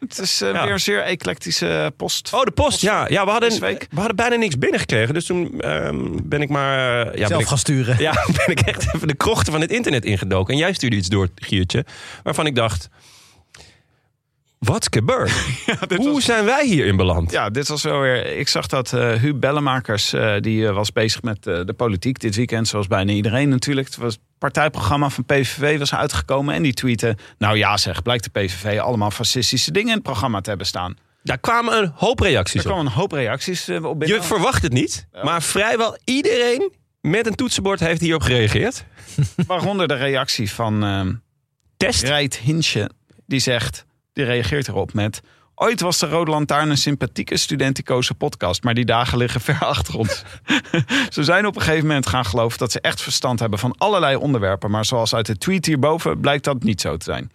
[0.00, 0.62] Het is eh, Ja.
[0.64, 2.30] weer een zeer eclectische post.
[2.34, 2.80] Oh, de post.
[2.80, 5.14] Ja, ja we, hadden, we hadden bijna niks binnengekregen.
[5.14, 7.00] Dus toen ehm, ben ik maar...
[7.00, 7.98] eh, ja, ben Zelf ik, gaan sturen.
[7.98, 8.12] ja,
[8.46, 10.52] ben ik echt even de krochten van het internet ingedoken.
[10.54, 11.84] En jij stuurde iets door, Giertje.
[12.22, 12.88] Waarvan ik dacht...
[14.58, 15.32] Wat gebeurt?
[15.96, 17.30] Hoe zijn wij hierin beland?
[17.30, 18.36] Ja, dit was wel weer.
[18.38, 22.36] Ik zag dat eh Huub Bellemakers, eh, die was bezig met eh, de politiek dit
[22.36, 23.86] weekend, zoals bijna iedereen natuurlijk.
[23.86, 27.16] Het was partijprogramma van PVV was uitgekomen en die tweette.
[27.38, 30.96] Nou ja, zeg, blijkt de PVV allemaal fascistische dingen in het programma te hebben staan.
[31.22, 32.72] Daar kwamen een hoop reacties Er op.
[32.72, 34.16] kwamen een hoop reacties eh, op binnen.
[34.16, 38.84] Je verwacht het niet, maar vrijwel iedereen met een toetsenbord heeft hierop gereageerd.
[39.46, 41.12] Waaronder de reactie van ehm
[41.76, 42.02] Test.
[42.02, 42.90] Rijt Hinsje.
[43.26, 45.20] Die zegt, die reageert erop met...
[45.62, 48.62] Ooit was de Rode Lantaarn een sympathieke studenticoze podcast...
[48.62, 50.22] maar die dagen liggen ver achter ons.
[51.10, 52.58] ze zijn op een gegeven moment gaan geloven...
[52.58, 54.70] dat ze echt verstand hebben van allerlei onderwerpen...
[54.70, 57.32] maar zoals uit de tweet hierboven blijkt dat niet zo te zijn.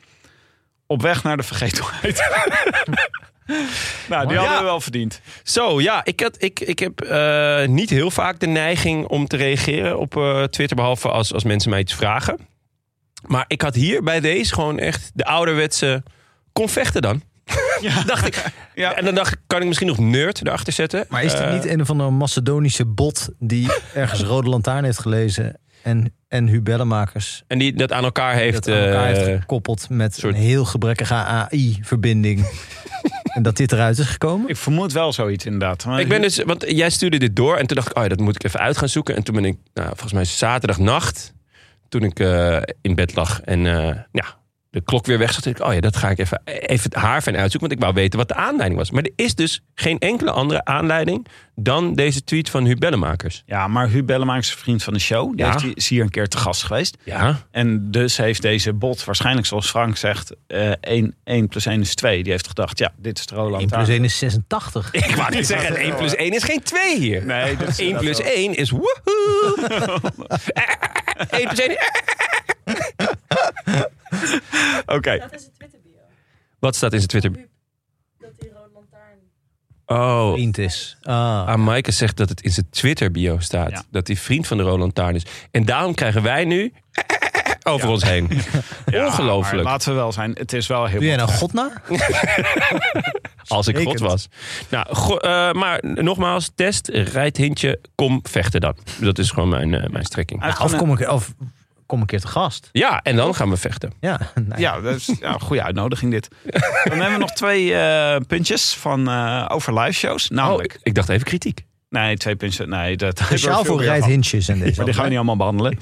[0.87, 2.17] Op weg naar de vergetelheid.
[4.09, 4.39] nou, die Ja.
[4.39, 5.21] hadden we wel verdiend.
[5.43, 9.37] Zo, ja, ik, had, ik, ik heb eh, niet heel vaak de neiging om te
[9.37, 12.47] reageren op eh, Twitter, behalve als, als mensen mij iets vragen.
[13.25, 16.03] Maar ik had hier bij deze gewoon echt de ouderwetse
[16.53, 17.21] convechten dan.
[18.05, 18.43] dacht ik.
[18.75, 18.95] Ja.
[18.95, 21.05] En dan dacht ik, kan ik misschien nog nerd erachter zetten.
[21.09, 24.99] Maar is dit Eh, niet een of andere Macedonische bot die ergens Rode Lantaarn heeft
[24.99, 28.63] gelezen en, en Hubellenmakers En die dat aan elkaar heeft.
[28.65, 32.47] dat aan elkaar eh, heeft gekoppeld met soort- een heel gebrekkige AI-verbinding.
[33.35, 34.49] en dat dit eruit is gekomen?
[34.49, 35.85] Ik vermoed wel zoiets inderdaad.
[35.85, 38.09] Maar Ik ben dus, want jij stuurde dit door en toen dacht ik, oh ja,
[38.09, 39.15] dat moet ik even uit gaan zoeken.
[39.15, 41.33] En toen ben ik, nou, volgens mij zaterdagnacht,
[41.89, 44.25] toen ik eh, in bed lag en eh, ja,
[44.75, 46.93] de klok weer weg zat, dacht ik, oh ja, dat ga ik even, even het
[46.93, 48.91] haar van uitzoeken, want ik wou weten wat de aanleiding was.
[48.91, 53.43] Maar er is dus geen enkele andere aanleiding dan deze tweet van Hubellenmakers.
[53.45, 55.29] Ja, maar Huub Bellemakers is een vriend van de show.
[55.35, 55.51] Die Ja.
[55.51, 56.97] heeft hier- is hier een keer te gast geweest.
[57.03, 61.81] Ja, En dus heeft deze bot waarschijnlijk, zoals Frank zegt, eh 1, 1 plus 1
[61.81, 62.23] is 2.
[62.23, 64.91] Die heeft gedacht, ja, dit is de Roland 1 plus 1 is 86.
[64.93, 67.25] ik wou niet zeggen, 1 plus 1 is geen 2 hier.
[67.25, 69.99] Nee, dat is 1 plus inderdaad 1 is woehoe.
[71.29, 71.77] 1 plus 1
[74.85, 75.99] Oké, Dat is een Twitter bio.
[76.59, 77.31] Wat staat in zijn Twitter?
[78.19, 79.17] Dat die rode lantaarn.
[79.85, 80.97] Oh, Vriend is.
[81.03, 81.47] Ah.
[81.47, 83.69] Ah, Maaike zegt dat het in zijn Twitter-bio staat.
[83.71, 83.83] Ja.
[83.91, 85.25] Dat hij vriend van de Roland Taarn is.
[85.51, 86.73] En daarom krijgen wij nu
[87.63, 88.29] over ons heen.
[88.85, 89.63] Ja, Ongelooflijk.
[89.63, 90.99] maar laten we wel zijn, het is wel heel...
[90.99, 91.71] Doe jij nou God na?
[93.47, 94.27] Als ik God was.
[94.69, 98.75] Nou, go- eh, maar nogmaals, test, rijd hintje, kom vechten dan.
[98.99, 100.59] Dat is gewoon mijn, eh, mijn strekking.
[100.61, 101.33] Of kom ik, of
[101.85, 102.69] kom een keer te gast?
[102.71, 103.91] Ja, en dan gaan we vechten.
[103.99, 106.27] Ja, nou, Ja, dat is ja, een goede uitnodiging dit.
[106.89, 110.29] Dan hebben we nog twee eh, puntjes van, eh, over live shows.
[110.29, 111.65] Namelijk, Oh, ik dacht even kritiek.
[111.89, 112.67] nee, twee puntjes.
[112.67, 114.09] Nee, dat Speciaal voor veel meer Rijt van.
[114.11, 114.75] Hintjes en deze.
[114.75, 115.77] Maar die gaan we niet allemaal behandelen.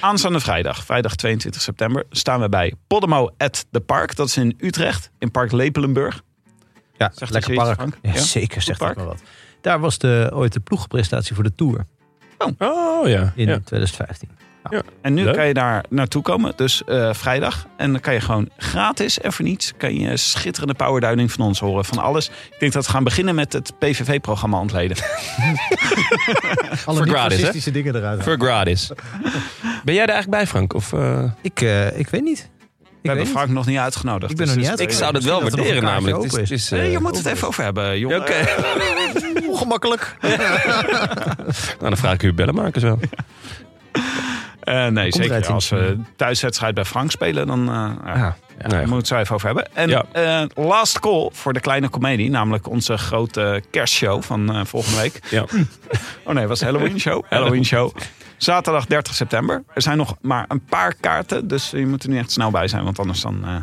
[0.00, 4.16] Aanstaande vrijdag, vrijdag 22 september, staan we bij Podemo at the Park.
[4.16, 6.22] Dat is in Utrecht, in Park Lepelenburg.
[6.98, 7.80] Ja, Zegt lekker park.
[8.02, 8.20] Ja, Ja?
[8.20, 8.94] Zeker, zegt park.
[8.96, 9.22] dat maar wat.
[9.60, 11.84] Daar was de, ooit de ploegpresentatie voor de Tour
[12.58, 13.32] Oh ja.
[13.36, 13.58] in ja.
[13.64, 14.28] 2015.
[15.00, 15.34] En nu Leuk.
[15.34, 17.66] kan je daar naartoe komen, dus eh, vrijdag.
[17.76, 19.72] En dan kan je gewoon gratis en voor niets...
[19.76, 21.84] kan je schitterende powerduiding van ons horen.
[21.84, 22.28] Van alles.
[22.28, 24.96] Ik denk dat we gaan beginnen met het PVV-programma ontleden.
[26.84, 28.22] Alle Voor gratis, dingen eruit.
[28.22, 28.90] Voor gratis.
[29.84, 30.74] Ben jij er eigenlijk bij, Frank?
[30.74, 31.22] Of, eh?
[31.40, 32.38] Ik, eh, ik weet niet.
[32.38, 32.46] Ik,
[32.84, 33.32] We weet hebben niet.
[33.32, 34.30] Frank nog niet uitgenodigd.
[34.30, 36.16] Ik ben dus nog niet het Ik zou dat wel Misschien er waarderen namelijk.
[36.16, 36.50] Het is, open is.
[36.50, 38.20] het is, eh, Nee, je moet het even over hebben, jongen.
[38.20, 38.34] Oké.
[39.52, 40.16] Ongemakkelijk.
[41.78, 42.98] Nou, dan vraag ik u bellenmakers wel.
[44.66, 45.46] Eh, nee, zeker.
[45.52, 47.68] Als we thuiswedstrijd bij Frank spelen, dan...
[47.68, 48.36] eh, ja.
[48.68, 49.74] Moeten we het zo even over hebben.
[49.74, 50.04] En Ja.
[50.12, 52.30] eh, last call voor de kleine comedie.
[52.30, 55.20] Namelijk onze grote kerstshow van eh, volgende week.
[55.30, 55.42] Ja.
[56.24, 57.24] Oh nee, het was Halloween show.
[57.30, 57.90] Halloween show.
[58.36, 59.62] Zaterdag 30 september.
[59.74, 61.48] Er zijn nog maar een paar kaarten.
[61.48, 62.84] Dus je moet er nu echt snel bij zijn.
[62.84, 63.44] Want anders dan...
[63.44, 63.54] eh,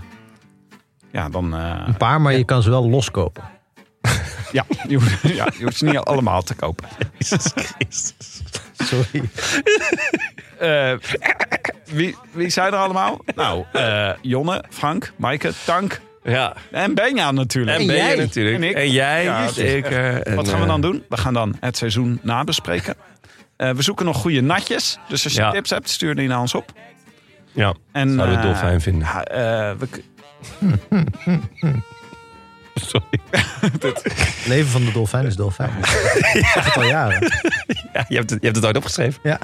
[1.12, 1.56] ja, dan...
[1.56, 3.44] eh, Een paar, maar je kan ze wel loskopen.
[4.54, 6.88] Ja, je hoeft, ja, je hoeft ze niet allemaal te kopen.
[8.78, 9.30] Sorry.
[10.60, 10.94] Eh,
[11.86, 13.22] wie, wie zijn er allemaal?
[13.36, 16.54] Nou, eh, Jonne, Frank, Maaike, Tank ja.
[16.72, 17.80] en Benja natuurlijk.
[17.80, 18.16] En ben jij.
[18.16, 18.56] je natuurlijk.
[18.56, 18.76] En ik.
[18.76, 20.22] En jij, Ja, het is zeker.
[20.22, 21.04] En, Wat gaan we eh, dan doen?
[21.10, 22.96] We gaan dan het seizoen nabespreken.
[23.56, 24.98] Eh, we zoeken nog goede natjes.
[25.08, 25.52] Dus als je Ja.
[25.52, 26.72] tips hebt, stuur die naar ons op.
[27.52, 29.08] Ja, En, zouden we het eh, dolfijn vinden.
[29.08, 29.76] ja,
[32.92, 33.20] Sorry.
[34.48, 35.72] Leven van de dolfijn is dolfijn.
[36.34, 37.32] Ik zeg het al jaren.
[37.94, 39.20] Ja, je, hebt het, je hebt het ooit opgeschreven.
[39.24, 39.40] Ja.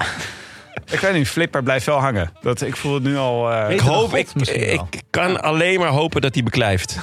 [0.90, 2.32] ik weet niet, Flipper blijft wel hangen.
[2.40, 3.52] Dat, ik voel het nu al...
[3.52, 4.86] eh, Ik hoop, God ik, misschien wel.
[4.90, 6.98] ik kan alleen maar hopen dat hij beklijft.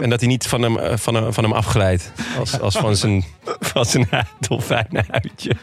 [0.00, 2.12] En dat hij niet van hem, eh, van hem, van hem afglijdt.
[2.38, 3.24] Als, als van zijn,
[3.60, 4.08] van zijn
[4.48, 5.56] dolfijnenhuidje.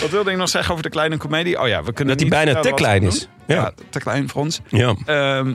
[0.00, 1.60] wat wilde ik nog zeggen over de kleine komedie?
[1.60, 3.28] Oh ja, we kunnen Dat hij niet bijna te vertellen wat we klein is.
[3.46, 3.54] Ja.
[3.54, 4.60] Ja, te klein voor ons.
[4.68, 4.94] Ja.
[5.06, 5.52] Ehm,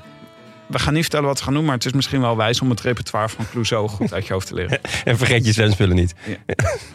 [0.72, 2.70] we gaan niet vertellen wat we gaan doen, maar het is misschien wel wijs om
[2.70, 4.80] het repertoire van Clouseau goed uit je hoofd te leren.
[5.04, 6.16] En vergeet je zwemspullen niet.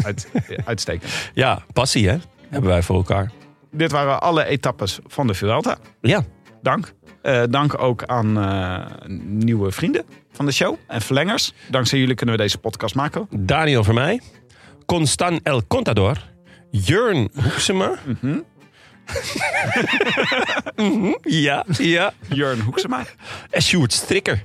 [0.02, 0.28] Uit,
[0.64, 1.12] uitstekend.
[1.34, 2.16] Ja, passie hè.
[2.48, 3.30] Hebben wij voor elkaar.
[3.70, 5.78] Dit waren alle etappes van de Vuelta.
[6.00, 6.24] Ja.
[6.62, 6.92] Dank.
[7.22, 11.52] Eh, dank ook aan eh, nieuwe vrienden van de show en verlengers.
[11.70, 13.28] Dankzij jullie kunnen we deze podcast maken.
[13.30, 14.20] Daniel voor mij.
[14.86, 16.16] Constan El Contador.
[16.70, 17.94] Jurn Hoeksema.
[20.76, 22.12] Mhm, ja, ja.
[22.28, 23.02] Jurn Hoeksema.
[23.50, 24.42] En Sjoerd Strikker.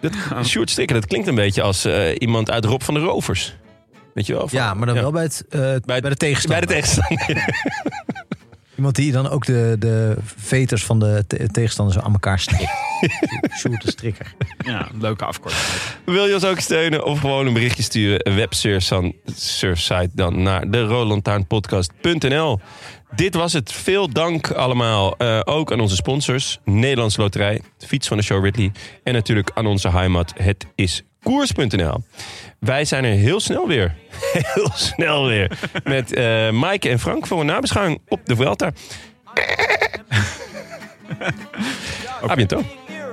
[0.00, 0.12] Dat,
[0.46, 3.56] Sjoerd Strikker, dat klinkt een beetje als eh, iemand uit Rob van de Rovers.
[4.14, 4.48] Weet je wel?
[4.48, 5.00] van- Ja, maar dan Ja.
[5.02, 6.66] wel bij, het, eh, bij, de tegenstander.
[6.66, 7.54] Bij de tegenstander.
[8.76, 12.70] Iemand die dan ook de, de veters van de te- tegenstander zo aan elkaar strikt.
[13.58, 14.34] Sjoerd de strikker.
[14.58, 15.62] Ja, leuke afkorting.
[16.04, 18.28] Wil je ons ook steunen of gewoon een berichtje sturen?
[18.28, 22.60] Een websurfsite dan naar de roodlantaarnpodcast.nl.
[23.14, 23.72] Dit was het.
[23.72, 25.16] Veel dank allemaal.
[25.16, 26.58] Eh, ook aan onze sponsors.
[26.64, 28.72] Nederlands Loterij, de fiets van de show Ridley.
[29.02, 30.32] En natuurlijk aan onze heimat.
[30.36, 32.04] Het is koers.nl.
[32.58, 33.94] Wij zijn er heel snel weer.
[34.54, 35.58] Heel snel weer.
[35.84, 38.70] Met eh Maaike en Frank voor een nabeschouwing op de Vuelta.
[42.30, 42.64] A bientôt.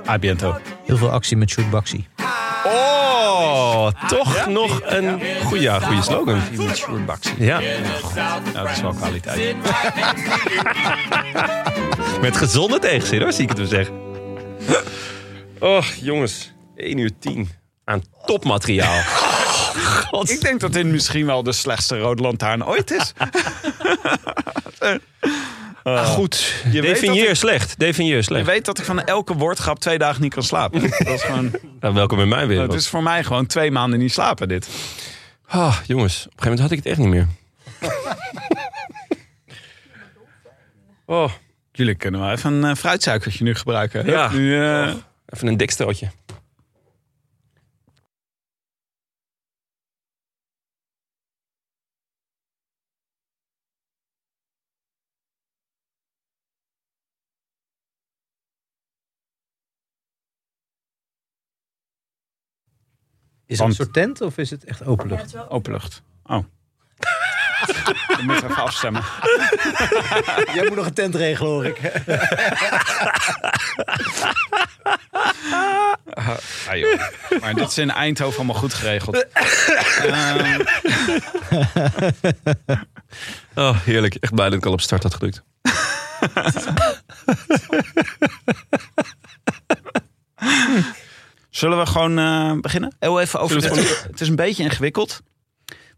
[0.08, 0.58] A biento.
[0.84, 2.06] Heel veel actie met Baxi.
[2.64, 6.40] Oh, toch nog een goede, goede slogan.
[6.56, 7.34] Met Baxi.
[7.38, 7.60] Ja,
[8.14, 9.56] Ja, dat is wel kwaliteit.
[12.26, 13.94] met gezonde tegenzin hoor, zie ik het wel zeggen.
[15.60, 16.52] Oh, jongens.
[16.76, 17.48] 1 uur 10
[17.84, 19.02] aan topmateriaal.
[20.10, 20.30] God.
[20.30, 23.12] Ik denk dat dit misschien wel de slechtste rode lantaarn ooit is.
[25.82, 26.54] Ah, goed.
[26.70, 27.78] Je weet Definieer ik- slecht.
[27.78, 28.46] Definieer Je slecht.
[28.46, 30.80] weet dat ik van elke woordgrap twee dagen niet kan slapen.
[30.98, 32.72] Dat is gewoon, Nou, welkom in mijn wereld.
[32.72, 34.68] het is voor mij gewoon twee maanden niet slapen dit.
[35.46, 37.26] Ah, jongens, op een gegeven moment had ik het echt niet meer.
[41.06, 41.30] oh,
[41.72, 44.06] Jullie kunnen wel even een eh, fruitsuikertje nu gebruiken.
[44.06, 44.30] Ja.
[44.32, 44.92] Nu, eh,
[45.28, 46.10] even een dekstrootje.
[63.54, 65.34] Is het een soort tent of is het echt openlucht?
[65.48, 66.02] Openlucht.
[66.24, 66.44] Oh.
[68.18, 69.02] Je moet even afstemmen.
[70.54, 71.80] Jij moet nog een tent regelen hoor ik.
[76.14, 76.36] Ah,
[76.76, 77.00] joh.
[77.40, 79.26] Maar dit is in Eindhoven allemaal goed geregeld.
[79.98, 80.60] Ehm,
[83.54, 84.14] Oh, heerlijk.
[84.14, 85.42] Echt blij dat ik al op start had gedrukt.
[91.56, 92.96] zullen we gewoon eh, beginnen?
[92.98, 95.20] Heel even over dit- Het is een beetje ingewikkeld.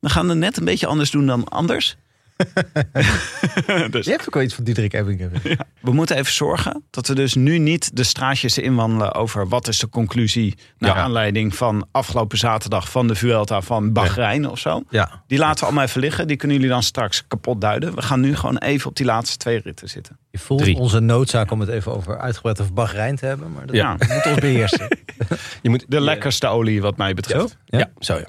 [0.00, 1.96] We gaan het net een beetje anders doen dan anders.
[3.91, 5.32] dus Je hebt ook wel iets van Diederik Ebbingen.
[5.80, 9.78] we moeten even zorgen dat we dus nu niet de straatjes inwandelen over wat is
[9.78, 11.03] de conclusie naar Ja.
[11.03, 14.82] aanleiding van afgelopen zaterdag van de Vuelta van Bahrein of zo.
[14.91, 15.22] Ja.
[15.26, 16.26] Die laten we allemaal even liggen.
[16.26, 17.95] Die kunnen jullie dan straks kapot duiden.
[17.95, 20.18] We gaan nu gewoon even op die laatste twee ritten zitten.
[20.30, 20.76] Je voelt Drie.
[20.76, 23.53] onze noodzaak om het even over uitgebreid over Bahrein te hebben.
[23.53, 23.91] Maar dat Ja.
[23.99, 24.89] moeten ons beheersen.
[25.62, 27.57] Je moet De lekkerste olie wat mij betreft.
[27.64, 27.78] Ja?
[27.78, 28.24] Ja, zo ja.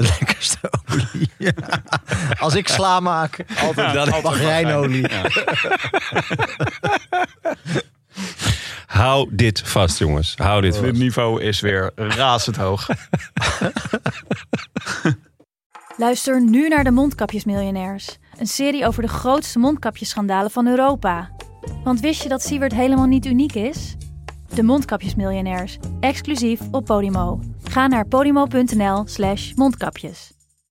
[0.00, 0.58] De lekkerste
[0.90, 1.30] olie.
[1.38, 1.52] Ja.
[2.44, 5.06] Als ik sla maak, altijd Bahreinolie.
[8.86, 10.34] Hou dit vast, jongens.
[10.36, 10.98] Hou dit Het vast.
[10.98, 12.88] niveau is weer razend hoog.
[15.96, 18.18] Luister nu naar de Mondkapjesmiljonairs.
[18.38, 21.30] Een serie over de grootste mondkapjesschandalen van Europa.
[21.84, 23.96] Want wist je dat Siewert helemaal niet uniek is?
[24.54, 27.38] De Mondkapjesmiljonairs, exclusief op Podimo.
[27.64, 30.39] Ga naar podimo.nl slash mondkapjes.